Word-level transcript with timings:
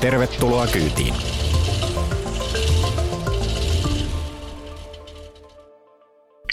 Tervetuloa 0.00 0.66
kyytiin. 0.66 1.14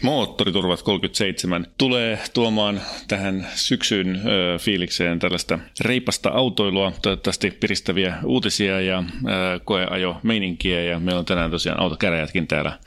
Moottoriturvat 0.01 0.81
37 0.81 1.67
tulee 1.77 2.19
tuomaan 2.33 2.81
tähän 3.07 3.47
syksyn 3.55 4.15
ö, 4.15 4.57
fiilikseen 4.59 5.19
tällaista 5.19 5.59
reipasta 5.81 6.29
autoilua, 6.29 6.91
toivottavasti 7.01 7.51
piristäviä 7.51 8.17
uutisia 8.25 8.81
ja 8.81 8.99
ö, 8.99 9.59
koeajo 9.65 10.17
meininkiä 10.23 10.83
ja 10.83 10.99
meillä 10.99 11.19
on 11.19 11.25
tänään 11.25 11.51
tosiaan 11.51 11.79
autokäräjätkin 11.79 12.47
täällä 12.47 12.79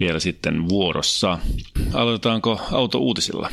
vielä 0.00 0.20
sitten 0.20 0.68
vuorossa. 0.68 1.38
Aloitetaanko 1.92 2.60
autouutisilla? 2.72 3.50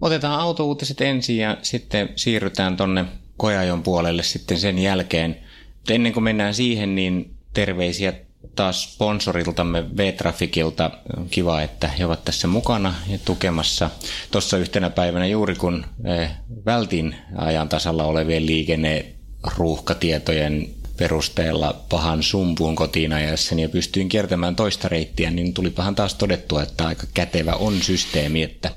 Otetaan 0.00 0.40
autouutiset 0.40 1.00
ensin 1.00 1.36
ja 1.36 1.56
sitten 1.62 2.08
siirrytään 2.16 2.76
tonne 2.76 3.04
koeajon 3.36 3.82
puolelle 3.82 4.22
sitten 4.22 4.58
sen 4.58 4.78
jälkeen. 4.78 5.45
Ennen 5.90 6.12
kuin 6.12 6.24
mennään 6.24 6.54
siihen, 6.54 6.94
niin 6.94 7.34
terveisiä 7.54 8.12
taas 8.56 8.82
sponsoriltamme 8.82 9.96
V-Trafikilta. 9.96 10.90
Kiva, 11.30 11.62
että 11.62 11.88
he 11.88 12.06
ovat 12.06 12.24
tässä 12.24 12.48
mukana 12.48 12.94
ja 13.08 13.18
tukemassa. 13.24 13.90
Tuossa 14.30 14.56
yhtenä 14.56 14.90
päivänä 14.90 15.26
juuri 15.26 15.54
kun 15.54 15.86
eh, 16.04 16.30
vältin 16.66 17.16
ajan 17.36 17.68
tasalla 17.68 18.04
olevien 18.04 18.46
liikenneruuhkatietojen 18.46 20.68
perusteella 20.96 21.84
pahan 21.88 22.22
sumpuun 22.22 22.76
kotiin 22.76 23.12
ajassani 23.12 23.62
ja 23.62 23.68
pystyin 23.68 24.08
kiertämään 24.08 24.56
toista 24.56 24.88
reittiä, 24.88 25.30
niin 25.30 25.54
tulipahan 25.54 25.94
taas 25.94 26.14
todettua, 26.14 26.62
että 26.62 26.86
aika 26.86 27.06
kätevä 27.14 27.52
on 27.52 27.82
systeemi, 27.82 28.42
että 28.42 28.70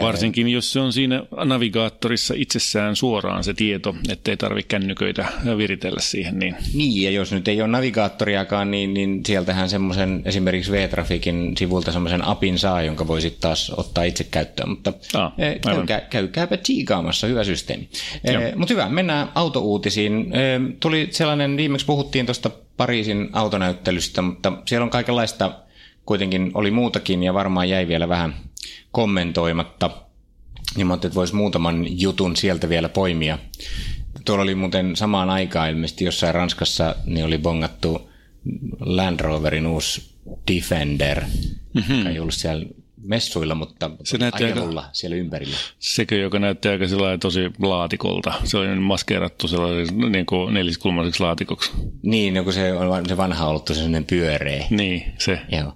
Varsinkin 0.00 0.48
jos 0.48 0.72
se 0.72 0.80
on 0.80 0.92
siinä 0.92 1.22
navigaattorissa 1.44 2.34
itsessään 2.36 2.96
suoraan 2.96 3.44
se 3.44 3.54
tieto, 3.54 3.94
ettei 4.08 4.36
tarvitse 4.36 4.68
kännyköitä 4.68 5.26
viritellä 5.56 6.00
siihen. 6.00 6.38
Niin, 6.38 6.56
niin 6.74 7.02
ja 7.02 7.10
jos 7.10 7.32
nyt 7.32 7.48
ei 7.48 7.60
ole 7.60 7.68
navigaattoriakaan, 7.68 8.70
niin, 8.70 8.94
niin 8.94 9.20
sieltähän 9.26 9.68
semmoisen 9.68 10.22
esimerkiksi 10.24 10.72
V-Trafikin 10.72 11.56
sivulta 11.58 11.92
semmoisen 11.92 12.24
apin 12.24 12.58
saa, 12.58 12.82
jonka 12.82 13.06
voi 13.06 13.20
sitten 13.20 13.40
taas 13.40 13.72
ottaa 13.76 14.04
itse 14.04 14.24
käyttöön. 14.24 14.68
Mutta 14.68 14.92
ah, 15.14 15.32
käykää, 15.60 16.00
käykääpä 16.00 16.56
tsiikaamassa, 16.56 17.26
hyvä 17.26 17.44
systeemi. 17.44 17.88
Mutta 18.56 18.74
hyvä, 18.74 18.88
mennään 18.88 19.28
autouutisiin. 19.34 20.32
Tuli 20.80 21.08
sellainen, 21.10 21.56
viimeksi 21.56 21.86
puhuttiin 21.86 22.26
tuosta 22.26 22.50
Pariisin 22.76 23.28
autonäyttelystä, 23.32 24.22
mutta 24.22 24.52
siellä 24.66 24.84
on 24.84 24.90
kaikenlaista, 24.90 25.52
kuitenkin 26.06 26.50
oli 26.54 26.70
muutakin 26.70 27.22
ja 27.22 27.34
varmaan 27.34 27.68
jäi 27.68 27.88
vielä 27.88 28.08
vähän 28.08 28.34
kommentoimatta. 28.92 29.90
Niin 30.76 30.86
mä 30.86 30.94
että 30.94 31.14
voisi 31.14 31.34
muutaman 31.34 32.00
jutun 32.00 32.36
sieltä 32.36 32.68
vielä 32.68 32.88
poimia. 32.88 33.38
Tuolla 34.24 34.42
oli 34.42 34.54
muuten 34.54 34.96
samaan 34.96 35.30
aikaan 35.30 35.70
ilmeisesti 35.70 36.04
jossain 36.04 36.34
Ranskassa, 36.34 36.96
niin 37.06 37.26
oli 37.26 37.38
bongattu 37.38 38.10
Land 38.80 39.20
Roverin 39.20 39.66
uusi 39.66 40.12
Defender, 40.50 41.20
mm-hmm. 41.74 41.98
joka 41.98 42.10
ei 42.10 42.18
ollut 42.18 42.34
siellä 42.34 42.66
messuilla, 43.02 43.54
mutta 43.54 43.90
se 44.04 44.18
aika, 44.32 44.84
siellä 44.92 45.16
ympärillä. 45.16 45.56
Sekö, 45.78 46.16
joka 46.16 46.38
näytti 46.38 46.68
aika 46.68 46.84
tosi 47.20 47.40
laatikolta. 47.58 48.32
Se 48.44 48.56
oli 48.56 48.74
maskeerattu 48.74 49.48
sellainen 49.48 50.12
niin 50.12 50.26
kuin 50.26 50.54
neliskulmaiseksi 50.54 51.22
laatikoksi. 51.22 51.70
Niin, 52.02 52.34
no 52.34 52.44
kun 52.44 52.52
se 52.52 52.72
on 52.72 53.08
se 53.08 53.16
vanha 53.16 53.46
ollut 53.46 53.66
sellainen 53.66 54.04
pyöreä. 54.04 54.66
Niin, 54.70 55.04
se. 55.18 55.40
Joo. 55.52 55.72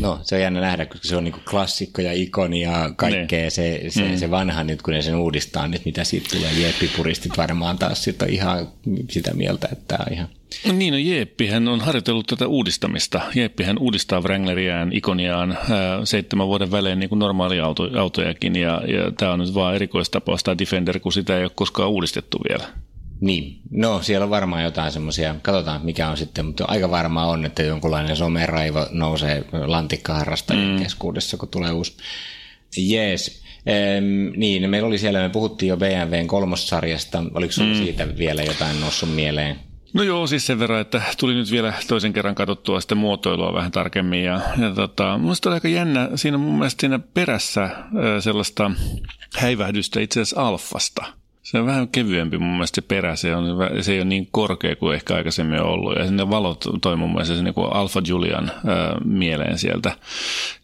No, 0.00 0.18
se 0.22 0.34
on 0.34 0.40
jännä 0.40 0.60
nähdä, 0.60 0.86
koska 0.86 1.08
se 1.08 1.16
on 1.16 1.24
niin 1.24 1.34
klassikko 1.50 2.02
ja 2.02 2.12
ikoni 2.12 2.60
ja 2.60 2.90
kaikkea 2.96 3.44
ne. 3.44 3.50
se, 3.50 3.84
se, 3.88 4.08
mm. 4.08 4.16
se 4.16 4.30
vanha 4.30 4.64
nyt, 4.64 4.82
kun 4.82 4.94
ne 4.94 5.02
sen 5.02 5.16
uudistaa, 5.16 5.68
niin 5.68 5.82
mitä 5.84 6.04
siitä 6.04 6.28
tulee. 6.36 6.52
Jeppipuristit 6.52 7.36
varmaan 7.36 7.78
taas 7.78 8.04
sit 8.04 8.22
on 8.22 8.28
ihan 8.28 8.68
sitä 9.10 9.34
mieltä, 9.34 9.68
että 9.72 9.84
tämä 9.88 10.04
on 10.06 10.12
ihan... 10.12 10.28
No 10.66 10.72
niin, 10.72 10.92
no 10.92 10.98
Jeppihän 10.98 11.68
on 11.68 11.80
harjoitellut 11.80 12.26
tätä 12.26 12.46
uudistamista. 12.46 13.20
Jeppihän 13.34 13.78
uudistaa 13.78 14.20
Wrangleriään, 14.20 14.92
ikoniaan 14.92 15.52
ää, 15.52 16.04
seitsemän 16.04 16.46
vuoden 16.46 16.70
välein 16.70 16.98
niin 16.98 17.08
kuin 17.08 17.18
normaali 17.18 17.60
auto, 17.60 17.90
autojakin, 18.00 18.56
ja, 18.56 18.82
ja 18.86 19.12
tämä 19.18 19.32
on 19.32 19.38
nyt 19.38 19.54
vaan 19.54 19.74
erikoistapaus 19.74 20.42
tämä 20.42 20.58
Defender, 20.58 21.00
kun 21.00 21.12
sitä 21.12 21.38
ei 21.38 21.44
ole 21.44 21.50
koskaan 21.54 21.90
uudistettu 21.90 22.38
vielä. 22.48 22.64
Niin, 23.20 23.60
no 23.70 24.02
siellä 24.02 24.24
on 24.24 24.30
varmaan 24.30 24.62
jotain 24.62 24.92
semmoisia, 24.92 25.34
katsotaan 25.42 25.84
mikä 25.84 26.08
on 26.08 26.16
sitten, 26.16 26.46
mutta 26.46 26.64
aika 26.68 26.90
varmaa 26.90 27.26
on, 27.26 27.44
että 27.44 27.62
jonkunlainen 27.62 28.16
someraivo 28.16 28.86
nousee 28.90 29.44
lantikkaharrastajien 29.66 30.70
mm. 30.70 30.82
keskuudessa, 30.82 31.36
kun 31.36 31.48
tulee 31.48 31.72
uusi. 31.72 31.96
Jees, 32.76 33.42
ehm, 33.66 34.04
niin, 34.36 34.70
meillä 34.70 34.88
oli 34.88 34.98
siellä, 34.98 35.22
me 35.22 35.28
puhuttiin 35.28 35.68
jo 35.68 35.76
BMWn 35.76 36.26
kolmossarjasta, 36.26 37.24
oliko 37.34 37.52
sinulla 37.52 37.74
mm. 37.74 37.84
siitä 37.84 38.18
vielä 38.18 38.42
jotain 38.42 38.80
noussut 38.80 39.14
mieleen? 39.14 39.56
No 39.92 40.02
joo, 40.02 40.26
siis 40.26 40.46
sen 40.46 40.58
verran, 40.58 40.80
että 40.80 41.02
tuli 41.20 41.34
nyt 41.34 41.50
vielä 41.50 41.72
toisen 41.88 42.12
kerran 42.12 42.34
katsottua 42.34 42.80
sitä 42.80 42.94
muotoilua 42.94 43.54
vähän 43.54 43.72
tarkemmin. 43.72 44.24
Ja, 44.24 44.40
ja 44.58 44.70
tota, 44.74 45.18
minusta 45.18 45.48
oli 45.48 45.54
aika 45.54 45.68
jännä, 45.68 46.10
siinä 46.14 46.38
mun 46.38 46.54
mielestä 46.54 46.80
siinä 46.80 46.98
perässä 46.98 47.70
sellaista 48.20 48.70
häivähdystä 49.36 50.00
itse 50.00 50.20
asiassa 50.20 50.46
alfasta– 50.46 51.04
se 51.44 51.58
on 51.58 51.66
vähän 51.66 51.88
kevyempi 51.88 52.38
mun 52.38 52.52
mielestä 52.52 52.74
se 52.74 52.86
perä, 52.86 53.16
se, 53.16 53.36
on, 53.36 53.46
se 53.80 53.92
ei 53.92 53.98
ole 53.98 54.04
niin 54.04 54.28
korkea 54.30 54.76
kuin 54.76 54.94
ehkä 54.94 55.14
aikaisemmin 55.14 55.60
on 55.60 55.66
ollut. 55.66 55.96
Ja 55.96 56.06
sinne 56.06 56.30
valot 56.30 56.64
toi 56.82 56.96
mun 56.96 57.10
mielestä 57.12 57.36
se 57.36 57.42
niin 57.42 57.54
kuin 57.54 57.72
Alfa 57.72 58.02
Julian 58.06 58.50
ää, 58.66 58.96
mieleen 59.04 59.58
sieltä. 59.58 59.92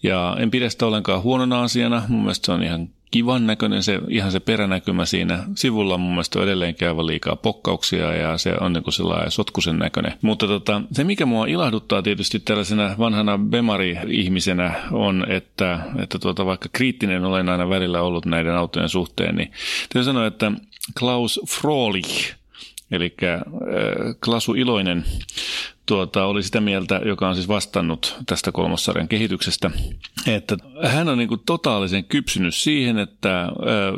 Ja 0.02 0.36
en 0.38 0.50
pidä 0.50 0.68
sitä 0.68 0.86
ollenkaan 0.86 1.22
huonona 1.22 1.62
asiana. 1.62 2.02
Mun 2.08 2.20
mielestä 2.20 2.46
se 2.46 2.52
on 2.52 2.62
ihan 2.62 2.88
kivan 3.10 3.46
näköinen 3.46 3.82
se, 3.82 4.00
ihan 4.08 4.32
se 4.32 4.40
peränäkymä 4.40 5.04
siinä. 5.04 5.44
Sivulla 5.54 5.98
mun 5.98 6.10
mielestä 6.10 6.38
on 6.38 6.44
edelleenkin 6.44 6.88
aivan 6.88 7.06
liikaa 7.06 7.36
pokkauksia 7.36 8.14
ja 8.14 8.38
se 8.38 8.54
on 8.60 8.72
niin 8.72 8.82
kuin 8.82 8.94
sellainen 8.94 9.30
sotkusen 9.30 9.78
näköinen. 9.78 10.12
Mutta 10.22 10.46
tota, 10.46 10.82
se, 10.92 11.04
mikä 11.04 11.26
mua 11.26 11.46
ilahduttaa 11.46 12.02
tietysti 12.02 12.40
tällaisena 12.40 12.94
vanhana 12.98 13.38
Bemari-ihmisenä 13.38 14.74
on, 14.92 15.26
että, 15.28 15.80
että 16.02 16.18
tuota, 16.18 16.46
vaikka 16.46 16.68
kriittinen 16.72 17.24
olen 17.24 17.48
aina 17.48 17.68
välillä 17.68 18.02
ollut 18.02 18.26
näiden 18.26 18.56
autojen 18.56 18.88
suhteen, 18.88 19.36
niin 19.36 19.50
täytyy 19.80 20.04
sanoa, 20.04 20.26
että 20.26 20.52
Klaus 20.98 21.40
Frolich, 21.48 22.34
eli 22.90 23.14
äh, 23.22 23.40
Klasu 24.24 24.54
Iloinen, 24.54 25.04
tuota, 25.90 26.24
oli 26.24 26.42
sitä 26.42 26.60
mieltä, 26.60 27.00
joka 27.04 27.28
on 27.28 27.34
siis 27.34 27.48
vastannut 27.48 28.16
tästä 28.26 28.52
kolmossarjan 28.52 29.08
kehityksestä, 29.08 29.70
että 30.26 30.56
hän 30.84 31.08
on 31.08 31.18
niin 31.18 31.28
kuin 31.28 31.40
totaalisen 31.46 32.04
kypsynyt 32.04 32.54
siihen, 32.54 32.98
että 32.98 33.48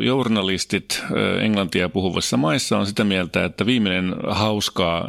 journalistit 0.00 1.04
englantia 1.40 1.88
puhuvissa 1.88 2.36
maissa 2.36 2.78
on 2.78 2.86
sitä 2.86 3.04
mieltä, 3.04 3.44
että 3.44 3.66
viimeinen 3.66 4.14
hauskaa 4.28 5.08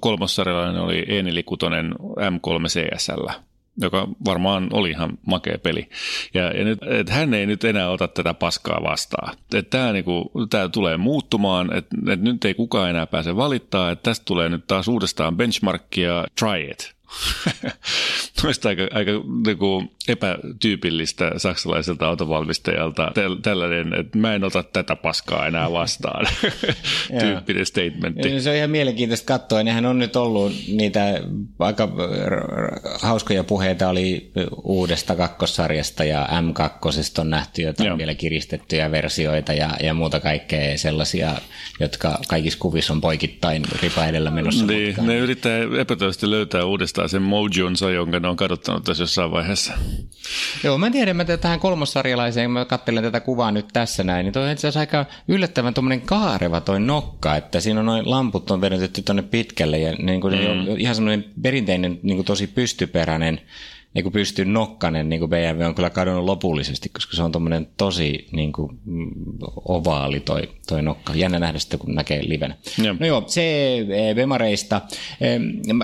kolmossarjalainen 0.00 0.82
oli 0.82 1.04
Eenili 1.08 1.42
Kutonen 1.42 1.94
M3 2.00 2.66
CSL 2.68 3.49
joka 3.80 4.08
varmaan 4.24 4.68
oli 4.72 4.90
ihan 4.90 5.18
makea 5.26 5.58
peli. 5.58 5.88
Ja, 6.34 6.42
ja 6.42 6.64
nyt, 6.64 6.78
et 6.82 7.10
hän 7.10 7.34
ei 7.34 7.46
nyt 7.46 7.64
enää 7.64 7.90
ota 7.90 8.08
tätä 8.08 8.34
paskaa 8.34 8.80
vastaan. 8.82 9.34
Tämä 9.70 9.92
niinku, 9.92 10.30
tää 10.50 10.68
tulee 10.68 10.96
muuttumaan, 10.96 11.76
että 11.76 11.96
et 12.12 12.20
nyt 12.20 12.44
ei 12.44 12.54
kukaan 12.54 12.90
enää 12.90 13.06
pääse 13.06 13.36
valittaa, 13.36 13.90
että 13.90 14.02
tästä 14.02 14.24
tulee 14.24 14.48
nyt 14.48 14.66
taas 14.66 14.88
uudestaan 14.88 15.36
benchmarkia, 15.36 16.24
try 16.38 16.70
it. 16.70 16.99
Mielestäni 18.42 18.82
aika, 18.82 18.96
aika 18.96 19.12
niin 19.46 19.90
epätyypillistä 20.08 21.32
saksalaiselta 21.36 22.08
autovalmistajalta 22.08 23.12
tällainen, 23.42 23.94
että 23.94 24.18
mä 24.18 24.34
en 24.34 24.44
ota 24.44 24.62
tätä 24.62 24.96
paskaa 24.96 25.46
enää 25.46 25.72
vastaan 25.72 26.26
tyyppinen 27.20 27.66
statementti. 27.66 28.40
Se 28.40 28.50
on 28.50 28.56
ihan 28.56 28.70
mielenkiintoista 28.70 29.26
katsoa. 29.26 29.62
Nehän 29.62 29.86
on 29.86 29.98
nyt 29.98 30.16
ollut 30.16 30.52
niitä 30.68 31.20
aika 31.58 31.88
hauskoja 33.00 33.44
puheita 33.44 33.88
oli 33.88 34.32
uudesta 34.64 35.16
kakkossarjasta 35.16 36.04
ja 36.04 36.28
M2 36.30 37.20
on 37.20 37.30
nähty 37.30 37.62
jotain 37.62 37.86
Joo. 37.86 37.98
vielä 37.98 38.14
kiristettyjä 38.14 38.90
versioita 38.90 39.52
ja, 39.52 39.70
ja 39.82 39.94
muuta 39.94 40.20
kaikkea 40.20 40.78
sellaisia, 40.78 41.34
jotka 41.80 42.18
kaikissa 42.28 42.58
kuvissa 42.58 42.92
on 42.92 43.00
poikittain 43.00 43.62
ripa 43.82 44.06
edellä 44.06 44.30
menossa. 44.30 44.66
Niin, 44.66 44.94
ne 45.00 45.16
yrittää 45.18 45.58
epätoisesti 45.80 46.30
löytää 46.30 46.64
uudestaan 47.00 47.08
sen 47.08 47.22
mojonsa, 47.22 47.90
jonka 47.90 48.20
ne 48.20 48.28
on 48.28 48.36
kadottanut 48.36 48.84
tässä 48.84 49.02
jossain 49.02 49.30
vaiheessa. 49.30 49.72
Joo, 50.64 50.78
mä 50.78 50.90
tiedän, 50.90 51.20
että 51.20 51.36
tähän 51.36 51.60
kolmossarjalaiseen, 51.60 52.50
mä 52.50 52.64
katselen 52.64 53.02
tätä 53.02 53.20
kuvaa 53.20 53.50
nyt 53.50 53.66
tässä 53.72 54.04
näin, 54.04 54.24
niin 54.24 54.32
toi 54.32 54.44
on 54.44 54.50
itse 54.50 54.68
asiassa 54.68 54.80
aika 54.80 55.06
yllättävän 55.28 55.74
tuommoinen 55.74 56.00
kaareva 56.00 56.60
toi 56.60 56.80
nokka, 56.80 57.36
että 57.36 57.60
siinä 57.60 57.80
on 57.80 57.86
noin 57.86 58.10
lamput 58.10 58.50
on 58.50 58.60
vedetetty 58.60 59.02
tuonne 59.02 59.22
pitkälle 59.22 59.78
ja 59.78 59.92
niin 59.92 60.20
kuin 60.20 60.34
mm. 60.34 60.76
ihan 60.78 60.94
semmoinen 60.94 61.24
perinteinen 61.42 62.00
niin 62.02 62.16
kuin 62.16 62.26
tosi 62.26 62.46
pystyperäinen 62.46 63.40
niin 63.94 64.02
kuin 64.02 64.12
pystyy 64.12 64.44
nokkanen 64.44 65.08
niin 65.08 65.20
kuin 65.20 65.30
BMW 65.30 65.62
on 65.66 65.74
kyllä 65.74 65.90
kadonnut 65.90 66.24
lopullisesti, 66.24 66.88
koska 66.88 67.16
se 67.16 67.22
on 67.22 67.32
tuommoinen 67.32 67.68
tosi 67.76 68.28
niin 68.32 68.52
kuin, 68.52 68.78
mm, 68.84 69.10
ovaali 69.68 70.20
toi, 70.20 70.48
toi 70.68 70.82
nokka. 70.82 71.14
Jännä 71.14 71.38
nähdä 71.38 71.58
sitä, 71.58 71.78
kun 71.78 71.94
näkee 71.94 72.28
livenä. 72.28 72.54
Ja. 72.84 72.96
No 73.00 73.06
joo, 73.06 73.24
se 73.26 73.76
Bemareista. 74.14 74.80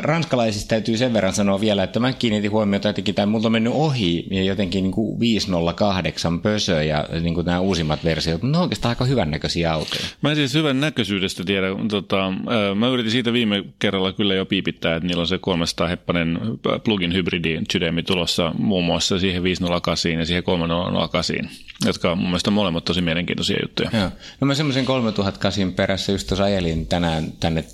Ranskalaisista 0.03 0.69
täytyy 0.69 0.97
sen 0.97 1.12
verran 1.12 1.32
sanoa 1.32 1.61
vielä, 1.61 1.82
että 1.82 2.00
mä 2.00 2.12
kiinnitin 2.12 2.50
huomiota 2.50 2.88
jotenkin, 2.88 3.14
tämä 3.14 3.26
multa 3.26 3.49
on 3.49 3.53
mennyt 3.53 3.73
ohi 3.76 4.26
ja 4.31 4.43
jotenkin 4.43 4.82
niin 4.82 4.93
kuin 4.93 5.20
508 5.20 6.41
pösö 6.41 6.85
ja 6.85 7.08
niin 7.20 7.35
kuin 7.35 7.47
nämä 7.47 7.61
uusimmat 7.61 8.05
versiot, 8.05 8.43
ne 8.43 8.58
on 8.58 8.62
oikeastaan 8.62 8.91
aika 8.91 9.05
hyvän 9.05 9.31
näköisiä 9.31 9.73
autoja. 9.73 10.03
Mä 10.23 10.31
en 10.31 10.37
siis 10.37 10.55
hyvän 10.55 10.81
näköisyydestä 10.81 11.44
tiedä. 11.44 11.67
Tota, 11.88 12.32
mä 12.75 12.88
yritin 12.88 13.12
siitä 13.12 13.32
viime 13.32 13.64
kerralla 13.79 14.12
kyllä 14.12 14.35
jo 14.35 14.47
piipittää, 14.47 14.97
että 14.97 15.06
niillä 15.06 15.20
on 15.20 15.26
se 15.26 15.38
300 15.38 15.88
heppanen 15.88 16.38
plugin 16.85 17.12
hybridi 17.12 17.61
systeemi 17.96 18.02
tulossa 18.02 18.52
muun 18.58 18.84
muassa 18.84 19.19
siihen 19.19 19.43
508 19.43 20.12
ja 20.12 20.26
siihen 20.26 20.43
308, 20.43 21.37
jotka 21.84 22.12
on 22.12 22.19
mun 22.19 22.28
mielestä 22.28 22.50
molemmat 22.50 22.84
tosi 22.84 23.00
mielenkiintoisia 23.00 23.58
juttuja. 23.62 23.90
Joo. 23.93 24.10
No 24.40 24.46
mä 24.46 24.54
semmoisen 24.54 24.84
3008 24.84 25.72
perässä 25.72 26.12
just 26.12 26.26
tuossa 26.26 26.44
ajelin 26.44 26.87
tänään 26.87 27.32
tänne, 27.40 27.64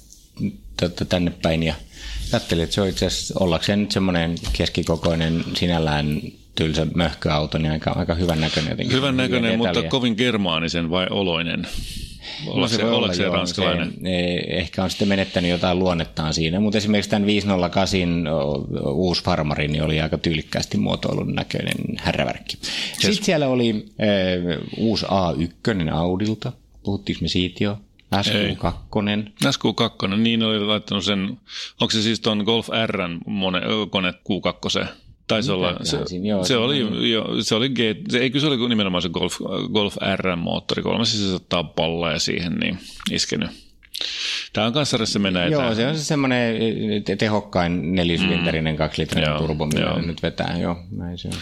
tänne 1.08 1.32
päin 1.42 1.62
ja 1.62 1.74
ajattelin, 2.32 2.64
että 2.64 2.74
se 2.74 2.80
on 2.80 2.88
itse 2.88 3.06
asiassa 3.06 3.34
ollakseen 3.40 3.80
nyt 3.80 3.92
semmoinen 3.92 4.34
keskikokoinen 4.52 5.44
sinällään 5.54 6.20
tylsä 6.54 6.86
möhköauto, 6.94 7.58
niin 7.58 7.72
aika, 7.72 7.90
aika 7.90 8.14
hyvän 8.14 8.40
näköinen 8.40 8.70
jotenkin. 8.70 8.96
Hyvän 8.96 9.16
näköinen, 9.16 9.58
mutta 9.58 9.82
kovin 9.82 10.14
germaanisen 10.16 10.90
vai 10.90 11.06
oloinen? 11.10 11.66
Oliko 12.46 12.68
se, 12.68 12.84
olla, 12.84 13.14
se 13.14 13.22
joo, 13.22 13.34
ranskalainen? 13.34 13.92
Se, 14.02 14.36
ehkä 14.48 14.84
on 14.84 14.90
sitten 14.90 15.08
menettänyt 15.08 15.50
jotain 15.50 15.78
luonnettaan 15.78 16.34
siinä, 16.34 16.60
mutta 16.60 16.78
esimerkiksi 16.78 17.10
tämän 17.10 17.26
508 17.26 18.00
uusi 18.86 19.24
farmari 19.24 19.68
niin 19.68 19.82
oli 19.82 20.00
aika 20.00 20.18
tyylikkäästi 20.18 20.78
muotoilun 20.78 21.34
näköinen 21.34 21.76
härrävärkki. 21.96 22.58
Sitten 22.92 23.24
siellä 23.24 23.48
oli 23.48 23.86
äh, 24.00 24.62
uusi 24.76 25.06
A1 25.06 25.92
Audilta, 25.92 26.52
puhuttiinko 26.82 27.22
me 27.22 27.28
siitä 27.28 27.64
jo? 27.64 27.78
SQ2. 28.14 28.72
SQ2, 29.44 30.16
niin 30.16 30.42
oli 30.42 30.60
laittanut 30.60 31.04
sen, 31.04 31.38
onko 31.80 31.90
se 31.90 32.02
siis 32.02 32.20
tuon 32.20 32.38
Golf 32.38 32.68
R 32.86 32.98
kone 33.90 34.10
Q2? 34.10 34.86
Taisi 35.34 35.52
olla, 35.52 35.76
se, 35.82 35.98
joo, 36.22 36.44
se, 36.44 36.56
oli, 36.56 37.10
jo, 37.10 37.26
se 37.40 37.54
oli, 37.54 37.68
G, 37.68 37.78
se, 38.10 38.18
eikö 38.18 38.40
se 38.40 38.46
oli 38.46 38.68
nimenomaan 38.68 39.02
se 39.02 39.08
Golf, 39.08 39.36
Golf 39.72 39.96
R-moottori, 40.16 40.82
kolme 40.82 41.04
sisältää 41.04 41.64
palloja 41.64 42.18
siihen, 42.18 42.54
niin 42.54 42.78
iskenyt. 43.10 43.50
Tämä 44.52 44.66
on 44.66 44.72
kanssa 44.72 45.18
menee. 45.18 45.48
Joo, 45.48 45.74
se 45.74 45.86
on 45.86 45.96
se 45.96 46.04
semmoinen 46.04 46.56
tehokkain 47.18 47.94
nelisylinterinen 47.94 48.74
mm. 48.74 48.78
kaksilitrinen 48.78 49.38
turbo, 49.38 49.66
millä 49.66 50.02
nyt 50.02 50.22
vetää. 50.22 50.58
Joo, 50.60 50.76
näin 50.90 51.18
se 51.18 51.28
on. 51.28 51.34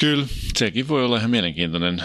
Kyllä, 0.00 0.26
sekin 0.56 0.88
voi 0.88 1.04
olla 1.04 1.16
ihan 1.16 1.30
mielenkiintoinen, 1.30 2.02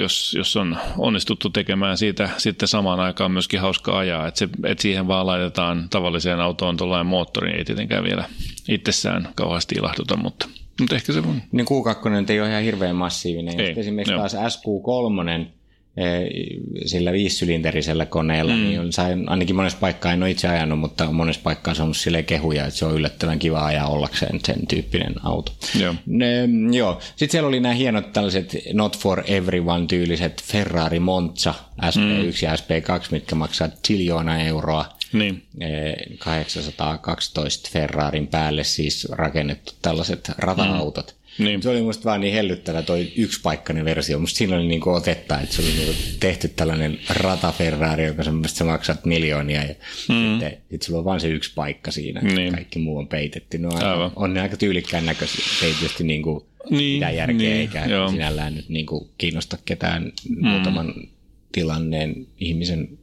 jos, 0.00 0.34
jos 0.38 0.56
on 0.56 0.76
onnistuttu 0.98 1.50
tekemään 1.50 1.96
siitä 1.98 2.28
sitten 2.38 2.68
samaan 2.68 3.00
aikaan 3.00 3.32
myöskin 3.32 3.60
hauska 3.60 3.98
ajaa, 3.98 4.26
että, 4.26 4.38
se, 4.38 4.48
että 4.64 4.82
siihen 4.82 5.08
vaan 5.08 5.26
laitetaan 5.26 5.86
tavalliseen 5.90 6.40
autoon 6.40 6.76
tuollainen 6.76 7.06
moottori, 7.06 7.48
niin 7.48 7.58
ei 7.58 7.64
tietenkään 7.64 8.04
vielä 8.04 8.24
itsessään 8.68 9.28
kauheasti 9.34 9.74
ilahduta, 9.74 10.16
mutta, 10.16 10.48
mutta 10.80 10.94
ehkä 10.94 11.12
se 11.12 11.18
on. 11.18 11.42
Niin 11.52 11.66
Q2 11.66 12.30
ei 12.30 12.40
ole 12.40 12.48
ihan 12.48 12.62
hirveän 12.62 12.96
massiivinen. 12.96 13.60
Ei, 13.60 13.74
esimerkiksi 13.76 14.12
joo. 14.12 14.20
taas 14.20 14.34
SQ3, 14.34 15.30
Eh, 15.30 15.52
sillä 16.86 17.12
viisisylinterisellä 17.12 18.06
koneella, 18.06 18.52
mm. 18.52 18.62
niin 18.62 18.92
sain, 18.92 19.28
ainakin 19.28 19.56
monessa 19.56 19.78
paikkaa 19.78 20.12
en 20.12 20.22
ole 20.22 20.30
itse 20.30 20.48
ajanut, 20.48 20.78
mutta 20.78 21.12
monessa 21.12 21.42
paikkaa 21.44 21.74
saanut 21.74 21.96
sille 21.96 22.22
kehuja, 22.22 22.66
että 22.66 22.78
se 22.78 22.84
on 22.84 22.94
yllättävän 22.94 23.38
kiva 23.38 23.66
ajaa 23.66 23.86
ollakseen 23.86 24.40
sen 24.44 24.66
tyyppinen 24.66 25.14
auto. 25.22 25.52
Joo. 25.80 25.94
Ne, 26.06 26.48
joo. 26.72 27.00
Sitten 27.16 27.30
siellä 27.30 27.48
oli 27.48 27.60
nämä 27.60 27.74
hienot 27.74 28.12
tällaiset 28.12 28.56
not 28.72 28.98
for 28.98 29.22
everyone 29.26 29.86
tyyliset 29.86 30.42
Ferrari 30.42 30.98
Monza 31.00 31.54
SP1 31.82 31.98
mm. 31.98 32.32
ja 32.42 32.54
SP2, 32.54 33.06
mitkä 33.10 33.34
maksaa 33.34 33.68
tiljoona 33.86 34.40
euroa. 34.40 34.84
Niin. 35.12 35.42
812 36.18 37.68
eh, 37.68 37.72
Ferrarin 37.72 38.26
päälle 38.26 38.64
siis 38.64 39.08
rakennettu 39.10 39.72
tällaiset 39.82 40.30
rata-autot. 40.38 41.06
Mm 41.06 41.23
niin. 41.38 41.62
Se 41.62 41.68
oli 41.68 41.82
musta 41.82 42.04
vaan 42.04 42.20
niin 42.20 42.34
hellyttävä 42.34 42.82
toi 42.82 43.12
yksipaikkainen 43.16 43.84
versio. 43.84 44.18
Musta 44.18 44.38
siinä 44.38 44.56
oli 44.56 44.66
niinku 44.66 44.90
otetta, 44.90 45.40
että 45.40 45.54
se 45.56 45.62
oli 45.62 45.70
niinku 45.70 45.92
tehty 46.20 46.48
tällainen 46.48 46.98
rata 47.08 47.52
Ferrari, 47.52 48.04
joka 48.04 48.24
semmoista 48.24 48.58
sä 48.58 48.64
maksat 48.64 49.04
miljoonia 49.04 49.62
ja 49.62 49.74
mm. 50.08 50.30
sitten 50.30 50.56
sit 50.70 50.82
sulla 50.82 50.98
on 50.98 51.04
vaan 51.04 51.20
se 51.20 51.28
yksi 51.28 51.52
paikka 51.54 51.90
siinä. 51.90 52.20
Niin. 52.20 52.52
Kaikki 52.52 52.78
muu 52.78 52.98
on 52.98 53.08
peitetty. 53.08 53.58
No, 53.58 53.70
aika, 53.74 54.12
on 54.16 54.34
ne 54.34 54.40
aika 54.40 54.56
tyylikkään 54.56 55.06
näköisiä. 55.06 55.44
Se 55.60 55.66
ei 55.66 55.72
tietysti 55.72 56.04
niinku 56.04 56.46
niin, 56.70 56.94
mitään 56.94 57.16
järkeä 57.16 57.38
niin, 57.38 57.56
eikä 57.56 57.84
joo. 57.84 58.08
sinällään 58.08 58.54
nyt 58.54 58.68
niinku 58.68 59.10
kiinnosta 59.18 59.58
ketään 59.64 60.12
mm. 60.28 60.48
muutaman 60.48 60.94
tilanneen 61.52 62.26
ihmisen 62.40 62.98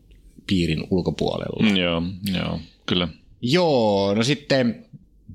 piirin 0.47 0.87
ulkopuolella. 0.89 1.69
Mm, 1.69 1.77
joo, 1.77 2.03
joo, 2.33 2.59
kyllä. 2.85 3.07
Joo, 3.41 4.13
no 4.13 4.23
sitten 4.23 4.85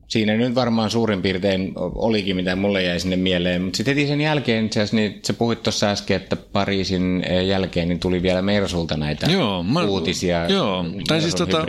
siinä 0.08 0.36
nyt 0.36 0.54
varmaan 0.54 0.90
suurin 0.90 1.22
piirtein 1.22 1.72
olikin, 1.76 2.36
mitä 2.36 2.56
mulle 2.56 2.82
jäi 2.82 3.00
sinne 3.00 3.16
mieleen. 3.16 3.62
Mutta 3.62 3.76
sitten 3.76 3.96
heti 3.96 4.08
sen 4.08 4.20
jälkeen, 4.20 4.66
itse 4.66 4.80
asiassa, 4.80 4.96
niin 4.96 5.20
sä 5.26 5.32
puhuit 5.32 5.62
tuossa 5.62 5.90
äsken, 5.90 6.16
että 6.16 6.36
Pariisin 6.36 7.24
eh, 7.28 7.46
jälkeen 7.46 7.88
niin 7.88 8.00
tuli 8.00 8.22
vielä 8.22 8.42
Mersulta 8.42 8.96
näitä 8.96 9.26
joo, 9.30 9.62
mä, 9.62 9.82
uutisia 9.82 10.48
joo, 10.48 10.84
tai 11.08 11.20
siis 11.20 11.34
tota, 11.34 11.66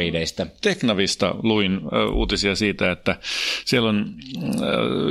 Teknavista 0.62 1.36
luin 1.44 1.78
uh, 1.78 2.18
uutisia 2.18 2.56
siitä, 2.56 2.92
että 2.92 3.16
siellä 3.66 3.90
on 3.90 4.06
uh, 4.38 4.52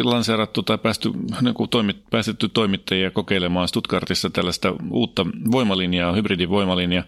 lanseerattu 0.04 0.62
tai 0.62 0.78
päästy, 0.78 1.10
niin 1.40 1.54
kuin 1.54 1.70
toimit, 1.70 1.96
päästetty 2.10 2.48
toimittajia 2.48 3.10
kokeilemaan 3.10 3.68
Stuttgartissa 3.68 4.30
tällaista 4.30 4.74
uutta 4.90 5.26
voimalinjaa, 5.50 6.12
hybridivoimalinjaa. 6.12 7.04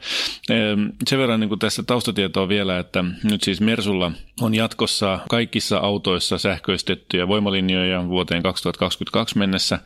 Sen 1.08 1.18
verran 1.18 1.40
niin 1.40 1.48
kuin 1.48 1.58
tässä 1.58 1.82
taustatietoa 1.82 2.48
vielä, 2.48 2.78
että 2.78 3.04
nyt 3.24 3.42
siis 3.42 3.60
Mersulla 3.60 4.12
on 4.40 4.54
jatkossa 4.54 5.18
kaikissa 5.28 5.78
autoissa 5.78 6.38
sähköistettyjä 6.38 7.28
voimalinjoja 7.28 8.08
vuoteen 8.08 8.42
2022 8.42 9.38
mennessä. 9.38 9.78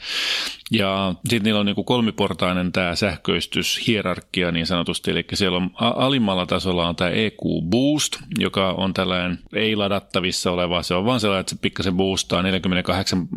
Ja 0.70 1.14
sitten 1.28 1.42
niillä 1.42 1.60
on 1.60 1.66
niin 1.66 1.74
kuin 1.74 1.84
kolmiportainen 1.84 2.72
tämä 2.72 2.94
sähköistyshierarkia 2.94 4.52
niin 4.52 4.66
sanotusti, 4.66 5.10
eli 5.10 5.24
siellä 5.34 5.56
on 5.56 5.70
alimmalla 5.78 6.46
tasolla 6.46 6.88
on 6.88 6.96
tämä 6.96 7.10
EQ 7.10 7.40
Boost, 7.70 8.16
joka 8.38 8.70
on 8.70 8.94
tällainen 8.94 9.38
ei-ladattavissa 9.54 10.50
oleva, 10.50 10.82
se 10.82 10.94
on 10.94 11.04
vaan 11.04 11.20
sellainen, 11.20 11.40
että 11.40 11.54
se 11.54 11.60
pikkasen 11.62 11.96
boostaa 11.96 12.42
48 12.42 13.28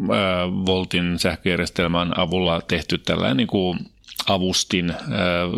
voltin 0.65 1.19
sähköjärjestelmän 1.19 2.19
avulla 2.19 2.61
tehty 2.61 2.97
tällainen 2.97 3.37
niin 3.37 3.47
kuin 3.47 3.79
avustin 4.27 4.89
äh, 4.89 4.97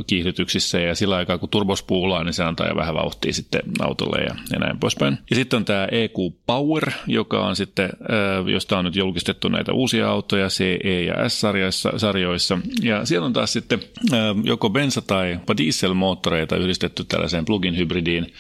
kiihdytyksissä 0.08 0.80
ja 0.80 0.96
sillä 0.96 1.16
aikaa 1.16 1.38
kun 1.38 1.50
turbos 1.50 1.84
puulaa, 1.84 2.24
niin 2.24 2.34
se 2.34 2.44
antaa 2.44 2.68
jo 2.68 2.76
vähän 2.76 2.96
vauhtia 2.96 3.34
sitten 3.34 3.62
autolle 3.80 4.18
ja, 4.18 4.36
ja 4.52 4.60
näin 4.60 4.80
poispäin. 4.80 5.18
Ja 5.30 5.36
sitten 5.36 5.58
on 5.58 5.66
tämä 5.66 5.88
EQ 5.92 6.14
Power, 6.46 6.92
joka 7.08 7.48
on 7.48 7.56
sitten, 7.56 7.86
äh, 7.86 8.48
josta 8.48 8.78
on 8.78 8.86
nyt 8.86 8.96
julkistettu 8.96 9.50
näitä 9.50 9.74
uusia 9.74 10.10
autoja 10.10 10.48
CE 10.48 11.04
ja 11.04 11.30
S-sarjoissa. 11.30 12.60
Ja 12.82 13.06
siellä 13.06 13.26
on 13.26 13.34
taas 13.34 13.54
sitten 13.54 13.80
äh, 14.14 14.20
joko 14.44 14.70
bensa- 14.70 15.02
tai 15.08 15.40
dieselmoottoreita 15.58 16.58
yhdistetty 16.58 17.04
tällaiseen 17.04 17.46
plugin 17.46 17.78
hybridiin, 17.78 18.34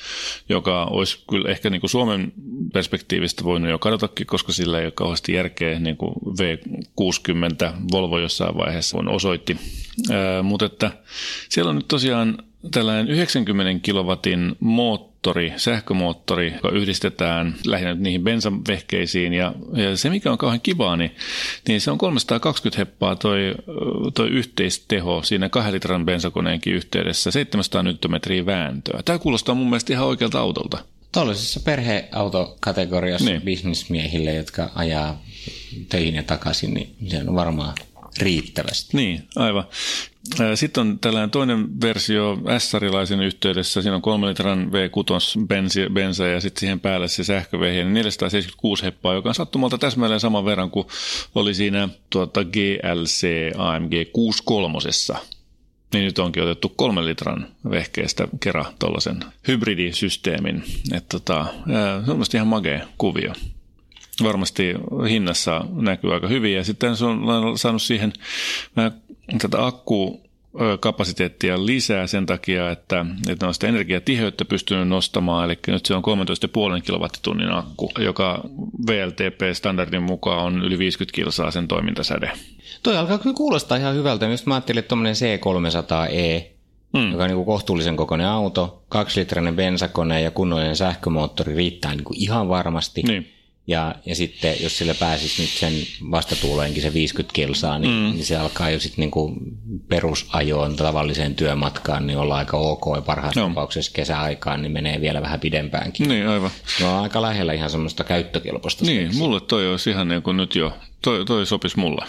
joka 0.50 0.86
olisi 0.86 1.24
kyllä 1.30 1.50
ehkä 1.50 1.70
niin 1.70 1.82
kuin 1.82 1.90
Suomen 1.90 2.34
perspektiivistä 2.74 3.44
voinut 3.44 3.70
jo 3.70 3.80
kadotakin, 3.80 4.28
koska 4.28 4.52
sillä 4.52 4.80
ei 4.80 4.86
ole 4.86 4.92
kauheasti 4.92 5.34
järkeä, 5.34 5.80
niin 5.80 5.98
kuin 5.98 6.14
V60 6.14 7.74
Volvo 7.92 8.20
jossain 8.20 8.58
vaiheessa 8.58 8.98
on 8.98 9.10
osoitti 9.10 9.58
mutta 10.44 10.66
että 10.66 10.92
siellä 11.50 11.70
on 11.70 11.76
nyt 11.76 11.88
tosiaan 11.88 12.38
tällainen 12.72 13.08
90 13.08 13.80
kilowatin 13.84 14.56
moottori, 14.60 15.54
sähkömoottori, 15.58 16.54
joka 16.54 16.70
yhdistetään 16.70 17.56
lähinnä 17.66 17.94
niihin 17.94 18.24
bensavehkeisiin. 18.24 19.34
Ja, 19.34 19.54
ja 19.74 19.98
se, 19.98 20.10
mikä 20.10 20.32
on 20.32 20.38
kauhean 20.38 20.62
kivaa, 20.62 20.98
niin, 20.98 21.16
niin 21.68 21.82
se 21.82 21.92
on 21.92 21.98
320 21.98 22.78
heppaa 22.82 23.16
toi, 23.16 23.56
toi 24.16 24.30
yhteisteho 24.30 25.24
siinä 25.24 25.50
kahden 25.50 25.74
litran 25.74 26.06
bensakoneenkin 26.06 26.74
yhteydessä, 26.74 27.32
700 27.32 27.84
Nm 27.84 28.46
vääntöä. 28.46 29.02
Tämä 29.06 29.20
kuulostaa 29.20 29.56
mun 29.56 29.70
mielestä 29.70 29.94
ihan 29.94 30.08
oikealta 30.08 30.40
autolta. 30.40 30.78
Tuollaisessa 31.12 31.60
perheautokategoriassa 31.60 33.30
niin. 33.30 33.42
bisnismiehille, 33.42 34.34
jotka 34.34 34.72
ajaa 34.76 35.22
töihin 35.90 36.16
ja 36.16 36.24
takaisin, 36.24 36.74
niin 36.74 36.96
se 37.08 37.18
on 37.28 37.36
varmaan 37.36 37.74
riittävästi. 38.20 38.98
Niin, 38.98 39.28
aivan. 39.36 39.64
Sitten 40.56 40.82
on 40.82 41.00
tällainen 41.00 41.32
toinen 41.32 41.82
versio 41.82 42.38
S-sarilaisen 42.58 43.22
yhteydessä. 43.22 43.82
Siinä 43.82 43.96
on 43.96 44.02
3 44.02 44.28
litran 44.28 44.72
V6 44.72 45.48
bensi, 45.48 45.90
bensa 45.94 46.28
ja 46.28 46.42
sitten 46.42 46.60
siihen 46.60 46.80
päälle 46.80 47.08
se 47.08 47.24
sähkövehje, 47.24 47.84
niin 47.84 47.94
476 47.94 48.84
heppaa, 48.84 49.14
joka 49.14 49.30
on 49.30 49.36
sattumalta 49.36 49.78
täsmälleen 49.78 50.20
saman 50.20 50.46
verran 50.46 50.72
kuin 50.72 50.88
oli 51.36 51.54
siinä 51.54 51.90
tuota 52.10 52.44
GLC 52.44 53.28
AMG 53.58 53.92
63 54.14 54.80
niin 55.94 56.06
nyt 56.06 56.20
onkin 56.20 56.44
otettu 56.44 56.70
kolmen 56.70 57.06
litran 57.06 57.48
vehkeestä 57.70 58.28
kerran 58.40 58.66
tuollaisen 58.80 59.20
hybridisysteemin. 59.48 60.64
Että 60.94 61.20
tota, 61.20 61.46
se 62.06 62.12
on 62.12 62.24
ihan 62.34 62.48
magea 62.48 62.88
kuvio. 62.98 63.34
Varmasti 64.24 64.74
hinnassa 65.10 65.66
näkyy 65.72 66.14
aika 66.14 66.28
hyvin 66.28 66.56
ja 66.56 66.64
sitten 66.64 66.98
se 66.98 67.06
on 67.06 67.58
saanut 67.58 67.82
siihen 67.82 68.14
tätä 69.42 69.66
akku 69.66 70.28
kapasiteettia 70.80 71.66
lisää 71.66 72.08
sen 72.08 72.26
takia, 72.26 72.72
että, 72.72 73.06
että 73.30 73.48
on 73.48 73.54
sitä 73.54 73.68
energiatiheyttä 73.68 74.46
pystynyt 74.46 74.88
nostamaan, 74.88 75.46
eli 75.46 75.60
nyt 75.68 75.86
se 75.86 75.96
on 75.96 76.04
13,5 76.78 76.82
kilowattitunnin 76.82 77.52
akku, 77.52 77.92
joka 78.00 78.42
VLTP-standardin 78.88 80.04
mukaan 80.04 80.46
on 80.46 80.64
yli 80.64 80.78
50 80.78 81.16
kilsaa 81.16 81.52
sen 81.52 81.68
toimintasäde. 81.68 82.32
Toi 82.84 82.98
alkaa 82.98 83.18
kyllä 83.18 83.36
kuulostaa 83.36 83.78
ihan 83.78 83.96
hyvältä. 83.96 84.26
Just 84.26 84.46
mä 84.46 84.54
ajattelin, 84.54 84.80
että 84.80 84.90
tuommoinen 84.90 85.16
C300E, 85.16 86.44
mm. 86.94 87.12
joka 87.12 87.24
on 87.24 87.30
niin 87.30 87.36
kuin 87.36 87.46
kohtuullisen 87.46 87.96
kokoinen 87.96 88.28
auto, 88.28 88.84
kaksilitrainen 88.90 89.56
bensakone 89.56 90.22
ja 90.22 90.32
kunnollinen 90.32 90.76
sähkömoottori 90.76 91.56
riittää 91.56 91.92
niin 91.92 92.04
kuin 92.04 92.20
ihan 92.20 92.50
varmasti. 92.50 93.02
Niin. 93.02 93.37
Ja, 93.68 93.96
ja 94.06 94.16
sitten 94.16 94.56
jos 94.60 94.78
sillä 94.78 94.94
pääsisi 94.94 95.42
nyt 95.42 95.52
sen 95.52 95.74
vastatuuleenkin 96.12 96.82
se 96.82 96.94
50 96.94 97.34
kilsaa, 97.34 97.80
niin, 97.80 97.94
mm. 97.94 98.16
niin 98.16 98.26
se 98.26 98.38
alkaa 98.38 98.70
jo 98.70 98.80
sitten 98.80 99.02
niinku 99.02 99.34
perusajoon 99.88 100.76
tavalliseen 100.76 101.36
työmatkaan, 101.36 102.08
niin 102.08 102.20
olla 102.20 102.38
aika 102.38 102.58
ok. 102.58 102.86
Ja 102.96 103.02
parhaassa 103.02 103.42
no. 103.42 103.48
tapauksessa 103.48 103.92
kesäaikaan 103.92 104.62
niin 104.62 104.72
menee 104.72 105.02
vielä 105.02 105.22
vähän 105.22 105.40
pidempäänkin. 105.40 106.08
Niin, 106.08 106.28
aivan. 106.28 106.52
No 106.82 106.98
on 106.98 107.04
aika 107.04 107.22
lähellä 107.22 107.54
ihan 107.54 107.70
semmoista 107.70 108.04
käyttökelpoista. 108.04 108.86
Niin, 108.86 109.02
speksiä. 109.02 109.20
mulle 109.20 109.42
toi 109.42 109.72
olisi 109.72 109.90
ihan 109.90 110.08
niin 110.08 110.22
kuin 110.22 110.38
nyt 110.38 110.56
jo, 110.56 110.78
toi, 111.02 111.26
toi 111.26 111.46
sopisi 111.46 111.80
mulle 111.80 112.06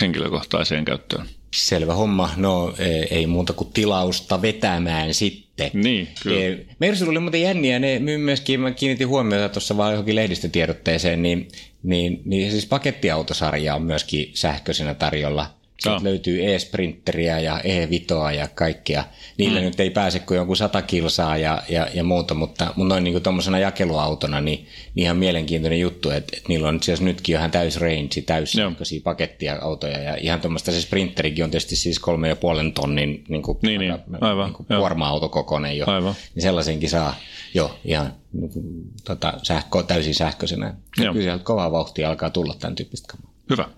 henkilökohtaiseen 0.00 0.84
käyttöön. 0.84 1.26
Selvä 1.54 1.94
homma. 1.94 2.30
No 2.36 2.74
ei 3.10 3.26
muuta 3.26 3.52
kuin 3.52 3.72
tilausta 3.72 4.42
vetämään 4.42 5.14
sitten. 5.14 5.45
Niin, 5.74 6.08
kyllä. 6.22 6.64
Mersulla 6.78 7.10
oli 7.10 7.18
muuten 7.18 7.42
jänniä. 7.42 7.78
Ne 7.78 7.98
myöskin, 8.18 8.60
mä 8.60 8.70
kiinnitin 8.70 9.08
huomiota 9.08 9.48
tuossa 9.48 9.76
vaan 9.76 9.92
johonkin 9.92 10.16
lehdistötiedotteeseen, 10.16 11.22
niin, 11.22 11.48
niin, 11.82 12.22
niin 12.24 12.50
siis 12.50 12.66
pakettiautosarja 12.66 13.74
on 13.74 13.82
myöskin 13.82 14.30
sähköisenä 14.34 14.94
tarjolla. 14.94 15.55
Sitten 15.76 15.92
no. 15.92 16.04
löytyy 16.04 16.54
e-sprinteriä 16.54 17.40
ja 17.40 17.60
e-vitoa 17.60 18.32
ja 18.32 18.48
kaikkea. 18.48 19.04
Niillä 19.38 19.60
mm. 19.60 19.64
nyt 19.64 19.80
ei 19.80 19.90
pääse 19.90 20.18
kuin 20.18 20.36
joku 20.36 20.54
sata 20.54 20.82
kilsaa 20.82 21.36
ja, 21.36 21.62
ja, 21.68 21.88
ja 21.94 22.04
muuta, 22.04 22.34
mutta, 22.34 22.72
mutta 22.76 22.94
noin 22.94 23.04
niin 23.04 23.22
tuommoisena 23.22 23.58
jakeluautona, 23.58 24.40
niin, 24.40 24.66
niin 24.94 25.04
ihan 25.04 25.16
mielenkiintoinen 25.16 25.80
juttu, 25.80 26.10
että, 26.10 26.36
että 26.36 26.48
niillä 26.48 26.68
on 26.68 26.76
itse 26.76 26.94
nytkin 27.00 27.36
ihan 27.36 27.50
täys 27.50 27.80
range, 27.80 28.22
täys 28.26 28.56
pakettia 29.04 29.58
autoja 29.60 29.98
ja 29.98 30.16
ihan 30.16 30.40
tuommoista 30.40 30.72
se 30.72 30.80
sprinterikin 30.80 31.44
on 31.44 31.50
tietysti 31.50 31.76
siis 31.76 31.98
kolme 31.98 32.28
ja 32.28 32.36
puolen 32.36 32.72
tonnin 32.72 33.24
niin 33.28 33.42
kuin, 33.42 33.58
niin, 33.62 33.80
niin. 33.80 33.94
Aivan, 34.20 34.56
niin 34.68 34.78
kuorma-autokokoinen 34.78 35.78
jo. 35.78 35.84
Aivan. 35.88 36.14
Niin 36.34 36.42
sellaisenkin 36.42 36.90
saa 36.90 37.16
jo 37.54 37.78
ihan 37.84 38.14
niin 38.32 38.50
kuin, 38.50 38.64
tota, 39.04 39.32
sähkö, 39.42 39.82
täysin 39.82 40.14
sähköisenä. 40.14 40.74
Kyllä 41.12 41.38
kovaa 41.38 41.72
vauhtia 41.72 42.08
alkaa 42.08 42.30
tulla 42.30 42.54
tämän 42.58 42.74
tyyppistä 42.74 43.08
kamaa. 43.12 43.32
Hyvä. 43.50 43.68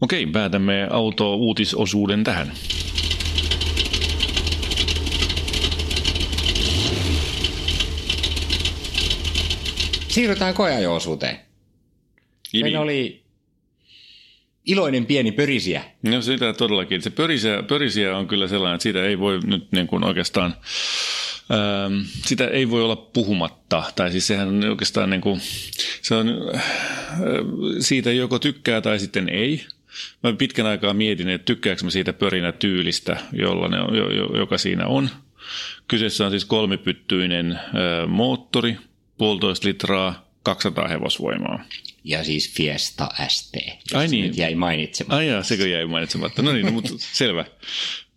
Okei, 0.00 0.26
päätämme 0.26 0.86
auto-uutisosuuden 0.90 2.24
tähän. 2.24 2.52
Siirrytään 10.08 10.54
koeajo-osuuteen. 10.54 11.40
Meillä 12.62 12.80
oli 12.80 13.22
iloinen 14.66 15.06
pieni 15.06 15.32
pörisiä. 15.32 15.84
No 16.02 16.22
sitä 16.22 16.52
todellakin. 16.52 17.02
Se 17.02 17.10
pörisiä, 17.10 17.62
pörisiä 17.62 18.16
on 18.16 18.28
kyllä 18.28 18.48
sellainen, 18.48 18.74
että 18.74 18.82
siitä 18.82 19.04
ei 19.04 19.18
voi 19.18 19.40
nyt 19.44 19.72
niin 19.72 19.86
kuin 19.86 20.04
oikeastaan, 20.04 20.56
ähm, 21.50 22.00
sitä 22.26 22.46
ei 22.46 22.70
voi 22.70 22.82
olla 22.82 22.96
puhumatta. 22.96 23.82
Tai 23.96 24.10
siis 24.10 24.26
sehän 24.26 24.48
on 24.48 24.64
oikeastaan 24.70 25.10
niin 25.10 25.20
kuin, 25.20 25.40
se 26.02 26.14
on, 26.14 26.28
äh, 26.54 26.62
siitä 27.80 28.12
joko 28.12 28.38
tykkää 28.38 28.80
tai 28.80 28.98
sitten 28.98 29.28
ei. 29.28 29.66
Mä 30.22 30.32
pitkän 30.32 30.66
aikaa 30.66 30.94
mietin, 30.94 31.28
että 31.28 31.44
tykkääkö 31.44 31.84
mä 31.84 31.90
siitä 31.90 32.12
pörinätyylistä, 32.12 33.16
jolla 33.32 33.68
ne 33.68 33.80
on, 33.80 33.96
joka 34.38 34.58
siinä 34.58 34.86
on. 34.86 35.08
Kyseessä 35.88 36.24
on 36.24 36.30
siis 36.30 36.44
kolmipyttyinen 36.44 37.58
moottori, 38.06 38.76
puolitoista 39.18 39.68
litraa, 39.68 40.30
200 40.42 40.88
hevosvoimaa. 40.88 41.64
Ja 42.04 42.24
siis 42.24 42.54
Fiesta 42.54 43.08
ST, 43.28 43.54
Ai 43.94 44.08
niin. 44.08 44.36
jäi 44.36 44.54
mainitsematta. 44.54 45.16
Ai 45.16 45.28
jaa, 45.28 45.42
sekö 45.42 45.68
jäi 45.68 45.86
mainitsematta. 45.86 46.42
No 46.42 46.52
niin, 46.52 46.66
no, 46.66 46.72
mutta 46.72 46.90
selvä. 47.12 47.44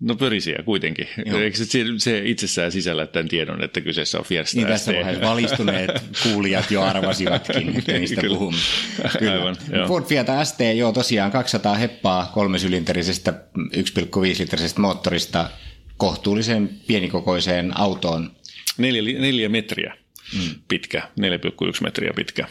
No 0.03 0.15
pörisiä 0.15 0.59
kuitenkin. 0.65 1.07
Joo. 1.25 1.39
Eikö 1.39 1.57
se, 1.57 1.65
se 1.97 2.21
itsessään 2.25 2.71
sisällä 2.71 3.07
tämän 3.07 3.27
tiedon, 3.27 3.63
että 3.63 3.81
kyseessä 3.81 4.19
on 4.19 4.25
Fiesta 4.25 4.57
Niin 4.57 4.67
tässä 4.67 4.93
vaiheessa 4.93 5.25
valistuneet 5.25 5.91
kuulijat 6.23 6.71
jo 6.71 6.81
arvasivatkin, 6.81 7.69
että 7.77 7.93
mistä 7.93 8.21
puhumme. 8.27 8.59
Kyllä. 9.19 9.33
Aivan, 9.33 9.55
joo. 9.71 9.87
Ford 9.87 10.05
Fiat 10.05 10.27
ST, 10.43 10.59
joo 10.75 10.91
tosiaan 10.91 11.31
200 11.31 11.75
heppaa 11.75 12.31
kolmesylinterisestä 12.33 13.33
1,5-litrisestä 13.57 14.81
moottorista 14.81 15.49
kohtuullisen 15.97 16.69
pienikokoiseen 16.87 17.79
autoon. 17.79 18.31
Neljä, 18.77 19.19
neljä 19.19 19.49
metriä 19.49 19.97
mm. 20.33 20.55
pitkä, 20.67 21.01
4,1 21.01 21.81
metriä 21.81 22.11
pitkä. 22.15 22.47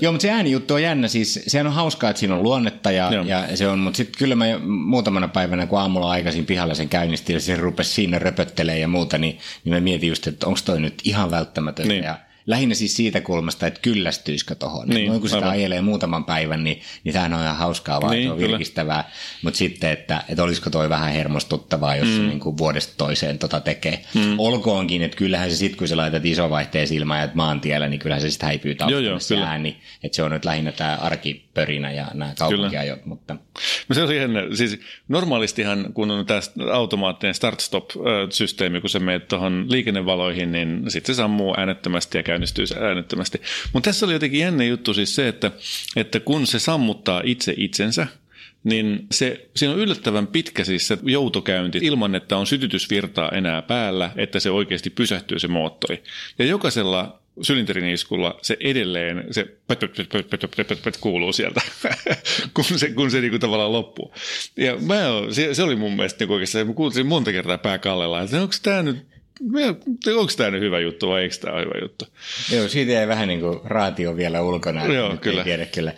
Joo, 0.00 0.12
mutta 0.12 0.22
se 0.22 0.30
äänijuttu 0.30 0.74
on 0.74 0.82
jännä. 0.82 1.08
Siis 1.08 1.40
sehän 1.46 1.66
on 1.66 1.72
hauskaa, 1.72 2.10
että 2.10 2.20
siinä 2.20 2.34
on 2.34 2.42
luonnetta 2.42 2.90
ja, 2.90 3.10
ja 3.24 3.56
se 3.56 3.68
on, 3.68 3.78
mutta 3.78 3.96
sitten 3.96 4.18
kyllä 4.18 4.34
mä 4.34 4.44
muutamana 4.64 5.28
päivänä, 5.28 5.66
kun 5.66 5.78
aamulla 5.78 6.10
aikaisin 6.10 6.46
pihalla 6.46 6.74
sen 6.74 6.88
käynnistin 6.88 7.34
ja 7.34 7.40
se 7.40 7.56
rupesi 7.56 7.90
siinä 7.90 8.18
röpöttelee 8.18 8.78
ja 8.78 8.88
muuta, 8.88 9.18
niin, 9.18 9.38
niin 9.64 9.74
mä 9.74 9.80
mietin 9.80 10.08
just, 10.08 10.26
että 10.26 10.46
onko 10.46 10.60
toi 10.64 10.80
nyt 10.80 10.94
ihan 11.04 11.30
välttämätöntä. 11.30 11.92
Niin. 11.92 12.04
Ja 12.04 12.18
lähinnä 12.46 12.74
siis 12.74 12.96
siitä 12.96 13.20
kulmasta, 13.20 13.66
että 13.66 13.80
kyllästyisikö 13.80 14.54
tuohon. 14.54 14.88
Niin, 14.88 15.08
Noin 15.08 15.20
kun 15.20 15.28
sitä 15.28 15.38
aivan. 15.38 15.52
ajelee 15.52 15.80
muutaman 15.80 16.24
päivän, 16.24 16.64
niin, 16.64 16.80
niin 17.04 17.12
tämähän 17.12 17.34
on 17.34 17.42
ihan 17.42 17.56
hauskaa, 17.56 18.00
vaan 18.00 18.12
niin, 18.12 18.30
on 18.30 18.38
virkistävää. 18.38 19.10
Mutta 19.42 19.58
sitten, 19.58 19.90
että, 19.90 20.24
että 20.28 20.42
olisiko 20.42 20.70
toi 20.70 20.88
vähän 20.88 21.12
hermostuttavaa, 21.12 21.96
jos 21.96 22.08
mm. 22.08 22.16
se 22.16 22.22
niin 22.22 22.40
kuin 22.40 22.58
vuodesta 22.58 22.94
toiseen 22.96 23.38
tota 23.38 23.60
tekee. 23.60 24.04
Mm. 24.14 24.38
Olkoonkin, 24.38 25.02
että 25.02 25.16
kyllähän 25.16 25.50
se 25.50 25.56
sitten, 25.56 25.78
kun 25.78 25.88
sä 25.88 25.96
laitat 25.96 26.22
vaihteen 26.50 26.88
silmään 26.88 27.22
ja 27.22 27.28
maantiellä, 27.34 27.88
niin 27.88 28.00
kyllähän 28.00 28.22
se 28.22 28.30
sitten 28.30 28.46
häipyy 28.46 28.74
taustalla 28.74 29.46
ääni. 29.46 29.76
Että 30.02 30.16
se 30.16 30.22
on 30.22 30.30
nyt 30.30 30.44
lähinnä 30.44 30.72
tämä 30.72 30.98
arkipörinä 31.00 31.92
ja 31.92 32.06
nämä 32.14 32.32
kaupunkiajot. 32.38 33.06
Mutta... 33.06 33.36
No 33.88 33.94
se 33.94 34.02
on 34.02 34.08
siihen, 34.08 34.30
siis 34.54 34.80
normaalistihan 35.08 35.86
kun 35.94 36.10
on 36.10 36.26
tämä 36.26 36.40
automaattinen 36.72 37.34
start-stop-systeemi, 37.34 38.80
kun 38.80 38.90
se 38.90 38.98
menet 38.98 39.28
tuohon 39.28 39.66
liikennevaloihin, 39.68 40.52
niin 40.52 40.84
sitten 40.88 41.14
se 41.14 41.16
sammuu 41.16 41.54
äänettömästi 41.56 42.18
ja 42.18 42.22
käy 42.22 42.33
käynnistyy 42.34 42.64
äänettömästi. 42.80 43.40
Mutta 43.72 43.88
tässä 43.90 44.06
oli 44.06 44.12
jotenkin 44.12 44.40
jännä 44.40 44.64
juttu 44.64 44.94
siis 44.94 45.14
se, 45.14 45.28
että, 45.28 45.50
että 45.96 46.20
kun 46.20 46.46
se 46.46 46.58
sammuttaa 46.58 47.22
itse 47.24 47.54
itsensä, 47.56 48.06
niin 48.64 49.06
se, 49.10 49.48
siinä 49.56 49.74
on 49.74 49.80
yllättävän 49.80 50.26
pitkä 50.26 50.64
siis 50.64 50.88
se 50.88 50.98
joutokäynti 51.02 51.78
ilman, 51.82 52.14
että 52.14 52.36
on 52.36 52.46
sytytysvirtaa 52.46 53.28
enää 53.28 53.62
päällä, 53.62 54.10
että 54.16 54.40
se 54.40 54.50
oikeasti 54.50 54.90
pysähtyy 54.90 55.38
se 55.38 55.48
moottori. 55.48 56.02
Ja 56.38 56.44
jokaisella 56.44 57.20
sylinterin 57.42 57.88
iskulla 57.88 58.38
se 58.42 58.56
edelleen, 58.60 59.24
se 59.30 59.44
pöt, 59.66 59.80
pöt, 59.80 59.96
pöt, 59.96 60.08
pöt, 60.08 60.30
pöt, 60.30 60.50
pöt, 60.56 60.66
pöt, 60.68 60.82
pöt 60.82 60.96
kuuluu 60.96 61.32
sieltä, 61.32 61.60
kun 62.54 62.64
se, 62.64 62.90
kun 62.90 63.10
se 63.10 63.20
niinku 63.20 63.38
tavallaan 63.38 63.72
loppuu. 63.72 64.14
Ja 64.56 64.76
mä, 64.76 65.04
se, 65.30 65.54
se 65.54 65.62
oli 65.62 65.76
mun 65.76 65.96
mielestä 65.96 66.18
niinku 66.18 66.34
oikeastaan, 66.34 66.66
mä 66.66 66.72
kuulin 66.72 67.06
monta 67.06 67.32
kertaa 67.32 67.58
pääkallella, 67.58 68.20
että 68.20 68.42
onko 68.42 68.54
tämä 68.62 68.82
nyt 68.82 69.13
onko 70.16 70.32
tämä 70.36 70.50
nyt 70.50 70.60
hyvä 70.60 70.80
juttu 70.80 71.08
vai 71.08 71.22
eikö 71.22 71.34
tämä 71.40 71.56
ole 71.56 71.64
hyvä 71.64 71.74
juttu? 71.82 72.04
Joo, 72.52 72.68
siitä 72.68 72.92
jäi 72.92 73.08
vähän 73.08 73.28
niin 73.28 73.40
kuin 73.40 73.60
raatio 73.64 74.16
vielä 74.16 74.42
ulkona. 74.42 74.86
Joo, 74.86 75.16
kyllä. 75.16 75.40
Ei 75.40 75.44
tiedä 75.44 75.66
kyllä. 75.66 75.92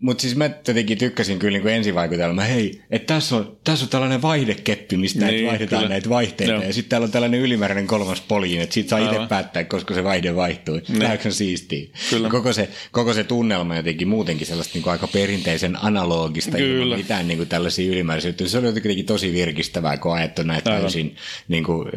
Mutta 0.00 0.22
siis 0.22 0.36
mä 0.36 0.44
jotenkin 0.44 0.98
tykkäsin 0.98 1.38
kyllä 1.38 1.58
niin 1.58 1.68
ensivaikutelma, 1.68 2.42
hei, 2.42 2.82
että 2.90 3.14
tässä 3.14 3.36
on, 3.36 3.56
tässä 3.64 3.84
on 3.84 3.88
tällainen 3.88 4.22
vaihdekeppi, 4.22 4.96
mistä 4.96 5.26
niin, 5.26 5.46
vaihdetaan 5.46 5.80
kyllä. 5.80 5.92
näitä 5.92 6.08
vaihteita. 6.08 6.52
Joo. 6.52 6.62
Ja 6.62 6.72
sitten 6.72 6.90
täällä 6.90 7.04
on 7.04 7.10
tällainen 7.10 7.40
ylimääräinen 7.40 7.86
kolmas 7.86 8.20
poliin, 8.20 8.60
että 8.60 8.74
siitä 8.74 8.90
saa 8.90 8.98
itse 8.98 9.18
päättää, 9.28 9.64
koska 9.64 9.94
se 9.94 10.04
vaihde 10.04 10.36
vaihtuu. 10.36 10.80
Niin. 10.88 10.98
Tämä 10.98 11.18
on 11.24 11.32
siistiä. 11.32 11.86
Kyllä. 12.10 12.28
Koko 12.28 12.52
se, 12.52 12.68
koko 12.92 13.14
se 13.14 13.24
tunnelma 13.24 13.76
jotenkin 13.76 14.08
muutenkin 14.08 14.46
sellaista 14.46 14.74
niin 14.74 14.82
kuin 14.82 14.92
aika 14.92 15.06
perinteisen 15.06 15.84
analogista, 15.84 16.56
kyllä. 16.56 16.96
mitään 16.96 17.28
niin 17.28 17.38
kuin 17.38 17.48
tällaisia 17.48 17.92
ylimääräisiä. 17.92 18.32
Se 18.46 18.58
oli 18.58 18.66
jotenkin 18.66 19.06
tosi 19.06 19.32
virkistävää, 19.32 19.96
kun 19.96 20.14
ajettu 20.14 20.42
näitä 20.42 20.70
täysin 20.70 21.16
niin 21.48 21.64
kuin, 21.64 21.88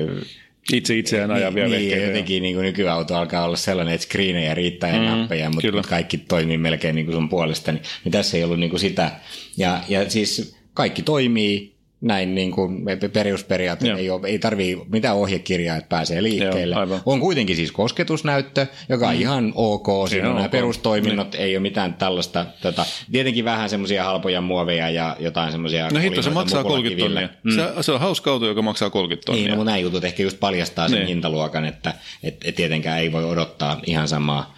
Itse 0.74 0.98
itseään 0.98 1.32
ajavia 1.32 1.64
niin, 1.68 1.72
vehkeitä. 1.72 2.06
jotenkin 2.06 2.44
niin 2.44 2.56
kuin 2.56 2.66
nykyauto 2.66 3.16
alkaa 3.16 3.46
olla 3.46 3.56
sellainen, 3.56 3.96
että 3.96 4.08
screenejä 4.08 4.54
riittää 4.54 4.90
ja 4.90 5.00
mm, 5.00 5.06
nappeja, 5.06 5.50
mutta 5.50 5.62
kyllä. 5.62 5.82
kaikki 5.90 6.18
toimii 6.18 6.58
melkein 6.58 6.96
niin 6.96 7.06
kuin 7.06 7.16
sun 7.16 7.30
puolesta, 7.30 7.72
niin, 7.72 7.84
niin 8.04 8.12
tässä 8.12 8.38
ei 8.38 8.44
ollut 8.44 8.60
niin 8.60 8.70
kuin 8.70 8.80
sitä. 8.80 9.12
Ja, 9.58 9.82
ja 9.90 10.10
siis 10.10 10.56
kaikki 10.74 11.02
toimii, 11.02 11.77
näin 12.02 12.36
niin 12.36 12.52
kuin 12.52 12.86
perusperiaate, 13.14 13.92
ei, 13.92 14.10
ole, 14.10 14.28
ei 14.28 14.40
tarvii 14.40 14.78
mitään 14.90 15.16
ohjekirjaa, 15.16 15.78
että 15.78 15.90
pääsee 15.90 16.24
liikkeelle. 16.24 16.76
Joo, 16.76 17.02
on 17.06 17.20
kuitenkin 17.20 17.56
siis 17.56 17.72
kosketusnäyttö, 17.72 18.68
joka 18.90 19.08
on 19.08 19.16
mm. 19.16 19.22
ihan 19.22 19.52
ok, 19.56 19.88
siinä 20.10 20.30
on 20.30 20.36
nämä 20.36 20.50
perustoiminnot, 20.50 21.32
niin. 21.32 21.42
ei 21.42 21.56
ole 21.56 21.62
mitään 21.62 21.94
tällaista, 21.94 22.46
tota, 22.62 22.86
tietenkin 23.12 23.46
vähän 23.46 23.70
semmoisia 23.70 24.04
halpoja 24.04 24.42
muoveja 24.42 24.90
ja 24.90 25.18
jotain 25.20 25.52
semmoisia... 25.52 25.90
No 25.90 26.00
hitto, 26.00 26.22
se 26.22 26.30
maksaa 26.30 26.64
30 26.64 27.04
tonnia. 27.04 27.30
Mm. 27.44 27.52
Se, 27.52 27.84
se, 27.84 27.92
on 27.92 28.00
hauska 28.00 28.32
auto, 28.32 28.48
joka 28.48 28.62
maksaa 28.62 28.90
30 28.90 29.26
tonnia. 29.26 29.46
Niin, 29.46 29.58
no, 29.58 29.64
nämä 29.64 29.78
jutut 29.78 30.04
ehkä 30.04 30.24
just 30.24 30.40
paljastaa 30.40 30.90
sen 30.90 30.98
niin. 30.98 31.08
hintaluokan, 31.08 31.66
että 31.66 31.94
et, 32.24 32.38
et 32.46 32.56
tietenkään 32.56 33.00
ei 33.00 33.12
voi 33.12 33.26
odottaa 33.26 33.80
ihan 33.86 34.08
samaa 34.08 34.56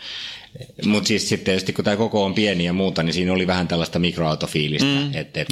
mutta 0.86 1.08
siis 1.08 1.30
sitten 1.30 1.46
tietysti 1.46 1.74
kun 1.74 1.86
tämä 1.86 1.98
koko 1.98 2.26
on 2.26 2.34
pieni 2.34 2.66
ja 2.66 2.74
muuta, 2.74 3.04
niin 3.04 3.14
siinä 3.14 3.34
oli 3.34 3.48
vähän 3.48 3.68
tällaista 3.68 4.00
mikroautofiilistä, 4.00 4.88
mm, 4.88 5.14
että 5.14 5.42
et 5.42 5.48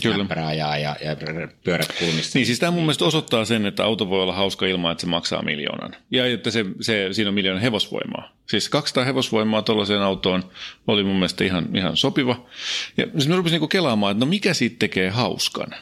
ajaa 0.46 0.78
ja, 0.78 0.96
ja 1.06 1.16
pyörät 1.64 1.94
kulmissa. 2.00 2.40
Niin 2.40 2.46
siis 2.46 2.60
tämä 2.60 2.72
mun 2.72 2.84
mielestä 2.84 3.06
osoittaa 3.06 3.46
sen, 3.46 3.66
että 3.66 3.84
auto 3.84 4.10
voi 4.10 4.24
olla 4.24 4.34
hauska 4.34 4.66
ilman, 4.66 4.92
että 4.92 5.02
se 5.02 5.08
maksaa 5.08 5.42
miljoonan. 5.42 5.96
Ja 6.12 6.26
että 6.26 6.52
se, 6.52 6.66
se, 6.82 7.08
siinä 7.12 7.30
on 7.30 7.34
miljoonan 7.34 7.62
hevosvoimaa. 7.62 8.32
Siis 8.50 8.70
200 8.70 9.06
hevosvoimaa 9.06 9.62
tuollaiseen 9.62 10.02
autoon 10.02 10.44
oli 10.88 11.04
mun 11.04 11.16
mielestä 11.16 11.44
ihan, 11.44 11.70
ihan 11.76 11.98
sopiva. 11.98 12.46
Ja 12.98 13.06
sitten 13.06 13.30
mä 13.30 13.36
rupesin 13.36 13.56
niinku 13.56 13.68
kelaamaan, 13.68 14.12
että 14.12 14.26
no 14.26 14.30
mikä 14.30 14.54
siitä 14.54 14.76
tekee 14.80 15.10
hauskan? 15.10 15.76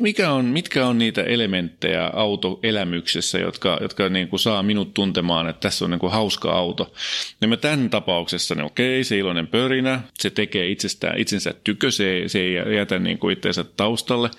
Mikä 0.00 0.32
on, 0.32 0.44
mitkä 0.44 0.86
on 0.86 0.98
niitä 0.98 1.22
elementtejä 1.22 2.06
autoelämyksessä, 2.06 3.38
jotka, 3.38 3.78
jotka 3.80 4.08
niin 4.08 4.28
kuin 4.28 4.40
saa 4.40 4.62
minut 4.62 4.94
tuntemaan, 4.94 5.48
että 5.48 5.60
tässä 5.60 5.84
on 5.84 5.90
niin 5.90 5.98
kuin 5.98 6.12
hauska 6.12 6.52
auto? 6.52 6.92
Ja 7.40 7.48
mä 7.48 7.56
tämän 7.56 7.90
tapauksessa, 7.90 8.54
niin 8.54 8.64
okei, 8.64 9.04
se 9.04 9.18
iloinen 9.18 9.46
pörinä, 9.46 10.00
se 10.18 10.30
tekee 10.30 10.68
itsestään, 10.68 11.18
itsensä 11.18 11.54
tykö, 11.64 11.90
se, 11.90 12.22
se 12.26 12.40
ei 12.40 12.76
jätä 12.76 12.98
niin 12.98 13.18
kuin 13.18 13.32
itseensä 13.32 13.64
taustalle. 13.64 14.30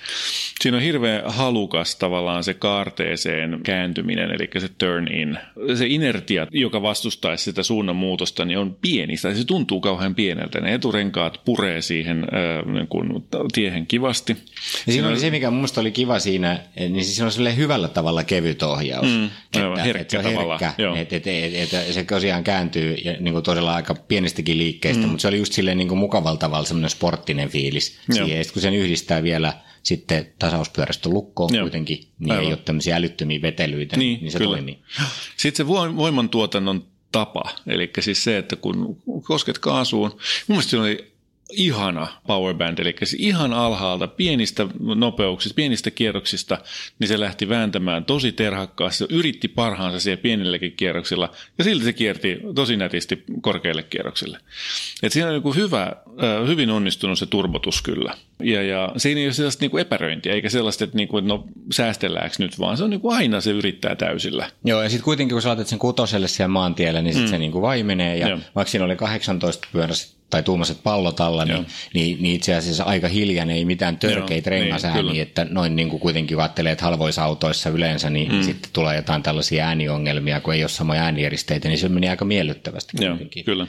Siinä 0.62 0.77
on 0.77 0.83
hirveän 0.83 1.24
halukas 1.25 1.95
tavallaan 1.95 2.43
se 2.43 2.53
kaarteeseen 2.53 3.60
kääntyminen, 3.63 4.31
eli 4.31 4.50
se 4.60 4.69
turn 4.77 5.13
in. 5.13 5.38
Se 5.75 5.86
inertia, 5.88 6.48
joka 6.51 6.81
vastustaisi 6.81 7.43
sitä 7.43 7.63
suunnanmuutosta, 7.63 8.45
niin 8.45 8.57
on 8.57 8.77
pieni, 8.81 9.17
tai 9.17 9.36
se 9.36 9.45
tuntuu 9.45 9.81
kauhean 9.81 10.15
pieneltä. 10.15 10.60
Ne 10.60 10.74
eturenkaat 10.74 11.41
puree 11.45 11.81
siihen 11.81 12.17
äh, 12.24 12.74
niin 12.74 12.88
kuin 12.88 13.10
tiehen 13.53 13.88
kivasti. 13.88 14.38
Ja 14.88 14.93
siinä 14.93 15.07
on 15.07 15.19
se, 15.19 15.30
mikä 15.31 15.51
mun 15.51 15.67
oli 15.77 15.91
kiva 15.91 16.19
siinä, 16.19 16.59
niin 16.75 17.05
siis 17.05 17.21
on 17.21 17.31
sille 17.31 17.55
hyvällä 17.55 17.88
tavalla 17.88 18.23
kevyt 18.23 18.63
ohjaus. 18.63 19.07
Mm, 19.07 19.25
että, 19.25 19.83
herkkä 19.83 20.01
että 20.01 20.11
se 20.11 20.17
on 20.17 20.23
herkkä, 20.23 20.73
että, 21.01 21.15
että, 21.15 21.29
että, 21.31 21.81
että 21.81 21.93
se 21.93 22.03
tosiaan 22.03 22.43
kääntyy 22.43 22.93
ja 22.93 23.15
niin 23.19 23.33
kuin 23.33 23.43
todella 23.43 23.75
aika 23.75 23.93
pienistäkin 23.95 24.57
liikkeistä, 24.57 25.03
mm. 25.03 25.09
mutta 25.09 25.21
se 25.21 25.27
oli 25.27 25.38
just 25.38 25.53
silleen 25.53 25.77
niin 25.77 25.88
kuin 25.88 25.97
mukavalla 25.97 26.38
tavalla 26.38 26.65
semmoinen 26.65 26.89
sporttinen 26.89 27.50
fiilis 27.50 28.00
Joo. 28.09 28.25
siihen. 28.25 28.39
Ja 28.39 28.45
kun 28.53 28.61
sen 28.61 28.73
yhdistää 28.73 29.23
vielä 29.23 29.53
sitten 29.83 30.27
tasauspyörästö 30.39 31.09
lukkoon 31.09 31.53
Joo. 31.53 31.63
kuitenkin, 31.63 32.07
niin 32.19 32.31
Aivan. 32.31 32.45
ei 32.45 32.53
ole 32.53 32.61
tämmöisiä 32.65 32.95
älyttömiä 32.95 33.41
vetelyitä, 33.41 33.97
niin, 33.97 34.19
niin 34.21 34.31
se 34.31 34.38
kyllä. 34.38 34.55
toimii. 34.55 34.79
Sitten 35.38 35.65
se 35.65 35.67
voimantuotannon 35.67 36.85
tapa, 37.11 37.43
eli 37.67 37.91
siis 38.00 38.23
se, 38.23 38.38
että 38.38 38.55
kun 38.55 39.01
kosket 39.23 39.59
kaasuun, 39.59 40.09
mun 40.09 40.19
mielestä 40.47 40.81
oli 40.81 41.11
ihana 41.51 42.08
powerband, 42.27 42.79
eli 42.79 42.96
ihan 43.17 43.53
alhaalta 43.53 44.08
pienistä 44.08 44.67
nopeuksista, 44.96 45.55
pienistä 45.55 45.91
kierroksista, 45.91 46.58
niin 47.00 47.08
se 47.08 47.20
lähti 47.20 47.50
vääntämään 47.50 48.05
tosi 48.05 48.31
terhakkaasti, 48.31 48.98
se 48.98 49.08
yritti 49.10 49.48
parhaansa 49.48 50.00
siellä 50.00 50.22
pienilläkin 50.22 50.72
kierroksilla, 50.72 51.31
ja 51.58 51.63
silti 51.63 51.86
se 51.86 51.93
kierti 51.93 52.39
tosi 52.55 52.77
nätisti 52.77 53.24
korkeille 53.41 53.84
kierroksille. 53.84 54.39
Et 55.03 55.12
siinä 55.12 55.29
on 55.29 55.41
niin 55.43 55.55
hyvä, 55.55 55.96
hyvin 56.48 56.70
onnistunut 56.70 57.20
se 57.20 57.25
turbotus 57.25 57.81
kyllä. 57.81 58.13
Ja, 58.43 58.63
ja 58.63 58.91
siinä 58.98 59.21
ei 59.21 59.27
ole 59.27 59.33
sellaista 59.33 59.63
niin 59.63 59.71
kuin 59.71 59.81
epäröintiä, 59.81 60.33
eikä 60.33 60.50
sellaista, 60.50 60.83
että, 60.83 60.98
niin 60.98 61.07
kuin, 61.07 61.24
että 61.24 61.33
no 61.33 61.43
säästelläänkö 61.71 62.36
nyt, 62.39 62.60
vaan 62.60 62.77
se 62.77 62.83
on 62.83 62.89
niin 62.89 63.01
kuin 63.01 63.15
aina 63.15 63.41
se 63.41 63.51
yrittää 63.51 63.95
täysillä. 63.95 64.50
Joo, 64.65 64.83
ja 64.83 64.89
sitten 64.89 65.05
kuitenkin 65.05 65.36
kun 65.36 65.41
sä 65.41 65.50
laitat 65.50 65.67
sen 65.67 65.79
kutoselle 65.79 66.27
siellä 66.27 66.48
maantielle, 66.48 67.01
niin 67.01 67.13
sitten 67.13 67.29
mm. 67.29 67.31
se 67.31 67.38
niin 67.38 67.51
kuin 67.51 67.62
vaimenee, 67.62 68.17
ja 68.17 68.27
Joo. 68.27 68.39
vaikka 68.55 68.71
siinä 68.71 68.86
oli 68.86 68.95
18 68.95 69.67
pyörässä 69.71 70.21
tai 70.31 70.43
tuommoiset 70.43 70.77
pallot 70.83 71.19
alla, 71.19 71.45
niin, 71.45 71.65
niin, 71.93 72.17
niin 72.21 72.36
itse 72.36 72.55
asiassa 72.55 72.83
aika 72.83 73.07
hiljainen, 73.07 73.55
ei 73.55 73.65
mitään 73.65 73.98
törkeitä 73.98 74.50
niin, 74.50 74.62
rengasääniä, 74.62 75.03
niin, 75.03 75.21
että 75.21 75.48
noin 75.50 75.75
niin 75.75 75.89
kuin 75.89 76.00
kuitenkin 76.00 76.39
ajattelee, 76.39 76.71
että 76.71 76.86
halvoissa 76.86 77.24
autoissa 77.24 77.69
yleensä, 77.69 78.10
niin 78.10 78.31
mm. 78.31 78.43
sitten 78.43 78.69
tulee 78.74 78.95
jotain 78.95 79.24
tällaisia 79.24 79.65
ääniongelmia, 79.65 80.41
kun 80.41 80.53
ei 80.53 80.63
ole 80.63 80.69
samoja 80.69 81.01
äänieristeitä, 81.01 81.67
niin 81.67 81.77
se 81.77 81.89
meni 81.89 82.10
aika 82.10 82.25
miellyttävästi. 82.25 83.05
Joo, 83.05 83.17
kyllä. 83.45 83.67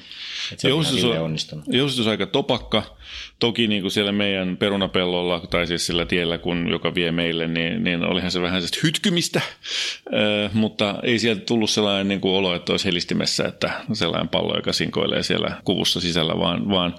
se 0.57 0.69
Joustus 0.69 1.05
on. 1.05 1.37
Joustus 1.67 2.07
aika 2.07 2.27
topakka, 2.27 2.97
toki 3.39 3.69
niin 3.69 3.83
kuin 3.83 3.93
siellä 3.93 4.13
meidän 4.13 4.57
perunapellolla, 4.63 5.41
tai 5.51 5.67
siis 5.67 5.87
sillä 5.87 6.07
tiellä, 6.07 6.39
kun, 6.39 6.69
joka 6.71 6.95
vie 6.95 7.13
meille, 7.13 7.49
niin, 7.49 7.85
niin 7.85 8.05
olihan 8.05 8.31
se 8.31 8.43
vähän 8.43 8.63
hytkymistä, 8.83 9.41
äh, 9.41 10.55
mutta 10.55 10.99
ei 11.03 11.19
sieltä 11.19 11.41
tullut 11.41 11.71
sellainen 11.71 12.09
niin 12.09 12.21
kuin 12.21 12.35
olo, 12.35 12.55
että 12.55 12.73
olisi 12.73 12.85
helistimessä, 12.85 13.45
että 13.45 13.71
sellainen 13.93 14.29
pallo, 14.29 14.57
joka 14.57 14.73
sinkoilee 14.73 15.23
siellä 15.23 15.61
kuvussa 15.65 16.01
sisällä, 16.01 16.39
vaan 16.39 16.53
vaan, 16.53 16.69
vaan 16.69 16.95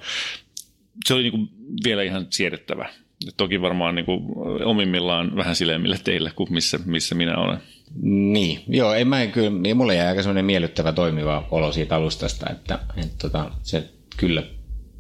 se 1.05 1.13
oli 1.13 1.23
niin 1.23 1.31
kuin 1.31 1.49
vielä 1.83 2.03
ihan 2.03 2.27
siedettävä. 2.29 2.89
Toki 3.37 3.61
varmaan 3.61 3.95
niin 3.95 4.05
kuin 4.05 4.21
omimmillaan 4.65 5.35
vähän 5.35 5.55
silemmille 5.55 5.97
teillä 6.03 6.31
kuin 6.35 6.53
missä, 6.53 6.79
missä 6.85 7.15
minä 7.15 7.37
olen. 7.37 7.57
Niin, 8.01 8.63
joo, 8.67 8.93
ei 8.93 9.05
mä 9.05 9.27
kyllä, 9.27 9.49
niin 9.49 9.77
mulle 9.77 9.95
jäi 9.95 10.07
aika 10.07 10.21
semmoinen 10.21 10.45
miellyttävä 10.45 10.91
toimiva 10.91 11.47
olo 11.51 11.71
siitä 11.71 11.95
alustasta, 11.95 12.49
että, 12.51 12.79
että 12.97 13.17
tota, 13.17 13.51
se 13.63 13.89
kyllä 14.17 14.43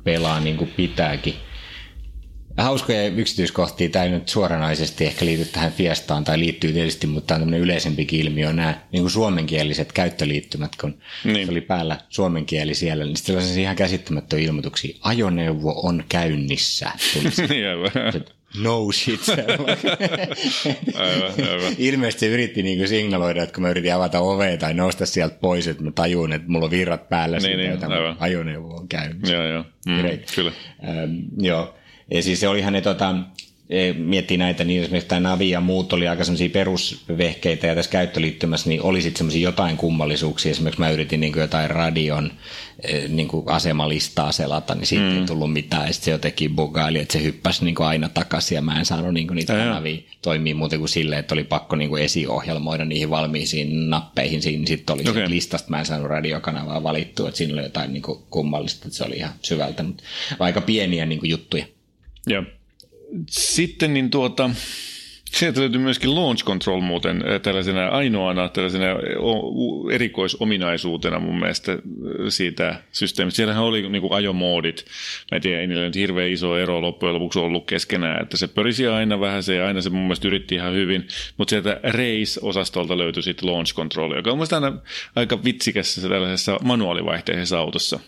pelaa 0.03 0.39
niin 0.39 0.57
kuin 0.57 0.73
pitääkin 0.75 1.33
hauskoja 2.57 3.07
yksityiskohtia, 3.07 3.89
tämä 3.89 4.05
ei 4.05 4.11
nyt 4.11 4.29
suoranaisesti 4.29 5.05
ehkä 5.05 5.25
liity 5.25 5.45
tähän 5.45 5.71
Fiestaan 5.71 6.23
tai 6.23 6.39
liittyy 6.39 6.73
tietysti, 6.73 7.07
mutta 7.07 7.27
tämä 7.27 7.35
on 7.35 7.41
tämmöinen 7.41 7.61
yleisempikin 7.61 8.19
ilmiö, 8.19 8.49
on 8.49 8.55
nämä 8.55 8.79
niin 8.91 9.03
kuin 9.03 9.11
suomenkieliset 9.11 9.91
käyttöliittymät, 9.91 10.75
kun 10.81 10.97
niin. 11.23 11.45
se 11.45 11.51
oli 11.51 11.61
päällä 11.61 11.97
suomenkieli 12.09 12.75
siellä, 12.75 13.05
niin 13.05 13.17
sitten 13.17 13.35
oli 13.35 13.61
ihan 13.61 13.75
käsittämättömiä 13.75 14.45
ilmoituksia. 14.45 14.97
Ajoneuvo 15.01 15.81
on 15.83 16.03
käynnissä. 16.09 16.91
Niin, 17.49 18.63
no 18.63 18.91
shit. 18.91 19.19
aivan, 20.95 21.49
aivan. 21.49 21.73
Ilmeisesti 21.77 22.27
yritti 22.27 22.63
niin 22.63 22.77
kuin 22.77 22.87
signaloida, 22.87 23.43
että 23.43 23.53
kun 23.53 23.61
mä 23.61 23.69
yritin 23.69 23.93
avata 23.93 24.19
ovea 24.19 24.57
tai 24.57 24.73
nousta 24.73 25.05
sieltä 25.05 25.35
pois, 25.41 25.67
että 25.67 25.83
mä 25.83 25.91
tajun, 25.91 26.33
että 26.33 26.47
mulla 26.47 26.65
on 26.65 26.71
virrat 26.71 27.09
päällä 27.09 27.37
niin, 27.37 27.59
siitä, 27.59 27.87
niin, 27.87 28.15
ajoneuvo 28.19 28.75
on 28.75 28.87
käynnissä. 28.87 29.33
Joo, 29.33 29.45
joo. 29.45 29.65
Mm, 29.87 30.03
kyllä. 30.35 30.51
Ähm, 30.87 31.15
joo. 31.37 31.75
Ja 32.13 32.23
siis 32.23 32.39
se 32.39 32.47
oli 32.47 32.61
hänen 32.61 32.83
tota, 32.83 33.15
e, 33.69 33.93
miettii 33.93 34.37
näitä, 34.37 34.63
niin 34.63 34.81
esimerkiksi 34.81 35.07
tämä 35.07 35.29
Navi 35.29 35.49
ja 35.49 35.61
muut 35.61 35.93
oli 35.93 36.07
aika 36.07 36.23
semmoisia 36.23 36.49
perusvehkeitä 36.49 37.67
ja 37.67 37.75
tässä 37.75 37.91
käyttöliittymässä 37.91 38.69
niin 38.69 38.81
oli 38.81 39.01
sitten 39.01 39.17
semmoisia 39.17 39.41
jotain 39.41 39.77
kummallisuuksia. 39.77 40.51
Esimerkiksi 40.51 40.81
mä 40.81 40.89
yritin 40.89 41.19
niin 41.19 41.33
jotain 41.37 41.69
radion 41.69 42.31
e, 42.83 43.07
niin 43.07 43.27
kuin 43.27 43.49
asemalistaa 43.49 44.31
selata, 44.31 44.75
niin 44.75 44.85
siitä 44.85 45.05
mm. 45.05 45.19
ei 45.19 45.25
tullut 45.25 45.53
mitään. 45.53 45.87
Ja 45.87 45.93
sitten 45.93 46.05
se 46.05 46.11
jotenkin 46.11 46.55
bugaili, 46.55 46.99
että 46.99 47.13
se 47.13 47.23
hyppäsi 47.23 47.65
niin 47.65 47.75
kuin 47.75 47.87
aina 47.87 48.09
takaisin 48.09 48.55
ja 48.55 48.61
mä 48.61 48.79
en 48.79 48.85
saanut 48.85 49.13
niin 49.13 49.27
kuin 49.27 49.35
niitä 49.35 49.53
ja 49.53 49.65
kanavia 49.65 50.01
toimii 50.21 50.53
muuten 50.53 50.79
kuin 50.79 50.89
silleen, 50.89 51.19
että 51.19 51.35
oli 51.35 51.43
pakko 51.43 51.75
niin 51.75 51.97
esiohjelmoida 51.97 52.85
niihin 52.85 53.09
valmiisiin 53.09 53.89
nappeihin. 53.89 54.41
Siinä 54.41 54.67
sitten 54.67 54.93
oli 54.93 55.09
okay. 55.09 55.29
listasta, 55.29 55.69
mä 55.69 55.79
en 55.79 55.85
saanut 55.85 56.07
radiokanavaa 56.07 56.83
valittua, 56.83 57.27
että 57.27 57.37
siinä 57.37 57.53
oli 57.53 57.63
jotain 57.63 57.93
niin 57.93 58.03
kuin 58.03 58.19
kummallista, 58.29 58.87
että 58.87 58.97
se 58.97 59.03
oli 59.03 59.15
ihan 59.15 59.33
syvältä, 59.41 59.83
mutta 59.83 60.03
aika 60.39 60.61
pieniä 60.61 61.05
niin 61.05 61.19
kuin 61.19 61.29
juttuja. 61.29 61.65
Joo. 62.27 62.43
Sitten 63.29 63.93
niin 63.93 64.09
tuota, 64.09 64.49
Sieltä 65.33 65.59
löytyy 65.59 65.81
myöskin 65.81 66.15
launch 66.15 66.45
control 66.45 66.81
muuten 66.81 67.23
eh, 67.27 67.41
tällaisena 67.41 67.87
ainoana 67.87 68.49
tällaisena 68.49 68.85
erikoisominaisuutena 69.91 71.19
mun 71.19 71.39
mielestä 71.39 71.71
eh, 71.71 71.79
siitä 72.29 72.75
systeemistä. 72.91 73.35
Siellähän 73.35 73.63
oli 73.63 73.89
niin 73.89 74.01
kuin 74.01 74.13
ajomoodit. 74.13 74.85
Mä 75.31 75.35
en 75.35 75.41
tiedä, 75.41 75.61
ei 75.61 75.67
niillä 75.67 75.83
nyt 75.83 75.95
hirveän 75.95 76.29
iso 76.29 76.57
ero 76.57 76.81
loppujen 76.81 77.15
lopuksi 77.15 77.39
ollut 77.39 77.65
keskenään, 77.65 78.21
että 78.21 78.37
se 78.37 78.47
pörisi 78.47 78.87
aina 78.87 79.19
vähän 79.19 79.43
se 79.43 79.55
ja 79.55 79.67
aina 79.67 79.81
se 79.81 79.89
mun 79.89 80.01
mielestä 80.01 80.27
yritti 80.27 80.55
ihan 80.55 80.73
hyvin. 80.73 81.07
Mutta 81.37 81.49
sieltä 81.49 81.79
race-osastolta 81.83 82.97
löytyi 82.97 83.23
sitten 83.23 83.51
launch 83.51 83.75
control, 83.75 84.15
joka 84.15 84.31
on 84.31 84.37
mun 84.37 84.47
aina 84.51 84.77
aika 85.15 85.43
vitsikässä 85.43 86.09
tällaisessa 86.09 86.57
manuaalivaihteisessa 86.63 87.59
autossa 87.59 87.99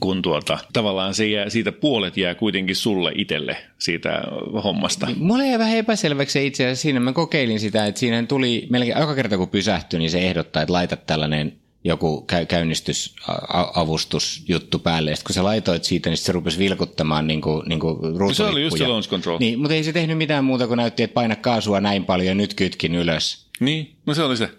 kun 0.00 0.22
tuota, 0.22 0.58
tavallaan 0.72 1.14
se 1.14 1.26
jää, 1.26 1.50
siitä 1.50 1.72
puolet 1.72 2.16
jää 2.16 2.34
kuitenkin 2.34 2.76
sulle 2.76 3.12
itselle 3.14 3.56
siitä 3.78 4.22
hommasta. 4.64 5.08
Mulle 5.16 5.46
jäi 5.46 5.58
vähän 5.58 5.76
epäselväksi 5.76 6.46
itse 6.46 6.64
asiassa 6.64 6.82
siinä. 6.82 7.00
Mä 7.00 7.12
kokeilin 7.12 7.60
sitä, 7.60 7.86
että 7.86 7.98
siinä 7.98 8.22
tuli 8.22 8.66
melkein 8.70 9.00
joka 9.00 9.14
kerta 9.14 9.36
kun 9.36 9.48
pysähtyi, 9.48 9.98
niin 9.98 10.10
se 10.10 10.18
ehdottaa, 10.18 10.62
että 10.62 10.72
laita 10.72 10.96
tällainen 10.96 11.56
joku 11.84 12.20
käy, 12.20 12.46
käynnistysavustusjuttu 12.46 14.78
päälle. 14.78 15.10
Ja 15.10 15.16
kun 15.26 15.34
sä 15.34 15.44
laitoit 15.44 15.84
siitä, 15.84 16.10
niin 16.10 16.18
se 16.18 16.32
rupesi 16.32 16.58
vilkuttamaan 16.58 17.26
niin 17.26 17.40
kuin, 17.40 17.68
niin 17.68 17.80
kuin 17.80 18.34
Se 18.34 18.44
oli 18.44 18.62
just 18.62 18.78
se 18.78 18.86
launch 18.86 19.10
control. 19.10 19.38
Niin, 19.38 19.58
mutta 19.58 19.74
ei 19.74 19.84
se 19.84 19.92
tehnyt 19.92 20.18
mitään 20.18 20.44
muuta 20.44 20.66
kuin 20.66 20.76
näytti, 20.76 21.02
että 21.02 21.14
paina 21.14 21.36
kaasua 21.36 21.80
näin 21.80 22.04
paljon 22.04 22.26
ja 22.26 22.34
nyt 22.34 22.54
kytkin 22.54 22.94
ylös. 22.94 23.46
Niin, 23.60 23.96
no 24.06 24.14
se 24.14 24.22
oli 24.22 24.36
se. 24.36 24.50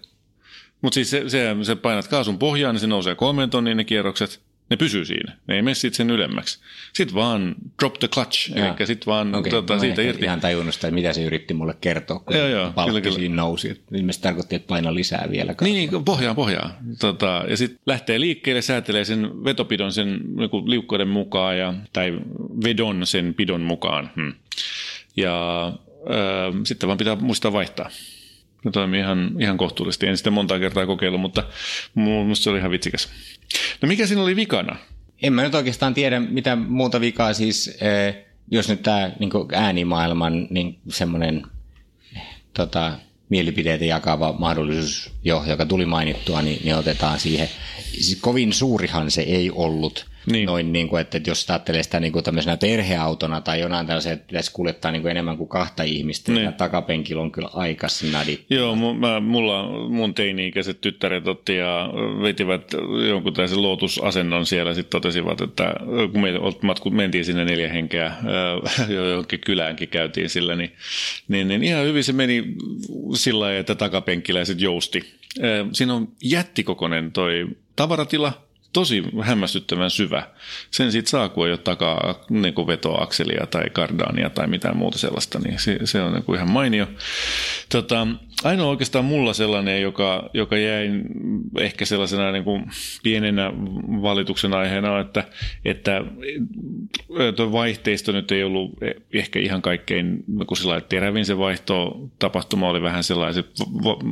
Mutta 0.82 0.94
siis 0.94 1.10
se, 1.10 1.30
se, 1.30 1.56
se 1.64 1.76
painat 1.76 2.08
kaasun 2.08 2.40
pohjaan, 2.40 2.76
niin 2.76 2.82
se 2.82 2.88
nousee 2.88 3.16
kolmeen 3.16 3.50
tonniin 3.50 3.78
ne 3.78 3.84
kierrokset 3.84 4.47
ne 4.70 4.78
pysyy 4.78 5.06
siinä. 5.06 5.38
Ne 5.48 5.56
ei 5.56 5.62
mene 5.62 5.76
sen 5.76 6.10
ylemmäksi. 6.10 6.60
Sitten 6.94 7.16
vaan 7.16 7.56
drop 7.80 7.94
the 7.94 8.08
clutch, 8.08 8.52
eli 8.58 8.88
sitten 8.88 9.06
vaan 9.06 9.36
okay. 9.36 9.52
tota, 9.52 9.80
siitä 9.80 10.02
irti. 10.02 10.26
ihan 10.26 10.40
tajunnut 10.40 10.76
sitä, 10.76 10.92
mitä 10.92 11.14
se 11.14 11.24
yritti 11.24 11.54
mulle 11.54 11.76
kertoa, 11.82 12.20
kun 12.20 12.36
joo, 12.36 12.48
joo, 12.48 12.72
palkki 12.72 13.02
kyllä, 13.02 13.16
siinä 13.16 13.36
nousi. 13.36 13.82
Ilmeisesti 13.94 14.24
tarkoitti, 14.24 14.56
että 14.56 14.68
paina 14.68 14.94
lisää 14.94 15.28
vielä. 15.32 15.56
Niin, 15.62 15.92
niin, 15.92 16.06
pohjaa, 16.06 16.36
pohjaa. 16.36 16.78
Tota, 17.00 17.44
ja 17.50 17.58
sitten 17.58 17.80
lähtee 17.86 18.20
liikkeelle, 18.20 18.62
säätelee 18.62 19.06
sen 19.06 19.44
vetopidon 19.44 19.92
sen 19.92 20.20
niin 20.36 20.50
liukkoiden 20.66 21.08
mukaan, 21.08 21.58
ja, 21.58 21.74
tai 21.94 22.20
vedon 22.64 23.08
sen 23.08 23.34
pidon 23.34 23.62
mukaan. 23.62 24.12
Hmm. 24.16 24.34
Ja 25.18 25.68
äh, 25.68 26.54
sitten 26.64 26.88
vaan 26.88 26.98
pitää 26.98 27.16
muistaa 27.16 27.54
vaihtaa. 27.54 27.90
Ne 28.66 28.72
toimii 28.72 29.00
ihan, 29.00 29.32
ihan 29.40 29.58
kohtuullisesti. 29.58 30.08
En 30.08 30.18
sitä 30.18 30.32
monta 30.32 30.60
kertaa 30.60 30.86
kokeillut, 30.86 31.22
mutta 31.22 31.44
minusta 31.96 32.44
se 32.44 32.50
oli 32.50 32.58
ihan 32.58 32.72
vitsikäs. 32.72 33.10
No 33.82 33.88
mikä 33.88 34.08
siinä 34.08 34.22
oli 34.22 34.36
vikana? 34.36 34.76
En 35.22 35.34
mä 35.34 35.44
nyt 35.44 35.56
oikeastaan 35.56 35.94
tiedä, 35.94 36.20
mitä 36.20 36.56
muuta 36.56 37.02
vikaa 37.02 37.34
siis, 37.34 37.78
eh, 37.82 38.16
jos 38.52 38.70
nyt 38.70 38.84
tämä 38.84 39.12
niin 39.20 39.32
äänimaailman 39.54 40.48
niin 40.50 40.80
semmoinen 40.90 41.44
tota, 42.54 43.00
mielipiteitä 43.30 43.86
jakava 43.86 44.34
mahdollisuus, 44.40 45.12
jo, 45.24 45.44
joka 45.48 45.66
tuli 45.66 45.86
mainittua, 45.86 46.42
niin, 46.42 46.62
niin 46.64 46.76
otetaan 46.76 47.20
siihen. 47.20 47.50
Siis 47.92 48.18
kovin 48.22 48.54
suurihan 48.54 49.12
se 49.12 49.22
ei 49.22 49.52
ollut– 49.52 50.06
niin. 50.32 50.46
Noin, 50.46 50.74
niin 50.74 50.88
kuin, 50.88 51.02
että 51.02 51.20
jos 51.28 51.50
ajattelee 51.50 51.84
sitä 51.84 52.00
niin 52.00 52.14
kuin 52.14 52.24
tämmöisenä 52.24 52.58
perheautona 52.58 53.42
tai 53.42 53.60
jonain 53.60 53.88
tällaisen, 53.88 54.14
että 54.14 54.28
pitäisi 54.28 54.52
kuljettaa 54.52 54.92
niin 54.92 55.02
kuin 55.02 55.12
enemmän 55.12 55.38
kuin 55.38 55.50
kahta 55.50 55.84
ihmistä, 55.84 56.32
niin. 56.32 56.44
ja 56.44 56.52
takapenkillä 56.52 57.22
on 57.22 57.32
kyllä 57.32 57.50
aika 57.54 57.88
snadi. 57.88 58.40
Joo, 58.50 58.76
mä, 58.76 59.20
mulla 59.20 59.90
mun 59.90 60.14
teini-ikäiset 60.14 60.82
tyttäret 60.82 61.28
otti 61.28 61.56
ja 61.56 61.90
vetivät 62.22 62.74
jonkun 63.08 63.34
tällaisen 63.34 63.62
lootusasennon 63.62 64.46
siellä, 64.46 64.74
sitten 64.74 64.92
totesivat, 64.92 65.42
että 65.42 65.74
kun 66.12 66.22
me 66.22 66.30
matku, 66.62 66.90
mentiin 66.90 67.26
sinne 67.26 67.46
neljä 67.46 67.70
henkeä, 67.70 68.12
johonkin 69.10 69.40
kyläänkin 69.40 69.90
käytiin 69.90 70.30
sillä, 70.30 70.56
niin, 70.56 70.72
niin, 71.28 71.48
niin 71.48 71.64
ihan 71.64 71.86
hyvin 71.86 72.04
se 72.04 72.14
meni 72.14 72.44
sillä 73.14 73.40
lailla, 73.40 73.60
että 73.60 73.76
takapenkkiläiset 73.76 74.62
jousti. 74.62 75.14
Siinä 75.74 75.94
on 75.94 76.08
jättikokonen 76.24 77.12
toi 77.12 77.48
tavaratila, 77.76 78.47
tosi 78.74 79.04
hämmästyttävän 79.22 79.92
syvä. 79.92 80.28
Sen 80.72 80.92
siitä 80.92 81.10
saa, 81.10 81.30
kun 81.30 81.46
ei 81.46 81.52
ole 81.52 81.58
takaa 81.58 82.26
niin 82.30 82.54
kuin 82.54 82.68
vetoakselia 82.68 83.48
tai 83.48 83.70
kardaania 83.70 84.30
tai 84.30 84.48
mitään 84.48 84.78
muuta 84.78 84.98
sellaista, 84.98 85.40
niin 85.40 85.60
se, 85.60 85.80
se 85.84 86.02
on 86.02 86.14
niin 86.14 86.24
kuin 86.24 86.36
ihan 86.36 86.52
mainio. 86.52 86.88
Tota, 87.70 88.08
ainoa 88.44 88.70
oikeastaan 88.70 89.06
mulla 89.06 89.34
sellainen, 89.34 89.82
joka, 89.82 90.30
joka 90.34 90.58
jäi 90.58 90.90
ehkä 91.60 91.86
sellaisena 91.86 92.32
niin 92.32 92.44
kuin 92.44 92.64
pienenä 93.04 93.52
valituksen 94.02 94.54
aiheena, 94.54 95.00
että, 95.00 95.24
että 95.66 96.04
tuo 97.36 97.52
vaihteisto 97.52 98.12
nyt 98.12 98.32
ei 98.32 98.44
ollut 98.44 98.72
ehkä 99.14 99.40
ihan 99.40 99.62
kaikkein 99.62 100.24
kun 100.48 100.58
sillä 100.58 100.82
terävin 100.82 101.26
se 101.26 101.38
vaihto 101.38 102.10
tapahtuma 102.20 102.70
oli 102.70 102.82
vähän 102.82 103.04
sellainen, 103.04 103.44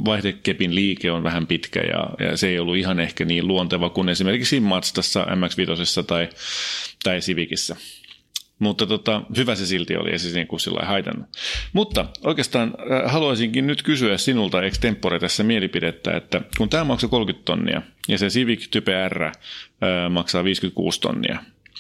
vaihdekepin 0.06 0.76
liike 0.76 1.12
on 1.12 1.24
vähän 1.24 1.48
pitkä 1.48 1.82
ja, 1.82 2.28
ja 2.28 2.38
se 2.38 2.48
ei 2.48 2.60
ollut 2.60 2.78
ihan 2.78 3.00
ehkä 3.00 3.26
niin 3.26 3.48
luonteva 3.48 3.90
kuin 3.90 4.10
esimerkiksi 4.10 4.60
Mazdassa, 4.60 5.24
MX-5 5.24 6.04
tai, 6.08 6.30
tai 7.04 7.20
Civicissä. 7.20 7.76
Mutta 8.60 8.88
tota, 8.88 9.22
hyvä 9.38 9.56
se 9.56 9.66
silti 9.66 9.96
oli, 9.96 10.12
ei 10.12 10.20
se 10.20 10.36
niin 10.36 10.48
kuin 10.48 10.60
sillä 10.60 10.86
haitannut. 10.86 11.30
Mutta 11.74 12.06
oikeastaan 12.24 12.74
äh, 12.92 13.12
haluaisinkin 13.12 13.68
nyt 13.68 13.84
kysyä 13.84 14.18
sinulta 14.18 14.64
extempore 14.64 15.20
tässä 15.20 15.44
mielipidettä, 15.44 16.18
että 16.18 16.42
kun 16.58 16.70
tämä 16.70 16.84
maksaa 16.84 17.10
30 17.10 17.46
tonnia 17.46 17.82
ja 18.08 18.18
se 18.18 18.28
Civic 18.28 18.68
Type 18.72 19.10
R 19.10 19.24
äh, 19.24 19.32
maksaa 20.10 20.44
56 20.44 21.02
tonnia, 21.02 21.40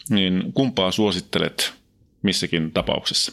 niin 0.09 0.53
kumpaa 0.53 0.91
suosittelet 0.91 1.73
missäkin 2.21 2.71
tapauksessa? 2.71 3.31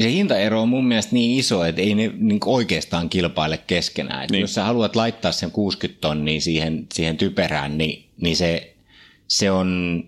Se 0.00 0.12
hintaero 0.12 0.62
on 0.62 0.68
mun 0.68 0.86
mielestä 0.86 1.14
niin 1.14 1.38
iso, 1.38 1.64
että 1.64 1.80
ei 1.80 1.94
ne 1.94 2.10
niin 2.16 2.40
oikeastaan 2.44 3.08
kilpaile 3.08 3.58
keskenään. 3.58 4.28
niin. 4.30 4.40
Jos 4.40 4.54
sä 4.54 4.64
haluat 4.64 4.96
laittaa 4.96 5.32
sen 5.32 5.50
60 5.50 6.00
tonnia 6.00 6.40
siihen, 6.40 6.86
siihen 6.94 7.16
typerään, 7.16 7.78
niin, 7.78 8.08
niin 8.20 8.36
se, 8.36 8.76
se 9.28 9.50
on 9.50 10.04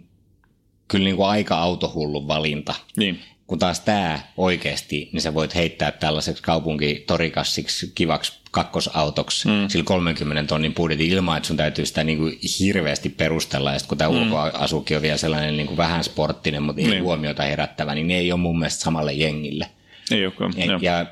kyllä 0.91 1.05
niin 1.05 1.17
kuin 1.17 1.29
aika 1.29 1.59
autohullun 1.59 2.29
valinta. 2.29 2.75
Niin. 2.97 3.21
Kun 3.47 3.59
taas 3.59 3.81
tämä 3.81 4.21
oikeasti, 4.37 5.09
niin 5.13 5.21
sä 5.21 5.35
voit 5.35 5.55
heittää 5.55 5.93
tällaiseksi 5.93 6.43
kaupunkitorikassiksi 6.43 7.93
kivaksi 7.95 8.33
kakkosautoksi 8.51 9.49
mm. 9.49 9.69
sillä 9.69 9.85
30 9.85 10.49
tonnin 10.49 10.75
budjetin 10.75 11.11
ilman, 11.11 11.37
että 11.37 11.47
sun 11.47 11.57
täytyy 11.57 11.87
sitä 11.87 12.05
niin 12.05 12.19
kuin 12.19 12.39
hirveästi 12.61 13.09
perustella. 13.09 13.73
Ja 13.73 13.79
sitten 13.79 13.89
kun 13.89 13.99
tämä 13.99 14.11
mm. 14.11 14.23
ulkoasukin 14.23 14.97
on 14.97 15.03
vielä 15.03 15.17
sellainen 15.17 15.57
niin 15.57 15.67
kuin 15.67 15.77
vähän 15.77 16.05
sporttinen, 16.05 16.63
mutta 16.63 16.83
ei 16.83 16.89
niin. 16.89 17.03
huomiota 17.03 17.43
herättävä, 17.43 17.95
niin 17.95 18.09
ne 18.09 18.19
ei 18.19 18.33
ole 18.33 18.41
mun 18.41 18.59
mielestä 18.59 18.83
samalle 18.83 19.13
jengille. 19.13 19.67
Ei 20.11 20.27
olekaan. 20.27 20.55
Ja, 20.57 20.79
ja 20.83 21.07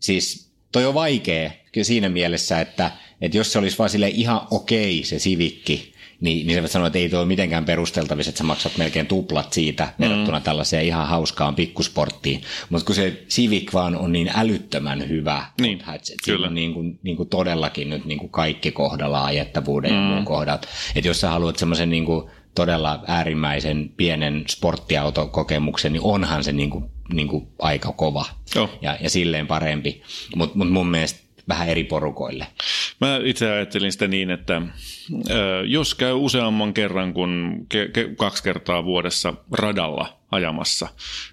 siis 0.00 0.50
toi 0.72 0.86
on 0.86 0.94
vaikea 0.94 1.50
siinä 1.82 2.08
mielessä, 2.08 2.60
että, 2.60 2.90
että 3.20 3.36
jos 3.36 3.52
se 3.52 3.58
olisi 3.58 3.78
vaan 3.78 3.90
sille 3.90 4.08
ihan 4.08 4.40
okei 4.50 5.04
se 5.04 5.18
sivikki, 5.18 5.92
niin, 6.20 6.46
niin 6.46 6.62
se 6.62 6.68
sanoo, 6.68 6.86
että 6.86 6.98
ei 6.98 7.08
tuo 7.08 7.24
mitenkään 7.24 7.64
perusteltavissa, 7.64 8.30
että 8.30 8.38
sä 8.38 8.44
maksat 8.44 8.76
melkein 8.76 9.06
tuplat 9.06 9.52
siitä 9.52 9.84
mm. 9.84 10.04
verrattuna 10.04 10.40
tällaiseen 10.40 10.84
ihan 10.84 11.08
hauskaan 11.08 11.54
pikkusporttiin. 11.54 12.42
Mutta 12.70 12.86
kun 12.86 12.94
se 12.94 13.24
Civic 13.28 13.72
vaan 13.72 13.96
on 13.96 14.12
niin 14.12 14.30
älyttömän 14.34 15.08
hyvä, 15.08 15.46
niin, 15.60 15.78
että 15.78 16.12
siinä 16.24 16.46
on 16.46 16.54
niin 16.54 16.74
kuin, 16.74 16.98
niin 17.02 17.16
kuin 17.16 17.28
todellakin 17.28 17.90
nyt 17.90 18.04
niin 18.04 18.18
kuin 18.18 18.30
kaikki 18.30 18.70
kohdalla 18.70 19.24
ajettavuuden 19.24 19.90
mm. 19.90 19.96
ja 19.96 20.02
muun 20.02 20.24
kohdat. 20.24 20.68
Että 20.94 21.08
jos 21.08 21.20
sä 21.20 21.30
haluat 21.30 21.56
semmoisen 21.56 21.90
niin 21.90 22.04
kuin 22.04 22.30
todella 22.54 23.04
äärimmäisen 23.06 23.90
pienen 23.96 24.44
sporttiautokokemuksen, 24.48 25.92
niin 25.92 26.02
onhan 26.02 26.44
se 26.44 26.52
niin 26.52 26.70
kuin, 26.70 26.84
niin 27.12 27.28
kuin 27.28 27.48
aika 27.58 27.92
kova 27.92 28.24
oh. 28.56 28.70
ja, 28.82 28.98
ja 29.00 29.10
silleen 29.10 29.46
parempi. 29.46 30.02
Mutta 30.36 30.58
mut 30.58 30.70
mun 30.70 30.86
mielestä 30.86 31.27
vähän 31.48 31.68
eri 31.68 31.84
porukoille. 31.84 32.46
Mä 33.00 33.20
itse 33.24 33.50
ajattelin 33.50 33.92
sitä 33.92 34.08
niin, 34.08 34.30
että 34.30 34.62
jos 35.66 35.94
käy 35.94 36.12
useamman 36.12 36.74
kerran 36.74 37.14
kuin 37.14 37.66
kaksi 38.16 38.42
kertaa 38.42 38.84
vuodessa 38.84 39.34
radalla 39.52 40.18
ajamassa, 40.30 40.88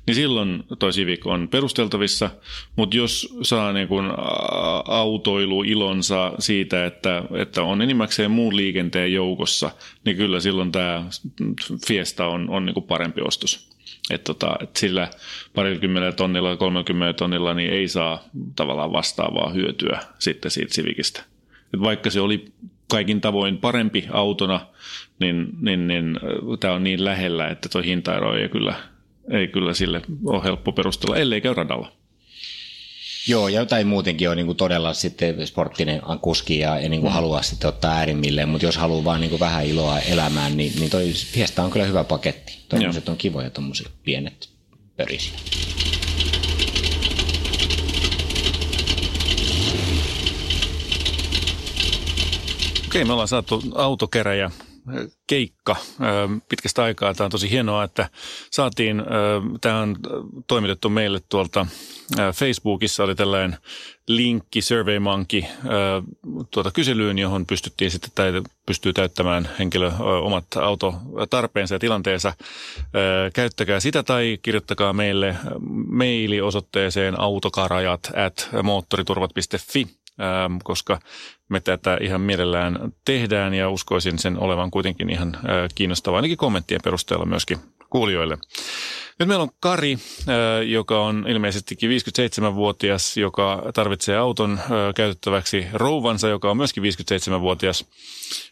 niin 0.07 0.15
silloin 0.15 0.63
toi 0.79 0.91
Civic 0.91 1.27
on 1.27 1.47
perusteltavissa, 1.47 2.29
mutta 2.75 2.97
jos 2.97 3.37
saa 3.41 3.73
niin 3.73 3.87
kun 3.87 4.13
autoilu 4.87 5.63
ilonsa 5.63 6.31
siitä, 6.39 6.85
että, 6.85 7.23
että 7.37 7.63
on 7.63 7.81
enimmäkseen 7.81 8.31
muun 8.31 8.55
liikenteen 8.55 9.13
joukossa, 9.13 9.71
niin 10.05 10.17
kyllä 10.17 10.39
silloin 10.39 10.71
tämä 10.71 11.05
Fiesta 11.87 12.27
on, 12.27 12.49
on 12.49 12.65
niin 12.65 12.83
parempi 12.87 13.21
ostos. 13.21 13.74
Että 14.11 14.33
tota, 14.33 14.55
et 14.61 14.75
sillä 14.75 15.07
parikymmenellä 15.55 16.11
tonnilla, 16.11 16.57
30 16.57 17.13
tonnilla 17.13 17.53
niin 17.53 17.73
ei 17.73 17.87
saa 17.87 18.23
tavallaan 18.55 18.91
vastaavaa 18.91 19.49
hyötyä 19.49 19.99
sitten 20.19 20.51
siitä 20.51 20.73
Civicistä. 20.73 21.23
Et 21.73 21.81
vaikka 21.81 22.09
se 22.09 22.21
oli 22.21 22.45
kaikin 22.91 23.21
tavoin 23.21 23.57
parempi 23.57 24.05
autona, 24.11 24.67
niin, 25.19 25.47
niin, 25.61 25.87
niin 25.87 26.19
tämä 26.59 26.73
on 26.73 26.83
niin 26.83 27.05
lähellä, 27.05 27.47
että 27.47 27.69
tuo 27.69 27.81
hintaero 27.81 28.37
ei 28.37 28.49
kyllä, 28.49 28.75
ei 29.31 29.47
kyllä 29.47 29.73
sille 29.73 30.01
ole 30.25 30.43
helppo 30.43 30.71
perustella, 30.71 31.17
ellei 31.17 31.41
käy 31.41 31.53
radalla. 31.53 31.91
Joo, 33.27 33.47
ja 33.47 33.59
jotain 33.59 33.87
muutenkin 33.87 34.29
on 34.29 34.37
niin 34.37 34.45
kuin 34.45 34.57
todella 34.57 34.93
sitten 34.93 35.47
sporttinen 35.47 36.01
kuski 36.21 36.59
ja, 36.59 36.79
ja 36.79 36.89
niin 36.89 37.01
kuin 37.01 37.11
mm. 37.11 37.15
haluaa 37.15 37.41
sitten 37.41 37.67
ottaa 37.67 37.91
äärimmilleen, 37.91 38.49
mutta 38.49 38.65
jos 38.65 38.77
haluaa 38.77 39.03
vaan 39.03 39.21
niin 39.21 39.29
kuin 39.29 39.39
vähän 39.39 39.65
iloa 39.65 39.99
elämään, 39.99 40.57
niin, 40.57 40.73
niin 40.79 40.91
toi 40.91 41.11
Fiesta 41.13 41.63
on 41.63 41.71
kyllä 41.71 41.85
hyvä 41.85 42.03
paketti. 42.03 42.59
Tuommoiset 42.69 43.09
on 43.09 43.17
kivoja 43.17 43.49
tuommoiset 43.49 43.87
pienet 44.03 44.49
pörisiä. 44.97 45.33
Okei, 52.87 53.05
me 53.05 53.13
ollaan 53.13 53.27
saatu 53.27 53.63
autokeräjä 53.75 54.51
keikka 55.27 55.75
pitkästä 56.49 56.83
aikaa. 56.83 57.13
Tämä 57.13 57.25
on 57.25 57.31
tosi 57.31 57.49
hienoa, 57.49 57.83
että 57.83 58.09
saatiin, 58.51 59.03
tämä 59.61 59.79
on 59.79 59.95
toimitettu 60.47 60.89
meille 60.89 61.21
tuolta 61.29 61.65
Facebookissa, 62.33 63.03
oli 63.03 63.15
tällainen 63.15 63.57
linkki 64.07 64.61
SurveyMonkey 64.61 65.43
tuota 66.51 66.71
kyselyyn, 66.71 67.19
johon 67.19 67.45
pystyttiin 67.45 67.91
sitten 67.91 68.11
tai 68.15 68.41
pystyy 68.65 68.93
täyttämään 68.93 69.49
henkilö 69.59 69.91
omat 70.21 70.45
autotarpeensa 71.15 71.75
ja 71.75 71.79
tilanteensa. 71.79 72.33
Käyttäkää 73.33 73.79
sitä 73.79 74.03
tai 74.03 74.39
kirjoittakaa 74.41 74.93
meille 74.93 75.35
maili 75.87 76.41
osoitteeseen 76.41 77.19
autokarajat 77.19 78.11
at 78.25 78.49
moottoriturvat.fi 78.63 79.87
koska 80.63 80.99
me 81.49 81.59
tätä 81.59 81.97
ihan 82.01 82.21
mielellään 82.21 82.93
tehdään 83.05 83.53
ja 83.53 83.69
uskoisin 83.69 84.19
sen 84.19 84.39
olevan 84.39 84.71
kuitenkin 84.71 85.09
ihan 85.09 85.35
äh, 85.35 85.41
kiinnostavaa 85.75 86.17
ainakin 86.17 86.37
kommenttien 86.37 86.81
perusteella 86.83 87.25
myöskin 87.25 87.57
kuulijoille. 87.89 88.37
Nyt 89.19 89.27
meillä 89.27 89.43
on 89.43 89.49
Kari, 89.59 89.93
äh, 89.93 89.97
joka 90.67 91.05
on 91.05 91.25
ilmeisestikin 91.27 91.89
57-vuotias, 91.89 93.17
joka 93.17 93.63
tarvitsee 93.73 94.17
auton 94.17 94.51
äh, 94.59 94.67
käytettäväksi 94.95 95.67
rouvansa, 95.73 96.27
joka 96.27 96.51
on 96.51 96.57
myöskin 96.57 96.83
57-vuotias 96.83 97.85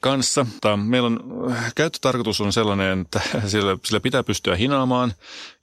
kanssa. 0.01 0.45
Meillä 0.83 1.05
on 1.05 1.19
äh, 1.51 1.73
käyttötarkoitus 1.75 2.41
on 2.41 2.53
sellainen, 2.53 3.01
että 3.01 3.21
sillä, 3.47 3.77
sillä 3.85 3.99
pitää 3.99 4.23
pystyä 4.23 4.55
hinaamaan 4.55 5.13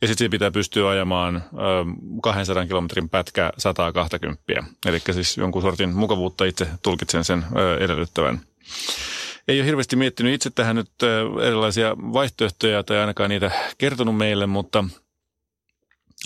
ja 0.02 0.08
sitten 0.08 0.30
pitää 0.30 0.50
pystyä 0.50 0.88
ajamaan 0.88 1.44
200 2.22 2.66
kilometrin 2.66 3.08
pätkä 3.08 3.52
120. 3.58 4.42
Eli 4.86 5.00
siis 5.12 5.36
jonkun 5.36 5.62
sortin 5.62 5.94
mukavuutta 5.94 6.44
itse 6.44 6.66
tulkitsen 6.82 7.24
sen 7.24 7.44
edellyttävän 7.80 8.40
ei 9.48 9.60
ole 9.60 9.66
hirveästi 9.66 9.96
miettinyt 9.96 10.34
itse 10.34 10.50
tähän 10.50 10.76
nyt 10.76 10.90
erilaisia 11.42 11.96
vaihtoehtoja 11.96 12.82
tai 12.82 12.98
ainakaan 12.98 13.30
niitä 13.30 13.50
kertonut 13.78 14.16
meille, 14.16 14.46
mutta 14.46 14.84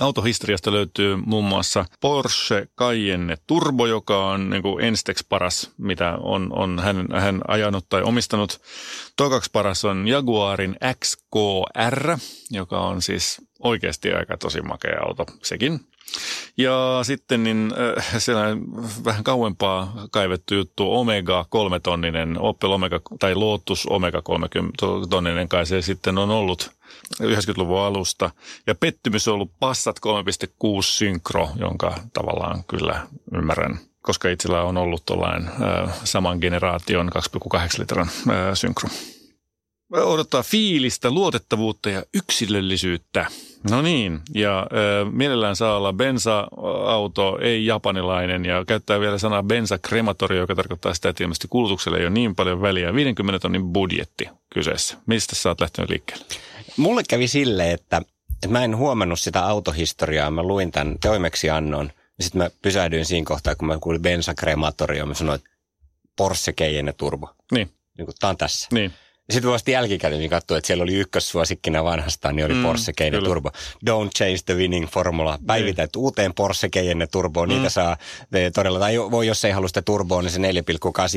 Autohistoriasta 0.00 0.72
löytyy 0.72 1.16
muun 1.16 1.44
muassa 1.44 1.84
Porsche 2.00 2.68
Cayenne 2.78 3.36
Turbo, 3.46 3.86
joka 3.86 4.26
on 4.26 4.50
niin 4.50 4.62
kuin 4.62 4.94
paras, 5.28 5.70
mitä 5.78 6.18
on, 6.20 6.58
on 6.58 6.78
hän, 6.78 7.06
hän 7.12 7.40
ajanut 7.48 7.88
tai 7.88 8.02
omistanut. 8.02 8.60
Tokaksi 9.16 9.50
paras 9.52 9.84
on 9.84 10.08
Jaguarin 10.08 10.76
XKR, 11.04 12.18
joka 12.50 12.80
on 12.80 13.02
siis 13.02 13.42
oikeasti 13.62 14.12
aika 14.12 14.36
tosi 14.36 14.60
makea 14.62 15.00
auto 15.06 15.26
sekin. 15.42 15.80
Ja 16.56 17.00
sitten 17.02 17.44
niin 17.44 17.72
äh, 17.98 18.20
sellainen 18.20 18.62
vähän 19.04 19.24
kauempaa 19.24 20.06
kaivettu 20.10 20.54
juttu, 20.54 20.94
Omega 20.94 21.46
3 21.48 21.80
tonninen, 21.80 22.40
Opel 22.40 22.70
Omega 22.70 23.00
tai 23.18 23.34
Lotus 23.34 23.86
Omega 23.86 24.22
30 24.22 24.84
tonninen 25.10 25.48
kai 25.48 25.66
se 25.66 25.82
sitten 25.82 26.18
on 26.18 26.30
ollut 26.30 26.70
90-luvun 27.22 27.80
alusta. 27.80 28.30
Ja 28.66 28.74
pettymys 28.74 29.28
on 29.28 29.34
ollut 29.34 29.58
Passat 29.60 29.96
3.6 29.98 30.82
Synkro, 30.82 31.48
jonka 31.56 31.94
tavallaan 32.12 32.64
kyllä 32.64 33.06
ymmärrän 33.34 33.78
koska 34.02 34.28
itsellä 34.28 34.62
on 34.62 34.76
ollut 34.76 35.06
tuollainen 35.06 35.48
äh, 35.48 35.94
saman 36.04 36.38
generaation 36.38 37.10
2,8 37.16 37.60
litran 37.78 38.08
äh, 38.28 38.34
synkro 38.54 38.88
odottaa 40.02 40.42
fiilistä, 40.42 41.10
luotettavuutta 41.10 41.90
ja 41.90 42.04
yksilöllisyyttä. 42.14 43.26
No 43.70 43.82
niin, 43.82 44.20
ja 44.34 44.58
äh, 44.58 45.12
mielellään 45.12 45.56
saa 45.56 45.76
olla 45.76 45.92
bensa-auto, 45.92 47.38
ei 47.42 47.66
japanilainen, 47.66 48.44
ja 48.44 48.64
käyttää 48.64 49.00
vielä 49.00 49.18
sanaa 49.18 49.42
bensa-krematorio, 49.42 50.40
joka 50.40 50.54
tarkoittaa 50.54 50.94
sitä, 50.94 51.08
että 51.08 51.24
ilmeisesti 51.24 51.48
kulutukselle 51.50 51.98
ei 51.98 52.04
ole 52.04 52.10
niin 52.10 52.34
paljon 52.34 52.62
väliä. 52.62 52.94
50 52.94 53.38
tonnin 53.38 53.72
budjetti 53.72 54.28
kyseessä. 54.54 54.96
Mistä 55.06 55.36
sä 55.36 55.48
oot 55.48 55.60
lähtenyt 55.60 55.90
liikkeelle? 55.90 56.24
Mulle 56.76 57.02
kävi 57.08 57.28
sille, 57.28 57.72
että, 57.72 58.02
että 58.32 58.48
mä 58.48 58.64
en 58.64 58.76
huomannut 58.76 59.20
sitä 59.20 59.46
autohistoriaa. 59.46 60.30
Mä 60.30 60.42
luin 60.42 60.72
tämän 60.72 60.96
toimeksiannon, 61.02 61.90
ja 62.18 62.24
sitten 62.24 62.42
mä 62.42 62.50
pysähdyin 62.62 63.04
siinä 63.04 63.24
kohtaa, 63.24 63.54
kun 63.54 63.68
mä 63.68 63.78
kuulin 63.78 64.02
bensa-krematorio, 64.02 65.06
mä 65.06 65.14
sanoin, 65.14 65.36
että 65.36 65.50
Porsche 66.16 66.52
Cayenne 66.52 66.92
Turbo. 66.92 67.30
Niin. 67.52 67.70
Niin 67.98 68.08
tää 68.20 68.30
on 68.30 68.36
tässä. 68.36 68.68
Niin. 68.72 68.92
Sitten 69.30 69.50
vasta 69.50 69.70
jälkikäteen 69.70 70.18
niin 70.18 70.30
katsoin, 70.30 70.58
että 70.58 70.66
siellä 70.66 70.82
oli 70.82 70.94
ykkössuosikkina 70.94 71.84
vanhastaan, 71.84 72.36
niin 72.36 72.46
oli 72.46 72.54
mm, 72.54 72.62
Porsche 72.62 72.92
Cayenne 72.92 73.18
kyllä. 73.18 73.28
Turbo. 73.28 73.50
Don't 73.90 74.10
change 74.16 74.38
the 74.46 74.54
winning 74.54 74.88
formula. 74.88 75.38
Päivitä 75.46 75.82
niin. 75.82 75.90
uuteen 75.96 76.34
Porsche 76.34 76.68
Cayenne 76.68 77.06
Turboon. 77.06 77.48
Mm. 77.48 77.54
Niitä 77.54 77.68
saa 77.68 77.96
todella, 78.54 78.78
tai 78.78 78.98
voi 78.98 79.26
jos 79.26 79.44
ei 79.44 79.52
halua 79.52 79.68
sitä 79.68 79.82
turboa, 79.82 80.22
niin 80.22 80.30
se 80.30 80.38
4,8 80.38 80.44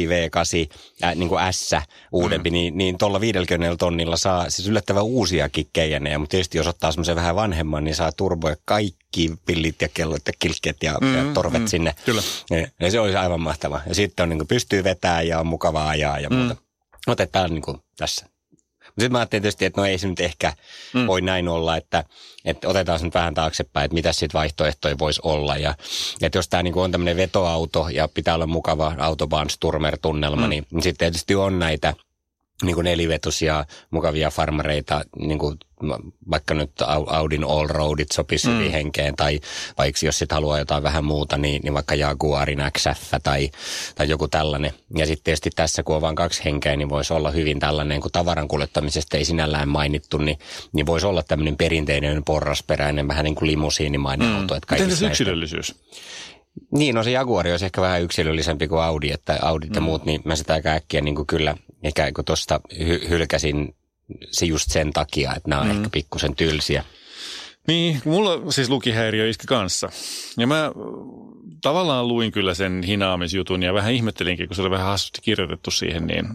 V8, 0.08 0.70
äh, 1.04 1.16
niin 1.16 1.30
kuin 1.30 1.42
S 1.52 1.76
uudempi, 2.12 2.50
mm. 2.50 2.54
niin, 2.54 2.78
niin 2.78 2.98
tuolla 2.98 3.20
50 3.20 3.76
tonnilla 3.78 4.18
saa 4.18 4.50
siis 4.50 4.68
yllättävän 4.68 5.04
uusiakin 5.04 5.68
Cayenneja. 5.76 6.20
Mutta 6.20 6.32
tietysti 6.32 6.58
jos 6.58 6.68
ottaa 6.68 6.92
semmoisen 6.92 7.16
vähän 7.16 7.36
vanhemman, 7.36 7.84
niin 7.84 7.96
saa 7.96 8.12
turboja 8.12 8.56
kaikki 8.66 9.34
pillit 9.46 9.82
ja 9.82 9.90
kellot 9.94 10.28
ja 10.28 10.34
kilkket 10.40 10.84
ja, 10.84 10.98
mm, 11.02 11.16
ja 11.16 11.34
torvet 11.34 11.62
mm, 11.62 11.68
sinne. 11.68 11.96
Kyllä. 12.06 12.22
Ja, 12.50 12.68
ja 12.80 12.92
se 12.92 13.00
olisi 13.00 13.18
aivan 13.18 13.42
mahtava. 13.42 13.82
Ja 13.88 13.96
sitten 13.96 14.24
on 14.24 14.30
niin 14.30 14.40
kuin, 14.40 14.48
pystyy 14.48 14.84
vetämään 14.84 15.28
ja 15.28 15.40
on 15.40 15.48
mukavaa 15.48 15.90
ajaa 15.90 16.20
ja 16.20 16.30
mm. 16.30 16.56
Otetaan 17.08 17.50
niin 17.50 17.62
kuin 17.62 17.78
tässä. 17.98 18.26
Mutta 18.86 19.02
sitten 19.02 19.12
mä 19.12 19.18
ajattelin 19.18 19.42
tietysti, 19.42 19.66
että 19.66 19.82
no 19.82 19.86
ei 19.86 19.98
se 19.98 20.08
nyt 20.08 20.20
ehkä 20.20 20.54
mm. 20.94 21.08
voi 21.08 21.22
näin 21.22 21.48
olla, 21.48 21.78
että, 21.78 22.04
että 22.46 22.68
otetaan 22.70 23.00
se 23.00 23.06
nyt 23.06 23.14
vähän 23.14 23.34
taaksepäin, 23.34 23.86
että 23.86 23.96
mitä 23.96 24.14
sitten 24.14 24.40
vaihtoehtoja 24.40 25.00
voisi 25.00 25.22
olla. 25.24 25.58
Ja 25.58 25.76
että 26.22 26.38
jos 26.38 26.50
tämä 26.50 26.64
niin 26.64 26.78
on 26.78 26.92
tämmöinen 26.92 27.18
vetoauto 27.18 27.90
ja 27.90 28.08
pitää 28.08 28.36
olla 28.36 28.48
mukava 28.48 28.96
autobahn-tunnelma, 28.98 30.42
mm. 30.42 30.50
niin, 30.50 30.68
niin 30.72 30.84
sitten 30.84 30.98
tietysti 30.98 31.36
on 31.36 31.60
näitä– 31.60 31.94
niin 32.64 32.84
nelivetosia, 32.84 33.66
mukavia 33.92 34.32
farmareita, 34.32 35.02
niin 35.20 35.40
kuin 35.40 35.58
vaikka 36.32 36.54
nyt 36.54 36.72
Audin 37.08 37.44
All 37.44 37.68
Roadit 37.68 38.12
sopisi 38.12 38.48
mm. 38.48 38.54
hyvin 38.54 38.72
henkeen, 38.72 39.16
tai 39.16 39.40
vaikka 39.78 40.06
jos 40.06 40.20
sitten 40.20 40.36
haluaa 40.36 40.60
jotain 40.60 40.84
vähän 40.84 41.06
muuta, 41.06 41.38
niin, 41.38 41.62
niin 41.64 41.74
vaikka 41.74 41.96
Jaguarin 41.96 42.60
XF 42.78 43.14
tai, 43.24 43.52
tai 43.96 44.10
joku 44.10 44.28
tällainen. 44.28 44.74
Ja 44.98 45.06
sitten 45.06 45.24
tietysti 45.24 45.50
tässä, 45.56 45.84
kun 45.84 45.96
on 45.96 46.02
vain 46.02 46.16
kaksi 46.16 46.46
henkeä, 46.46 46.76
niin 46.76 46.90
voisi 46.90 47.14
olla 47.14 47.32
hyvin 47.32 47.60
tällainen, 47.60 48.02
kun 48.02 48.12
tavaran 48.12 48.48
kuljettamisesta 48.48 49.18
ei 49.18 49.26
sinällään 49.26 49.70
mainittu, 49.70 50.18
niin, 50.18 50.40
niin 50.74 50.86
voisi 50.86 51.06
olla 51.06 51.24
tämmöinen 51.24 51.58
perinteinen 51.58 52.24
porrasperäinen, 52.24 53.08
vähän 53.08 53.24
niin 53.24 53.36
kuin 53.36 53.48
limusiinimainen 53.48 54.28
mm. 54.28 54.36
auto. 54.36 54.56
Että 54.56 54.76
Miten 54.76 54.96
se 54.96 55.08
yksilöllisyys? 55.08 55.76
Niin, 56.72 56.96
no 56.96 57.04
se 57.04 57.12
Jaguari 57.12 57.52
olisi 57.52 57.66
ehkä 57.66 57.82
vähän 57.82 58.02
yksilöllisempi 58.02 58.68
kuin 58.68 58.82
Audi, 58.82 59.12
että 59.12 59.40
Audit 59.42 59.70
mm. 59.70 59.76
ja 59.76 59.82
muut, 59.82 60.06
niin 60.06 60.22
mä 60.26 60.36
sitä 60.36 60.54
aika 60.54 60.70
äkkiä 60.70 61.02
niin 61.02 61.16
kuin 61.16 61.28
kyllä 61.28 61.56
ikään 61.84 62.14
kuin 62.14 62.26
tuosta 62.26 62.60
hy- 62.74 63.10
hylkäsin 63.10 63.76
se 64.32 64.46
just 64.46 64.72
sen 64.72 64.94
takia, 64.94 65.34
että 65.36 65.50
nämä 65.50 65.62
on 65.62 65.68
mm. 65.68 65.78
ehkä 65.78 65.90
pikkusen 65.90 66.36
tylsiä. 66.36 66.84
Niin, 67.68 68.02
mulla 68.06 68.52
siis 68.52 68.70
lukihäiriö 68.70 69.30
iski 69.30 69.48
kanssa. 69.48 69.90
Ja 70.38 70.48
mä 70.48 70.72
tavallaan 71.62 72.08
luin 72.08 72.32
kyllä 72.32 72.54
sen 72.54 72.84
hinaamisjutun 72.84 73.64
ja 73.64 73.74
vähän 73.74 73.94
ihmettelinkin, 73.94 74.48
kun 74.48 74.56
se 74.56 74.62
oli 74.62 74.72
vähän 74.72 74.88
hassusti 74.88 75.22
kirjoitettu 75.22 75.72
siihen, 75.72 76.08
niin 76.08 76.26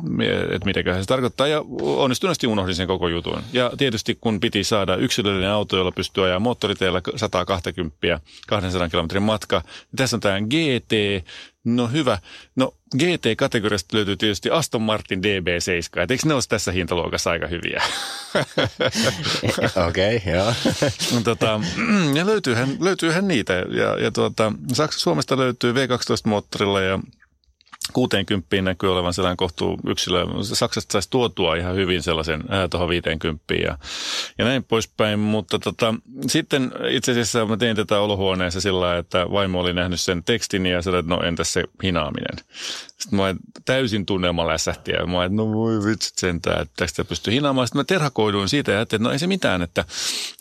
että 0.50 0.66
mitä 0.66 1.00
se 1.00 1.06
tarkoittaa. 1.06 1.46
Ja 1.46 1.64
onnistuneesti 1.80 2.46
unohdin 2.46 2.74
sen 2.74 2.86
koko 2.86 3.08
jutun. 3.08 3.42
Ja 3.52 3.70
tietysti 3.78 4.18
kun 4.20 4.40
piti 4.40 4.64
saada 4.64 4.96
yksilöllinen 4.96 5.50
auto, 5.50 5.76
jolla 5.76 5.92
pystyy 5.92 6.24
ajaa 6.24 6.38
moottoriteillä 6.38 7.00
120 7.16 8.20
200 8.46 8.88
kilometrin 8.88 9.22
matka, 9.22 9.58
niin 9.58 9.96
tässä 9.96 10.16
on 10.16 10.20
tämä 10.20 10.40
GT 10.40 11.24
No 11.64 11.88
hyvä. 11.88 12.18
No 12.56 12.74
GT-kategoriasta 12.98 13.96
löytyy 13.96 14.16
tietysti 14.16 14.50
Aston 14.50 14.82
Martin 14.82 15.20
DB7. 15.20 16.00
Et 16.00 16.10
eikö 16.10 16.28
ne 16.28 16.34
olisi 16.34 16.48
tässä 16.48 16.72
hintaluokassa 16.72 17.30
aika 17.30 17.46
hyviä? 17.46 17.82
Okei, 19.88 20.16
okay, 20.16 20.32
joo. 20.34 20.54
tota, 21.24 21.60
ja 22.14 22.26
löytyyhän, 22.26 22.76
löytyyhän 22.80 23.28
niitä. 23.28 23.52
Ja, 23.52 24.02
ja 24.02 24.10
tuota, 24.10 24.52
Saksa, 24.72 25.00
Suomesta 25.00 25.36
löytyy 25.36 25.72
V12-moottorilla 25.72 26.80
ja 26.80 26.98
60 27.92 28.62
näkyy 28.62 28.92
olevan 28.92 29.14
sellainen 29.14 29.36
kohtuu 29.36 29.78
yksilö. 29.86 30.26
Saksasta 30.42 30.92
saisi 30.92 31.10
tuotua 31.10 31.56
ihan 31.56 31.74
hyvin 31.74 32.02
sellaisen 32.02 32.44
tuohon 32.70 32.88
50 32.88 33.54
ja, 33.54 33.78
ja 34.38 34.44
näin 34.44 34.64
poispäin. 34.64 35.18
Mutta 35.18 35.58
tota, 35.58 35.94
sitten 36.26 36.72
itse 36.90 37.12
asiassa 37.12 37.46
mä 37.46 37.56
tein 37.56 37.76
tätä 37.76 38.00
olohuoneessa 38.00 38.60
sillä 38.60 38.98
että 38.98 39.26
vaimo 39.30 39.60
oli 39.60 39.72
nähnyt 39.72 40.00
sen 40.00 40.24
tekstin 40.24 40.66
ja 40.66 40.82
sanoi, 40.82 41.00
että 41.00 41.14
no 41.14 41.22
entäs 41.22 41.52
se 41.52 41.64
hinaaminen. 41.82 42.36
Sitten 43.02 43.18
mä 43.18 43.34
täysin 43.64 44.06
tunnelma 44.06 44.46
lässähti 44.46 44.90
ja 44.90 45.06
mä 45.06 45.24
että 45.24 45.36
no 45.36 45.52
voi 45.52 45.84
vitsit 45.84 46.18
sentään, 46.18 46.62
että 46.62 46.74
tästä 46.76 47.04
pystyy 47.04 47.34
hinaamaan. 47.34 47.66
Sitten 47.66 47.80
mä 47.80 47.84
terhakoiduin 47.84 48.48
siitä 48.48 48.72
ja 48.72 48.78
ajattelin, 48.78 49.00
että 49.00 49.08
no 49.08 49.12
ei 49.12 49.18
se 49.18 49.26
mitään, 49.26 49.62
että, 49.62 49.84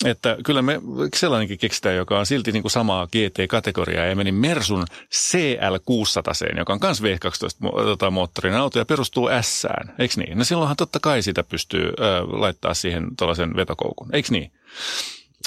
että 0.06 0.38
kyllä 0.46 0.62
me 0.62 0.82
sellainenkin 1.16 1.60
keksitään, 1.60 1.96
joka 1.96 2.20
on 2.20 2.26
silti 2.26 2.52
niin 2.52 2.64
kuin 2.64 2.72
samaa 2.72 3.08
GT-kategoriaa 3.08 4.06
ja 4.06 4.16
meni 4.16 4.32
Mersun 4.32 4.86
CL600, 5.16 6.58
joka 6.58 6.74
on 6.74 6.80
myös 6.82 7.02
V12 7.32 7.86
tota, 7.86 8.12
moottorin 8.12 8.54
auto 8.54 8.80
ja 8.80 8.86
perustuu 8.86 9.30
S-ään, 9.42 9.96
eikö 10.00 10.14
niin? 10.18 10.38
No 10.38 10.44
silloinhan 10.44 10.78
totta 10.78 11.00
kai 11.00 11.22
sitä 11.22 11.44
pystyy 11.44 11.84
ö, 11.84 11.92
laittaa 12.28 12.74
siihen 12.74 13.08
tuollaisen 13.18 13.56
vetokoukun, 13.56 14.10
eikö 14.14 14.28
niin? 14.32 14.52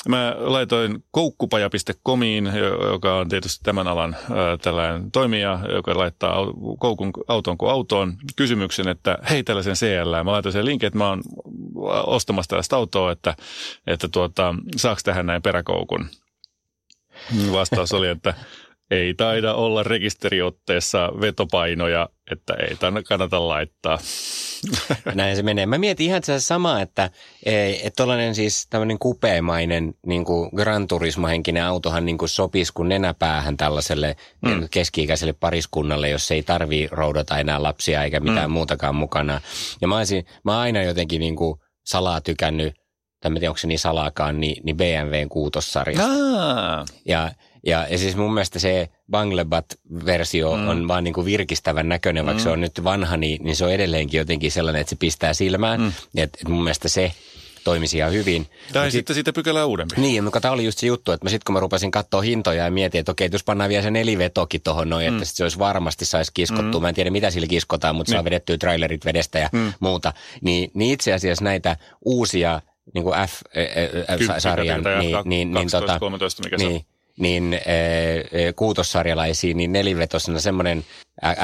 Mä 0.09 0.37
laitoin 0.39 1.05
koukkupaja.comiin, 1.11 2.53
joka 2.93 3.15
on 3.15 3.29
tietysti 3.29 3.65
tämän 3.65 3.89
alan 3.89 4.17
ää, 4.31 4.57
tällainen 4.57 5.11
toimija, 5.11 5.61
joka 5.75 5.99
laittaa 5.99 6.37
koukun 6.79 7.13
auton 7.29 7.59
kuin 7.59 7.73
autoon 7.73 8.17
kysymyksen, 8.37 8.89
että 8.89 9.19
hei 9.31 9.43
tällaisen 9.43 9.75
CL. 9.75 10.25
Mä 10.25 10.33
laitoin 10.33 10.53
sen 10.53 10.65
linkin, 10.65 10.87
että 10.87 10.99
mä 10.99 11.09
oon 11.09 11.23
ostamassa 12.07 12.49
tällaista 12.49 12.77
autoa, 12.77 13.13
että, 13.13 13.37
että 13.87 14.09
tuota, 14.09 14.55
saaks 14.77 15.03
tähän 15.03 15.27
näin 15.27 15.43
peräkoukun. 15.43 16.09
Vastaus 17.53 17.93
oli, 17.93 18.09
että 18.09 18.35
ei 18.91 19.15
taida 19.15 19.55
olla 19.55 19.83
rekisteriotteessa 19.83 21.13
vetopainoja, 21.21 22.09
että 22.31 22.55
ei 22.55 22.77
kannata 23.09 23.49
laittaa. 23.49 23.99
Näin 25.15 25.37
se 25.37 25.43
menee. 25.43 25.67
Mä 25.67 25.79
mietin 25.79 26.07
ihan 26.07 26.23
se 26.25 26.41
sama, 26.41 26.81
että 26.81 27.11
että 27.83 27.97
tuollainen 27.97 28.35
siis 28.35 28.67
tämmöinen 28.71 28.99
kupeemainen 28.99 29.95
niin 30.07 30.25
kuin 30.25 30.51
Gran 30.57 30.89
Turismo-henkinen 30.89 31.65
autohan 31.65 32.07
niin 32.07 32.19
kuin 32.19 32.29
sopisi 32.29 32.73
kuin 32.73 32.89
nenäpäähän 32.89 33.57
tällaiselle 33.57 34.17
mm. 34.47 34.69
keski-ikäiselle 34.71 35.33
pariskunnalle, 35.33 36.09
jos 36.09 36.31
ei 36.31 36.43
tarvii 36.43 36.89
roudata 36.91 37.39
enää 37.39 37.63
lapsia 37.63 38.05
eikä 38.05 38.21
mitään 38.21 38.51
mm. 38.51 38.55
muutakaan 38.55 38.95
mukana. 38.95 39.41
Ja 39.81 39.89
mä, 39.89 39.97
olisin, 39.97 40.27
mä 40.45 40.61
aina 40.61 40.83
jotenkin 40.83 41.21
niin 41.21 41.37
kuin 41.37 41.61
salaa 41.85 42.21
tykännyt 42.21 42.75
tai 43.25 43.31
en 43.31 43.35
tiedä 43.35 43.51
onko 43.51 43.59
se 43.59 43.67
niin 43.67 43.79
salaakaan, 43.79 44.41
niin, 44.41 44.63
niin 44.65 44.77
BMWn 44.77 45.29
kuutossarjasta. 45.29 46.09
Ja, 47.07 47.31
ja, 47.67 47.87
ja 47.91 47.99
siis 47.99 48.17
mun 48.17 48.35
mielestä 48.35 48.59
se 48.59 48.89
Banglebat-versio 49.11 50.57
mm. 50.57 50.69
on 50.69 50.89
vaan 50.89 51.05
niin 51.05 51.15
kuin 51.15 51.25
virkistävän 51.25 51.89
näköinen, 51.89 52.27
vaikka 52.27 52.41
mm. 52.41 52.45
se 52.45 52.51
on 52.51 52.61
nyt 52.61 52.85
vanha, 52.85 53.17
niin, 53.17 53.45
niin 53.45 53.57
se 53.57 53.65
on 53.65 53.73
edelleenkin 53.73 54.19
jotenkin 54.19 54.53
sellainen, 54.53 54.81
että 54.81 54.91
se 54.91 54.97
pistää 54.97 55.35
silmään. 55.35 55.81
Mm. 55.81 55.93
Et, 56.17 56.35
et 56.41 56.49
mun 56.49 56.65
mielestä 56.65 56.89
se 56.89 57.13
toimisi 57.65 57.97
ihan 57.97 58.13
hyvin. 58.13 58.47
Tai 58.73 58.91
sitten 58.91 59.15
sit, 59.15 59.17
siitä 59.17 59.33
pykälää 59.33 59.67
uudempi. 59.67 59.95
Niin, 59.97 60.25
mutta 60.25 60.41
tämä 60.41 60.55
oli 60.55 60.65
just 60.65 60.79
se 60.79 60.87
juttu, 60.87 61.13
että 61.13 61.29
sitten 61.29 61.45
kun 61.47 61.53
mä 61.53 61.61
rupesin 61.61 61.91
katsoa 61.91 62.23
hintoja 62.23 62.65
ja 62.65 62.71
mietin, 62.71 62.99
että 62.99 63.13
okei, 63.13 63.29
jos 63.33 63.45
pannaan 63.45 63.71
vielä 63.71 63.83
se 63.83 63.91
nelivetokin 63.91 64.61
tuohon 64.65 64.91
noin, 64.91 65.13
mm. 65.13 65.23
että 65.23 65.25
se 65.25 65.43
olisi 65.43 65.59
varmasti 65.59 66.05
saisi 66.05 66.31
kiskottua. 66.35 66.81
Mm. 66.81 66.83
Mä 66.83 66.89
en 66.89 66.95
tiedä, 66.95 67.11
mitä 67.11 67.31
sillä 67.31 67.47
kiskotaan, 67.47 67.97
mutta 67.97 68.11
niin. 68.11 68.17
saa 68.17 68.25
vedettyä 68.25 68.59
trailerit 68.59 69.05
vedestä 69.05 69.39
ja 69.39 69.49
mm. 69.53 69.73
muuta. 69.81 70.13
Niin, 70.41 70.71
niin 70.75 70.93
itse 70.93 71.13
asiassa 71.13 71.45
näitä 71.45 71.77
uusia 72.05 72.61
niin 72.95 73.05
kuin 73.05 73.15
F-sarjan, 73.29 74.83
niin, 74.83 75.17
niin, 75.25 75.53
niin, 75.53 75.53
12, 75.53 75.81
tota, 75.81 75.99
13, 75.99 76.43
mikä 76.45 76.57
niin, 76.57 76.87
niin 77.19 77.55
äh, 77.55 78.55
kuutossarjalaisia, 78.57 79.55
niin 79.55 79.73
nelivetosena 79.73 80.41
semmoinen 80.41 80.85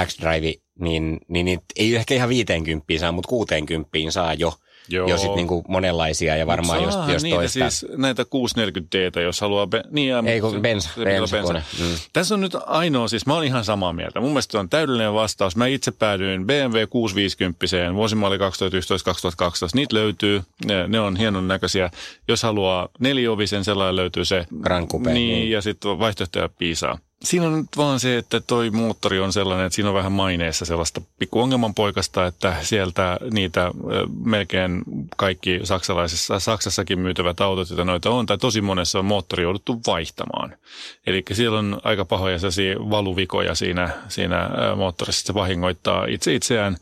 X-Drive, 0.06 0.54
niin, 0.78 1.20
niin, 1.28 1.44
niin 1.44 1.60
ei 1.76 1.96
ehkä 1.96 2.14
ihan 2.14 2.28
50 2.28 2.86
saa, 2.98 3.12
mutta 3.12 3.28
60 3.28 3.88
saa 4.10 4.34
jo. 4.34 4.52
Joo. 4.90 5.08
jo 5.08 5.16
sitten 5.16 5.36
niinku 5.36 5.64
monenlaisia 5.68 6.36
ja 6.36 6.46
varmaan 6.46 6.82
jos, 6.82 6.94
jos 7.08 7.22
niitä 7.22 7.36
toista. 7.36 7.70
siis 7.70 7.86
näitä 7.96 8.24
640 8.24 8.98
d 8.98 9.22
jos 9.22 9.40
haluaa... 9.40 9.66
Be- 9.66 9.84
niin, 9.90 10.08
ja, 10.08 10.22
Ei 10.26 10.40
kun 10.40 10.62
bensa, 10.62 10.90
bensa, 11.04 11.36
bensa. 11.36 11.52
Mm. 11.52 11.94
Tässä 12.12 12.34
on 12.34 12.40
nyt 12.40 12.56
ainoa, 12.66 13.08
siis 13.08 13.26
mä 13.26 13.34
olen 13.34 13.46
ihan 13.46 13.64
samaa 13.64 13.92
mieltä. 13.92 14.20
Mun 14.20 14.30
mielestä 14.30 14.60
on 14.60 14.68
täydellinen 14.68 15.14
vastaus. 15.14 15.56
Mä 15.56 15.66
itse 15.66 15.90
päädyin 15.90 16.46
BMW 16.46 16.86
650 16.90 17.94
vuosimalli 17.94 18.36
2011-2012. 18.36 18.40
Niitä 19.74 19.96
löytyy, 19.96 20.42
ne, 20.64 20.88
ne 20.88 21.00
on 21.00 21.16
hienon 21.16 21.48
näköisiä. 21.48 21.90
Jos 22.28 22.42
haluaa 22.42 22.88
neliovisen, 22.98 23.64
sellainen 23.64 23.96
löytyy 23.96 24.24
se. 24.24 24.46
Grand 24.60 24.88
Coupe. 24.88 25.12
Niin, 25.12 25.38
niin. 25.38 25.50
ja 25.50 25.62
sitten 25.62 25.98
vaihtoehtoja 25.98 26.48
piisaa. 26.48 26.98
Siinä 27.24 27.46
on 27.46 27.58
nyt 27.58 27.76
vaan 27.76 28.00
se, 28.00 28.18
että 28.18 28.40
toi 28.40 28.70
moottori 28.70 29.20
on 29.20 29.32
sellainen, 29.32 29.66
että 29.66 29.74
siinä 29.74 29.88
on 29.88 29.94
vähän 29.94 30.12
maineessa 30.12 30.64
sellaista 30.64 31.00
pikku 31.18 31.40
ongelmanpoikasta, 31.40 32.26
että 32.26 32.56
sieltä 32.62 33.18
niitä 33.30 33.70
melkein 34.24 34.82
kaikki 35.16 35.60
saksalaisessa, 35.64 36.40
Saksassakin 36.40 36.98
myytävät 36.98 37.40
autot, 37.40 37.70
joita 37.70 37.84
noita 37.84 38.10
on, 38.10 38.26
tai 38.26 38.38
tosi 38.38 38.60
monessa 38.60 38.98
on 38.98 39.04
moottori 39.04 39.42
jouduttu 39.42 39.80
vaihtamaan. 39.86 40.54
Eli 41.06 41.22
siellä 41.32 41.58
on 41.58 41.80
aika 41.84 42.04
pahoja 42.04 42.38
valuvikoja 42.90 43.54
siinä, 43.54 43.90
siinä 44.08 44.50
moottorissa, 44.76 45.26
se 45.26 45.34
vahingoittaa 45.34 46.04
itse 46.04 46.34
itseään 46.34 46.76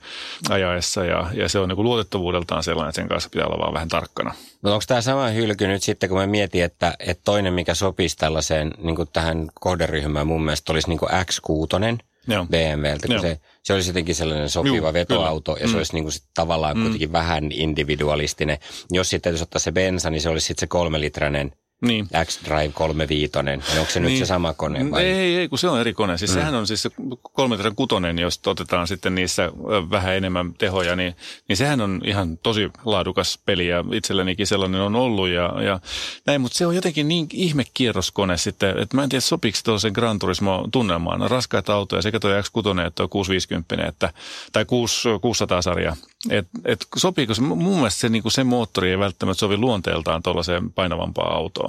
ajaessa 0.50 1.04
ja, 1.04 1.30
ja 1.32 1.48
se 1.48 1.58
on 1.58 1.68
niin 1.68 1.82
luotettavuudeltaan 1.82 2.62
sellainen, 2.62 2.88
että 2.88 3.00
sen 3.00 3.08
kanssa 3.08 3.30
pitää 3.30 3.46
olla 3.46 3.58
vaan 3.58 3.74
vähän 3.74 3.88
tarkkana. 3.88 4.34
No 4.62 4.72
onko 4.72 4.84
tämä 4.86 5.00
sama 5.00 5.28
hylky 5.28 5.66
nyt 5.66 5.82
sitten, 5.82 6.08
kun 6.08 6.18
mä 6.18 6.26
mietin, 6.26 6.64
että, 6.64 6.94
että 6.98 7.22
toinen, 7.24 7.54
mikä 7.54 7.74
sopisi 7.74 8.16
tällaiseen 8.16 8.74
niin 8.78 8.96
tähän 9.12 9.48
kohderyhmään 9.54 10.27
mun 10.28 10.44
mielestä 10.44 10.72
olisi 10.72 10.88
niin 10.88 10.98
kuin 10.98 11.10
X6 11.10 11.98
Joo. 12.28 12.46
BMWltä, 12.46 13.06
kun 13.06 13.20
se, 13.20 13.40
se 13.62 13.72
olisi 13.72 13.90
jotenkin 13.90 14.14
sellainen 14.14 14.50
sopiva 14.50 14.76
Juu, 14.76 14.92
vetoauto 14.92 15.54
kyllä. 15.54 15.64
ja 15.64 15.68
se 15.68 15.72
mm. 15.72 15.78
olisi 15.78 15.92
niin 15.92 16.04
kuin 16.04 16.12
sit 16.12 16.24
tavallaan 16.34 16.76
mm. 16.76 16.82
kuitenkin 16.82 17.12
vähän 17.12 17.52
individualistinen. 17.52 18.58
Jos 18.90 19.10
sitten 19.10 19.32
jos 19.32 19.42
ottaa 19.42 19.58
se 19.58 19.72
bensa, 19.72 20.10
niin 20.10 20.20
se 20.20 20.28
olisi 20.28 20.46
sitten 20.46 20.60
se 20.60 20.66
kolmelitrainen 20.66 21.52
niin. 21.80 22.08
X-Drive 22.24 22.72
35, 22.74 23.32
onko 23.78 23.90
se 23.90 24.00
nyt 24.00 24.10
niin. 24.10 24.18
se 24.18 24.26
sama 24.26 24.54
kone? 24.54 24.90
Vai? 24.90 25.04
Ei, 25.04 25.36
ei, 25.36 25.48
kun 25.48 25.58
se 25.58 25.68
on 25.68 25.80
eri 25.80 25.94
kone. 25.94 26.18
Siis 26.18 26.30
mm. 26.30 26.34
Sehän 26.34 26.54
on 26.54 26.66
siis 26.66 26.82
se 26.82 26.90
36, 27.32 28.20
jos 28.20 28.40
otetaan 28.46 28.88
sitten 28.88 29.14
niissä 29.14 29.52
vähän 29.90 30.16
enemmän 30.16 30.54
tehoja, 30.54 30.96
niin, 30.96 31.16
niin 31.48 31.56
sehän 31.56 31.80
on 31.80 32.00
ihan 32.04 32.38
tosi 32.38 32.70
laadukas 32.84 33.38
peli 33.46 33.66
ja 33.66 33.84
itsellänikin 33.92 34.46
sellainen 34.46 34.80
on 34.80 34.96
ollut 34.96 35.28
ja, 35.28 35.62
ja 35.62 35.80
näin, 36.26 36.40
mutta 36.40 36.58
se 36.58 36.66
on 36.66 36.74
jotenkin 36.74 37.08
niin 37.08 37.26
ihme 37.32 37.64
kierroskone 37.74 38.36
sitten, 38.36 38.78
että 38.78 38.96
mä 38.96 39.02
en 39.02 39.08
tiedä 39.08 39.20
sopiiko 39.20 39.58
tuollaisen 39.64 39.92
Gran 39.92 40.18
Turismo 40.18 40.68
tunnelmaan. 40.72 41.30
Raskaita 41.30 41.74
autoja 41.74 42.02
sekä 42.02 42.20
tuo 42.20 42.30
X6 42.30 42.80
että 42.86 42.90
tuo 42.94 43.08
650 43.08 43.88
että, 43.88 44.12
tai 44.52 44.64
6, 44.64 45.08
600 45.20 45.62
sarja. 45.62 45.96
Et, 46.30 46.48
et 46.64 46.86
sopiiko 46.96 47.34
se, 47.34 47.42
mun 47.42 47.76
mielestä 47.76 48.00
se, 48.00 48.08
niin 48.08 48.22
se 48.28 48.44
moottori 48.44 48.90
ei 48.90 48.98
välttämättä 48.98 49.40
sovi 49.40 49.56
luonteeltaan 49.56 50.22
tuollaiseen 50.22 50.72
painavampaan 50.72 51.36
autoon. 51.36 51.67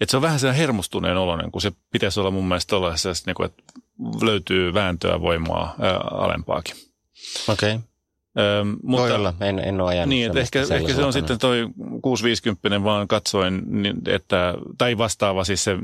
Et 0.00 0.10
se 0.10 0.16
on 0.16 0.22
vähän 0.22 0.40
se 0.40 0.56
hermostuneen 0.56 1.16
oloinen, 1.16 1.52
kun 1.52 1.62
se 1.62 1.72
pitäisi 1.92 2.20
olla 2.20 2.30
mun 2.30 2.48
mielestä 2.48 2.70
tuollaisessa, 2.70 3.24
niin 3.26 3.34
kuin, 3.34 3.46
että 3.46 3.62
löytyy 4.22 4.74
vääntöä 4.74 5.20
voimaa 5.20 5.74
ää, 5.80 5.96
alempaakin. 5.96 6.76
Okei. 7.48 7.74
Okay. 7.74 7.86
Öm, 8.60 8.76
mutta, 8.82 9.02
Voi 9.02 9.12
olla, 9.12 9.34
en, 9.40 9.58
en 9.58 9.80
ole 9.80 9.90
ajanut 9.90 10.08
Niin, 10.08 10.26
että 10.26 10.40
ehkä, 10.40 10.60
ehkä 10.60 10.94
se 10.94 11.04
on 11.04 11.12
sitten 11.12 11.38
toi 11.38 11.68
650 12.02 12.84
vaan 12.84 13.08
katsoin, 13.08 13.62
niin, 13.66 13.96
että, 14.06 14.54
tai 14.78 14.98
vastaava 14.98 15.44
siis 15.44 15.64
se 15.64 15.74
4,4 15.74 15.80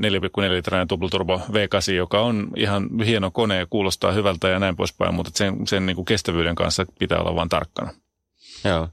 litrainen 0.49 0.87
turbo 0.87 1.37
V8, 1.37 1.93
joka 1.93 2.21
on 2.21 2.47
ihan 2.55 2.89
hieno 3.05 3.31
kone 3.31 3.57
ja 3.57 3.65
kuulostaa 3.69 4.11
hyvältä 4.11 4.47
ja 4.47 4.59
näin 4.59 4.75
poispäin, 4.75 5.15
mutta 5.15 5.31
sen, 5.35 5.67
sen 5.67 5.85
niin 5.85 5.95
kuin 5.95 6.05
kestävyyden 6.05 6.55
kanssa 6.55 6.85
pitää 6.99 7.19
olla 7.19 7.35
vain 7.35 7.49
tarkkana. 7.49 7.91
Joo. 8.63 8.89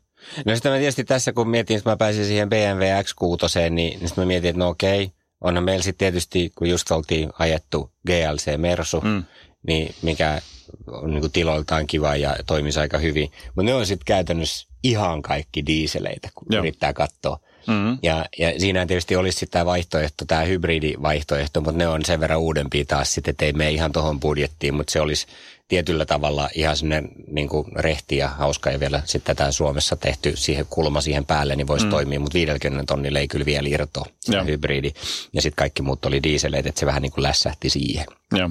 No 0.47 0.55
sitten 0.55 0.73
mä 0.73 0.79
tietysti 0.79 1.05
tässä, 1.05 1.33
kun 1.33 1.49
mietin, 1.49 1.77
että 1.77 1.91
mä 1.91 1.97
pääsin 1.97 2.25
siihen 2.25 2.49
BMW 2.49 2.83
X6, 2.83 3.61
niin, 3.61 3.75
niin 3.75 4.09
sitten 4.09 4.25
mä 4.25 4.27
mietin, 4.27 4.51
että 4.51 4.59
no 4.59 4.69
okei, 4.69 5.13
onhan 5.41 5.65
meillä 5.65 5.83
sitten 5.83 5.99
tietysti, 5.99 6.53
kun 6.55 6.69
just 6.69 6.91
oltiin 6.91 7.31
ajettu 7.39 7.93
GLC 8.07 8.57
Mersu, 8.57 9.01
mm. 9.01 9.25
niin 9.67 9.95
mikä 10.03 10.41
on 10.87 11.11
niin 11.11 11.21
kuin 11.21 11.33
tiloiltaan 11.33 11.87
kiva 11.87 12.17
ja 12.17 12.37
toimisi 12.47 12.81
aika 12.81 12.99
hyvin. 12.99 13.31
Mutta 13.47 13.63
ne 13.63 13.75
on 13.75 13.87
sitten 13.87 14.05
käytännössä 14.05 14.69
ihan 14.83 15.23
kaikki 15.23 15.67
diiseleitä, 15.67 16.29
kun 16.35 16.47
Joo. 16.51 16.63
yrittää 16.63 16.93
katsoa. 16.93 17.39
Mm-hmm. 17.67 17.99
Ja, 18.03 18.27
ja 18.39 18.61
siinä 18.61 18.87
tietysti 18.87 19.17
olisi 19.17 19.39
sitten 19.39 19.53
tämä 19.53 19.67
vaihtoehto, 19.67 20.25
tämä 20.25 20.43
hybridivaihtoehto, 20.43 21.61
mutta 21.61 21.79
ne 21.79 21.89
on 21.89 22.05
sen 22.05 22.21
verran 22.21 22.39
uudempia 22.39 22.85
taas 22.85 23.15
sitten, 23.15 23.31
että 23.31 23.45
ei 23.45 23.53
mene 23.53 23.71
ihan 23.71 23.93
tuohon 23.93 24.21
budjettiin, 24.21 24.75
mutta 24.75 24.93
se 24.93 25.01
olisi 25.01 25.27
tietyllä 25.71 26.07
tavalla 26.07 26.49
ihan 26.55 26.77
sinne 26.77 27.03
niin 27.27 27.49
kuin 27.49 27.67
rehti 27.77 28.17
ja 28.17 28.29
hauska 28.29 28.71
ja 28.71 28.81
vielä 28.81 29.03
sitten 29.05 29.37
tätä 29.37 29.53
Suomessa 29.53 29.97
tehty 29.97 30.37
siihen 30.37 30.67
kulma 30.71 31.01
siihen 31.01 31.27
päälle, 31.27 31.57
niin 31.57 31.67
voisi 31.67 31.85
mm. 31.85 31.91
toimia, 31.91 32.21
mutta 32.21 32.35
50 32.35 32.85
tonnille 32.87 33.21
ei 33.21 33.29
kyllä 33.29 33.47
vielä 33.47 33.69
irtoa 33.69 34.07
se 34.21 34.45
hybridi. 34.47 34.93
Ja 35.33 35.43
sitten 35.43 35.57
kaikki 35.57 35.83
muut 35.83 36.05
oli 36.05 36.23
diiseleitä, 36.23 36.69
että 36.69 36.81
se 36.81 36.87
vähän 36.87 37.03
niin 37.03 37.13
kuin 37.13 37.23
lässähti 37.23 37.71
siihen. 37.71 38.07
Joo. 38.33 38.51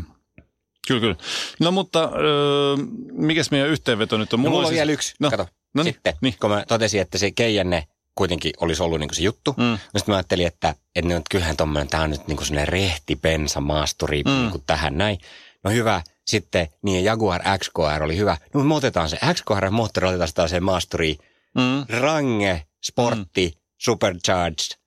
Kyllä, 0.87 1.01
kyllä. 1.01 1.15
No 1.59 1.71
mutta 1.71 2.03
öö, 2.03 2.75
mikäs 3.11 3.51
meidän 3.51 3.69
yhteenveto 3.69 4.17
nyt 4.17 4.33
on? 4.33 4.39
Mulla, 4.39 4.49
no, 4.49 4.55
mulla 4.55 4.67
on 4.67 4.71
siis... 4.71 4.77
vielä 4.77 4.91
yksi, 4.91 5.13
no. 5.19 5.29
kato. 5.29 5.47
No 5.73 5.83
niin, 5.83 5.93
sitten, 5.93 6.13
niin. 6.21 6.35
kun 6.41 6.49
mä 6.49 6.63
totesin, 6.67 7.01
että 7.01 7.17
se 7.17 7.31
Keijanne 7.31 7.87
kuitenkin 8.15 8.53
olisi 8.59 8.83
ollut 8.83 8.99
niin 8.99 9.13
se 9.13 9.21
juttu. 9.21 9.53
Mm. 9.57 9.63
No 9.63 9.77
sitten 9.97 10.11
mä 10.11 10.15
ajattelin, 10.15 10.47
että, 10.47 10.75
että 10.95 11.07
nyt 11.13 11.23
kyllähän 11.31 11.57
tommonen, 11.57 11.87
tämä 11.87 12.03
on 12.03 12.09
nyt 12.09 12.27
niin 12.27 12.45
sellainen 12.45 12.67
rehti 12.67 13.15
bensa 13.15 13.61
maasturi 13.61 14.23
mm. 14.23 14.31
niin 14.31 14.63
tähän 14.67 14.97
näin. 14.97 15.19
No 15.63 15.71
hyvä, 15.71 16.01
sitten 16.29 16.67
niin 16.81 17.03
Jaguar 17.03 17.41
XKR 17.57 18.03
oli 18.03 18.17
hyvä. 18.17 18.37
No 18.53 18.63
me 18.63 18.75
otetaan 18.75 19.09
se 19.09 19.17
XKR 19.33 19.69
moottori, 19.71 20.07
otetaan 20.07 20.27
sitä 20.27 20.47
se 20.47 20.59
maasturi. 20.59 21.17
Mm. 21.55 21.99
Range, 21.99 22.65
sportti, 22.83 23.47
mm. 23.55 23.61
supercharged. 23.77 24.79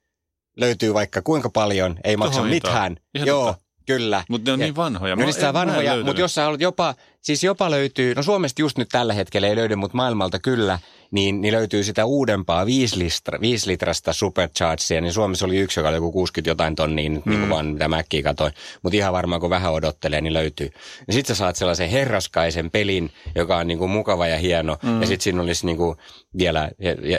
Löytyy 0.57 0.94
vaikka 0.94 1.22
kuinka 1.22 1.50
paljon, 1.50 1.98
ei 2.05 2.16
maksa 2.16 2.42
mitään. 2.42 2.96
Joo, 3.14 3.46
totta. 3.46 3.64
Kyllä. 3.96 4.24
Mutta 4.28 4.50
ne 4.50 4.52
on 4.52 4.61
ja, 4.61 4.66
niin 4.66 4.76
vanhoja. 4.76 5.14
On 5.14 5.52
vanhoja, 5.52 6.05
mutta 6.05 6.20
jos 6.20 6.35
sä 6.35 6.42
haluat 6.42 6.61
jopa, 6.61 6.94
siis 7.22 7.44
jopa 7.44 7.70
löytyy, 7.70 8.14
no 8.14 8.22
Suomesta 8.22 8.62
just 8.62 8.78
nyt 8.78 8.88
tällä 8.88 9.14
hetkellä 9.14 9.48
ei 9.48 9.57
löydy, 9.57 9.76
mutta 9.76 9.96
maailmalta 9.96 10.38
kyllä, 10.38 10.78
niin, 11.11 11.40
niin 11.40 11.55
löytyy 11.55 11.85
sitä 11.85 12.05
uudempaa 12.05 12.66
5, 12.66 12.98
litra, 12.98 13.40
5 13.40 13.66
litrasta 13.66 14.12
superchargea, 14.12 15.00
niin 15.00 15.12
Suomessa 15.12 15.46
oli 15.46 15.59
yksi, 15.59 15.81
joka 15.81 15.88
oli 15.88 15.96
joku 15.96 16.12
60 16.12 16.50
jotain 16.50 16.74
tonnia, 16.74 17.09
niin, 17.09 17.22
mm. 17.24 17.31
niin 17.31 17.40
kuin 17.40 17.50
vaan 17.50 17.66
mitä 17.66 17.88
mäkkiä 17.88 18.22
katoin. 18.22 18.52
Mutta 18.83 18.96
ihan 18.96 19.12
varmaan 19.12 19.40
kun 19.40 19.50
vähän 19.50 19.72
odottelee, 19.72 20.20
niin 20.20 20.35
löytyy. 20.35 20.70
Ja 21.07 21.12
sitten 21.12 21.37
sä 21.37 21.38
saat 21.38 21.57
sellaisen 21.57 21.90
herraskaisen 21.90 22.70
pelin, 22.70 23.11
joka 23.35 23.57
on 23.57 23.66
niin 23.66 23.78
kuin 23.78 23.90
mukava 23.90 24.26
ja 24.26 24.38
hieno. 24.38 24.76
Mm. 24.83 25.00
Ja 25.00 25.07
sitten 25.07 25.24
siinä 25.24 25.42
olisi 25.42 25.66
niin 25.66 25.76
kuin 25.76 25.96
vielä 26.38 26.70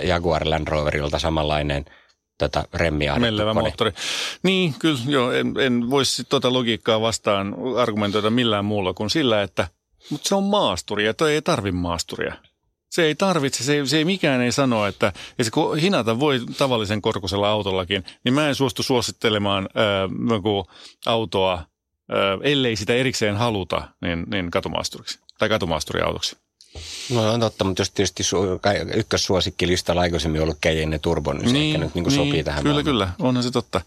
Jaguar 0.04 0.50
Land 0.50 0.68
Roverilta 0.68 1.20
samanlainen– 1.20 1.86
tota 2.38 2.64
remmiä 2.74 3.20
Mellevä 3.20 3.54
moottori. 3.54 3.92
Niin, 4.44 4.76
kyllä 4.80 5.00
joo, 5.08 5.32
en, 5.32 5.54
en 5.60 5.90
voisi 5.90 6.24
tuota 6.24 6.54
logiikkaa 6.54 7.02
vastaan 7.02 7.56
argumentoida 7.78 8.30
millään 8.30 8.66
muulla 8.66 8.94
kuin 8.94 9.10
sillä, 9.10 9.42
että 9.42 9.68
mutta 10.10 10.28
se 10.28 10.36
on 10.36 10.44
maasturi 10.44 11.06
ja 11.06 11.14
toi 11.14 11.34
ei 11.34 11.42
tarvi 11.42 11.72
maasturia. 11.72 12.34
Se 12.90 13.04
ei 13.04 13.16
tarvitse, 13.16 13.64
se 13.64 13.74
ei, 13.74 13.88
se 13.88 13.98
ei 13.98 14.06
mikään 14.06 14.42
ei 14.42 14.52
sano, 14.52 14.86
että, 14.86 15.14
että 15.40 15.52
kun 15.52 15.78
hinata 15.78 16.20
voi 16.20 16.42
tavallisen 16.58 17.02
korkusella 17.02 17.50
autollakin, 17.50 18.04
niin 18.24 18.34
mä 18.34 18.48
en 18.48 18.56
suostu 18.56 18.84
suosittelemaan 18.84 19.70
ää, 19.76 20.10
autoa, 21.06 21.54
ää, 22.10 22.38
ellei 22.42 22.76
sitä 22.76 22.94
erikseen 22.94 23.36
haluta, 23.36 23.88
niin, 24.02 24.24
niin 24.28 24.52
katumaasturiksi 24.52 25.20
tai 25.38 25.50
katumaasturiautoksi. 25.50 26.43
No 27.10 27.34
on 27.34 27.40
totta, 27.40 27.64
mutta 27.64 27.82
jos 27.82 27.92
tietysti 27.92 28.24
su- 28.24 28.96
ykkössuosikkilistalla 28.96 30.02
aikaisemmin 30.02 30.42
ollut 30.42 30.60
Cayenne 30.60 31.00
Turbo, 31.00 31.34
niin 31.34 31.48
se 31.48 31.54
niin, 31.54 31.76
ehkä 31.76 31.86
nyt 31.86 31.96
niin 31.96 32.04
kuin 32.04 32.16
niin, 32.16 32.28
sopii 32.28 32.44
tähän. 32.44 32.64
Kyllä, 32.64 32.74
maailmaan. 32.74 32.94
kyllä, 32.94 33.28
onhan 33.30 33.44
se 33.44 33.52
totta. 33.52 33.82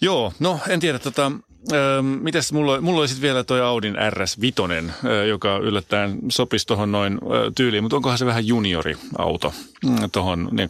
Joo, 0.00 0.32
no 0.38 0.60
en 0.68 0.80
tiedä, 0.80 0.98
tota, 0.98 1.32
äh, 1.72 2.04
mitäs 2.20 2.52
mulla, 2.52 2.80
mulla 2.80 3.00
oli 3.00 3.08
sitten 3.08 3.22
vielä 3.22 3.44
toi 3.44 3.60
Audin 3.60 3.94
RS5, 3.94 4.90
äh, 4.90 5.26
joka 5.26 5.56
yllättäen 5.56 6.18
sopisi 6.28 6.66
tuohon 6.66 6.92
noin 6.92 7.12
äh, 7.12 7.52
tyyliin, 7.54 7.84
mutta 7.84 7.96
onkohan 7.96 8.18
se 8.18 8.26
vähän 8.26 8.46
juniori-auto 8.46 9.54
mm, 9.84 10.10
tuohon 10.12 10.48
niin 10.52 10.68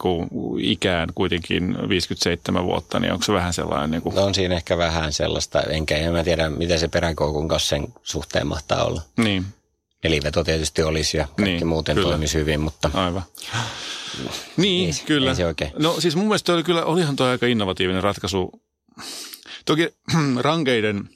ikään 0.59 1.09
kuitenkin 1.15 1.89
57 1.89 2.63
vuotta, 2.63 2.99
niin 2.99 3.13
onko 3.13 3.25
se 3.25 3.33
vähän 3.33 3.53
sellainen? 3.53 3.91
Niin 3.91 4.01
kuin... 4.01 4.15
No 4.15 4.23
on 4.23 4.35
siinä 4.35 4.55
ehkä 4.55 4.77
vähän 4.77 5.13
sellaista, 5.13 5.61
enkä 5.61 5.97
en 5.97 6.11
mä 6.11 6.23
tiedä, 6.23 6.49
miten 6.49 6.79
se 6.79 6.87
peräkoukun 6.87 7.47
kanssa 7.47 7.69
sen 7.69 7.87
suhteen 8.03 8.47
mahtaa 8.47 8.83
olla. 8.83 9.01
Niin. 9.17 9.45
Neliveto 10.03 10.43
tietysti 10.43 10.83
olisi 10.83 11.17
ja 11.17 11.23
kaikki 11.23 11.43
niin, 11.43 11.67
muuten 11.67 11.95
kyllä. 11.95 12.09
toimisi 12.09 12.37
hyvin, 12.37 12.59
mutta... 12.59 12.91
Aivan. 12.93 13.23
Niin, 14.57 14.89
ei, 14.89 15.05
kyllä. 15.05 15.29
Ei 15.29 15.35
se 15.35 15.45
oikein. 15.45 15.71
No 15.79 16.01
siis 16.01 16.15
mun 16.15 16.25
mielestä 16.25 16.53
oli 16.53 16.63
kyllä, 16.63 16.85
olihan 16.85 17.15
tuo 17.15 17.25
aika 17.25 17.45
innovatiivinen 17.45 18.03
ratkaisu. 18.03 18.61
Toki 19.65 19.89
rankeiden 20.41 21.09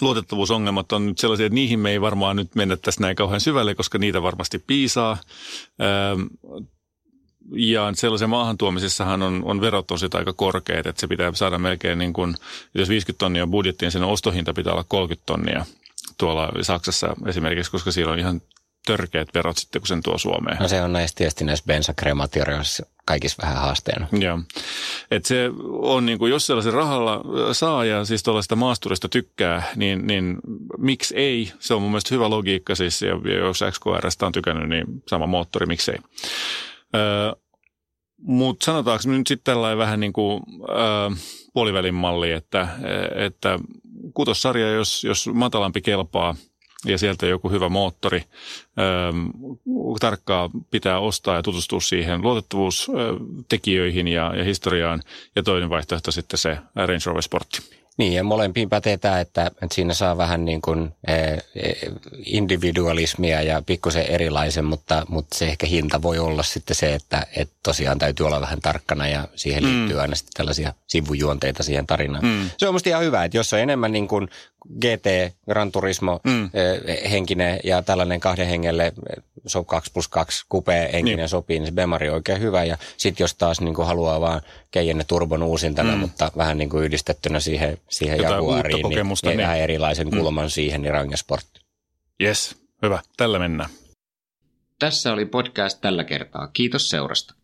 luotettavuusongelmat 0.00 0.92
on 0.92 1.06
nyt 1.06 1.18
sellaisia, 1.18 1.46
että 1.46 1.54
niihin 1.54 1.78
me 1.78 1.90
ei 1.90 2.00
varmaan 2.00 2.36
nyt 2.36 2.54
mennä 2.54 2.76
tässä 2.76 3.00
näin 3.00 3.16
kauhean 3.16 3.40
syvälle, 3.40 3.74
koska 3.74 3.98
niitä 3.98 4.22
varmasti 4.22 4.58
piisaa. 4.58 5.18
Ähm, 5.80 6.22
ja 7.52 7.92
sellaisen 7.94 8.30
maahantuomisessahan 8.30 9.22
on, 9.22 9.42
on 9.44 9.60
verot 9.60 9.86
tosi 9.86 10.06
aika 10.14 10.32
korkeat, 10.32 10.86
että 10.86 11.00
se 11.00 11.06
pitää 11.06 11.32
saada 11.34 11.58
melkein 11.58 11.98
niin 11.98 12.12
kuin, 12.12 12.34
jos 12.74 12.88
50 12.88 13.18
tonnia 13.18 13.42
on 13.42 13.50
budjetti, 13.50 13.84
niin 13.84 13.92
sen 13.92 14.02
ostohinta 14.02 14.54
pitää 14.54 14.72
olla 14.72 14.84
30 14.88 15.26
tonnia 15.26 15.66
tuolla 16.18 16.52
Saksassa 16.62 17.16
esimerkiksi, 17.26 17.70
koska 17.70 17.92
siellä 17.92 18.12
on 18.12 18.18
ihan 18.18 18.40
törkeät 18.86 19.28
verot 19.34 19.56
sitten, 19.56 19.80
kun 19.80 19.86
sen 19.86 20.02
tuo 20.02 20.18
Suomeen. 20.18 20.56
No 20.60 20.68
se 20.68 20.82
on 20.82 20.92
näistä 20.92 21.18
tietysti 21.18 21.44
näissä 21.44 21.64
bensakrematorioissa 21.66 22.86
kaikissa 23.06 23.42
vähän 23.42 23.56
haasteena. 23.56 24.06
Joo. 24.12 24.38
Et 25.10 25.24
se 25.24 25.50
on 25.68 26.06
niin 26.06 26.18
kuin, 26.18 26.30
jos 26.30 26.46
sellaisen 26.46 26.72
rahalla 26.72 27.20
saa 27.52 27.84
ja 27.84 28.04
siis 28.04 28.22
tuollaista 28.22 28.56
maasturista 28.56 29.08
tykkää, 29.08 29.62
niin, 29.76 30.06
niin 30.06 30.36
miksi 30.78 31.16
ei? 31.16 31.52
Se 31.58 31.74
on 31.74 31.82
mun 31.82 31.90
mielestä 31.90 32.14
hyvä 32.14 32.30
logiikka 32.30 32.74
siis, 32.74 33.02
ja 33.02 33.34
jos 33.38 33.64
XKRstä 33.70 34.26
on 34.26 34.32
tykännyt, 34.32 34.68
niin 34.68 34.86
sama 35.08 35.26
moottori, 35.26 35.66
miksei. 35.66 35.96
Öö, 36.94 37.32
mutta 38.18 38.64
sanotaanko 38.64 39.02
nyt 39.06 39.26
sitten 39.26 39.52
tällainen 39.52 39.78
vähän 39.78 40.00
niin 40.00 40.12
kuin 40.12 40.42
öö, 40.68 41.10
puolivälin 41.52 41.94
malli, 41.94 42.32
että, 42.32 42.68
että 43.14 43.58
kutossarja, 44.14 44.72
jos, 44.72 45.04
jos 45.04 45.28
matalampi 45.32 45.80
kelpaa– 45.80 46.34
ja 46.84 46.98
sieltä 46.98 47.26
joku 47.26 47.50
hyvä 47.50 47.68
moottori. 47.68 48.22
Ähm, 48.78 49.26
tarkkaa 50.00 50.50
pitää 50.70 50.98
ostaa 50.98 51.36
ja 51.36 51.42
tutustua 51.42 51.80
siihen 51.80 52.22
luotettavuustekijöihin 52.22 54.08
ja, 54.08 54.36
ja 54.36 54.44
historiaan. 54.44 55.02
Ja 55.36 55.42
toinen 55.42 55.70
vaihtoehto 55.70 56.10
sitten 56.10 56.38
se 56.38 56.58
Range 56.74 57.00
Rover 57.06 57.22
Sportti. 57.22 57.58
Niin, 57.96 58.12
ja 58.12 58.24
molempiin 58.24 58.68
pätee 58.68 58.96
tämä, 58.96 59.20
että, 59.20 59.46
että 59.46 59.74
siinä 59.74 59.94
saa 59.94 60.16
vähän 60.16 60.44
niin 60.44 60.62
kuin 60.62 60.92
eh, 61.08 61.42
individualismia 62.24 63.42
ja 63.42 63.62
pikkusen 63.66 64.06
erilaisen, 64.06 64.64
mutta, 64.64 65.06
mutta 65.08 65.38
se 65.38 65.46
ehkä 65.46 65.66
hinta 65.66 66.02
voi 66.02 66.18
olla 66.18 66.42
sitten 66.42 66.76
se, 66.76 66.94
että, 66.94 67.26
että 67.36 67.54
tosiaan 67.62 67.98
täytyy 67.98 68.26
olla 68.26 68.40
vähän 68.40 68.60
tarkkana 68.60 69.08
ja 69.08 69.28
siihen 69.34 69.64
mm. 69.64 69.70
liittyy 69.70 69.96
mm. 69.96 70.02
aina 70.02 70.14
sitten 70.14 70.32
tällaisia 70.36 70.72
sivujuonteita 70.86 71.62
siihen 71.62 71.86
tarinaan. 71.86 72.24
Mm. 72.24 72.50
Se 72.58 72.68
on 72.68 72.74
musta 72.74 72.88
ihan 72.88 73.02
hyvä, 73.02 73.24
että 73.24 73.36
jos 73.36 73.52
on 73.52 73.60
enemmän 73.60 73.92
niin 73.92 74.08
kuin 74.08 74.28
GT, 74.80 75.34
Gran 75.50 75.72
Turismo 75.72 76.20
mm. 76.24 76.44
eh, 76.44 77.10
henkinen 77.10 77.60
ja 77.64 77.82
tällainen 77.82 78.20
kahden 78.20 78.46
hengelle 78.46 78.92
so 79.46 79.64
2 79.64 79.90
plus 79.92 80.08
2 80.08 80.44
kupea 80.48 80.88
henkinen 80.92 81.18
niin. 81.18 81.28
sopii, 81.28 81.58
niin 81.58 81.66
se 81.66 81.72
Bemari 81.72 82.08
on 82.08 82.14
oikein 82.14 82.40
hyvä. 82.40 82.64
Ja 82.64 82.78
sitten 82.96 83.24
jos 83.24 83.34
taas 83.34 83.60
niin 83.60 83.74
kuin 83.74 83.86
haluaa 83.86 84.20
vaan 84.20 84.40
keijenne 84.70 85.04
turbon 85.04 85.42
uusintana, 85.42 85.92
mm. 85.92 85.98
mutta 85.98 86.32
vähän 86.36 86.58
niin 86.58 86.70
kuin 86.70 86.84
yhdistettynä 86.84 87.40
siihen, 87.40 87.78
siihen 87.90 88.22
Jaguariin, 88.22 88.88
niin, 88.88 89.06
niin, 89.06 89.16
niin, 89.22 89.38
vähän 89.38 89.58
erilaisen 89.58 90.08
mm. 90.08 90.18
kulman 90.18 90.50
siihen, 90.50 90.82
niin 90.82 90.92
Rangesportti. 90.92 91.60
Yes, 92.22 92.56
hyvä. 92.82 93.00
Tällä 93.16 93.38
mennään. 93.38 93.70
Tässä 94.78 95.12
oli 95.12 95.24
podcast 95.24 95.80
tällä 95.80 96.04
kertaa. 96.04 96.48
Kiitos 96.48 96.88
seurasta. 96.88 97.34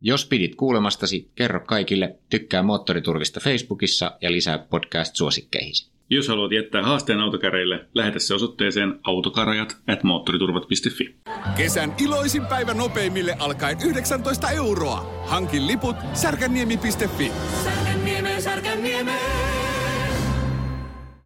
Jos 0.00 0.26
pidit 0.26 0.54
kuulemastasi, 0.54 1.30
kerro 1.34 1.60
kaikille, 1.60 2.18
tykkää 2.30 2.62
Moottoriturvista 2.62 3.40
Facebookissa 3.40 4.16
ja 4.20 4.32
lisää 4.32 4.58
podcast-suosikkeihisi. 4.58 5.90
Jos 6.10 6.28
haluat 6.28 6.52
jättää 6.52 6.82
haasteen 6.82 7.20
autokäreille, 7.20 7.86
lähetä 7.94 8.18
se 8.18 8.34
osoitteeseen 8.34 9.00
autokarajat 9.02 9.76
at 9.86 10.02
moottoriturvat.fi. 10.02 11.16
Kesän 11.56 11.94
iloisin 11.98 12.46
päivä 12.46 12.74
nopeimille 12.74 13.36
alkaen 13.38 13.78
19 13.84 14.50
euroa. 14.50 15.24
Hankin 15.26 15.66
liput 15.66 15.96
särkänniemi.fi. 16.12 17.32
Särkänniemi, 17.64 18.40
särkänniemi. 18.40 19.12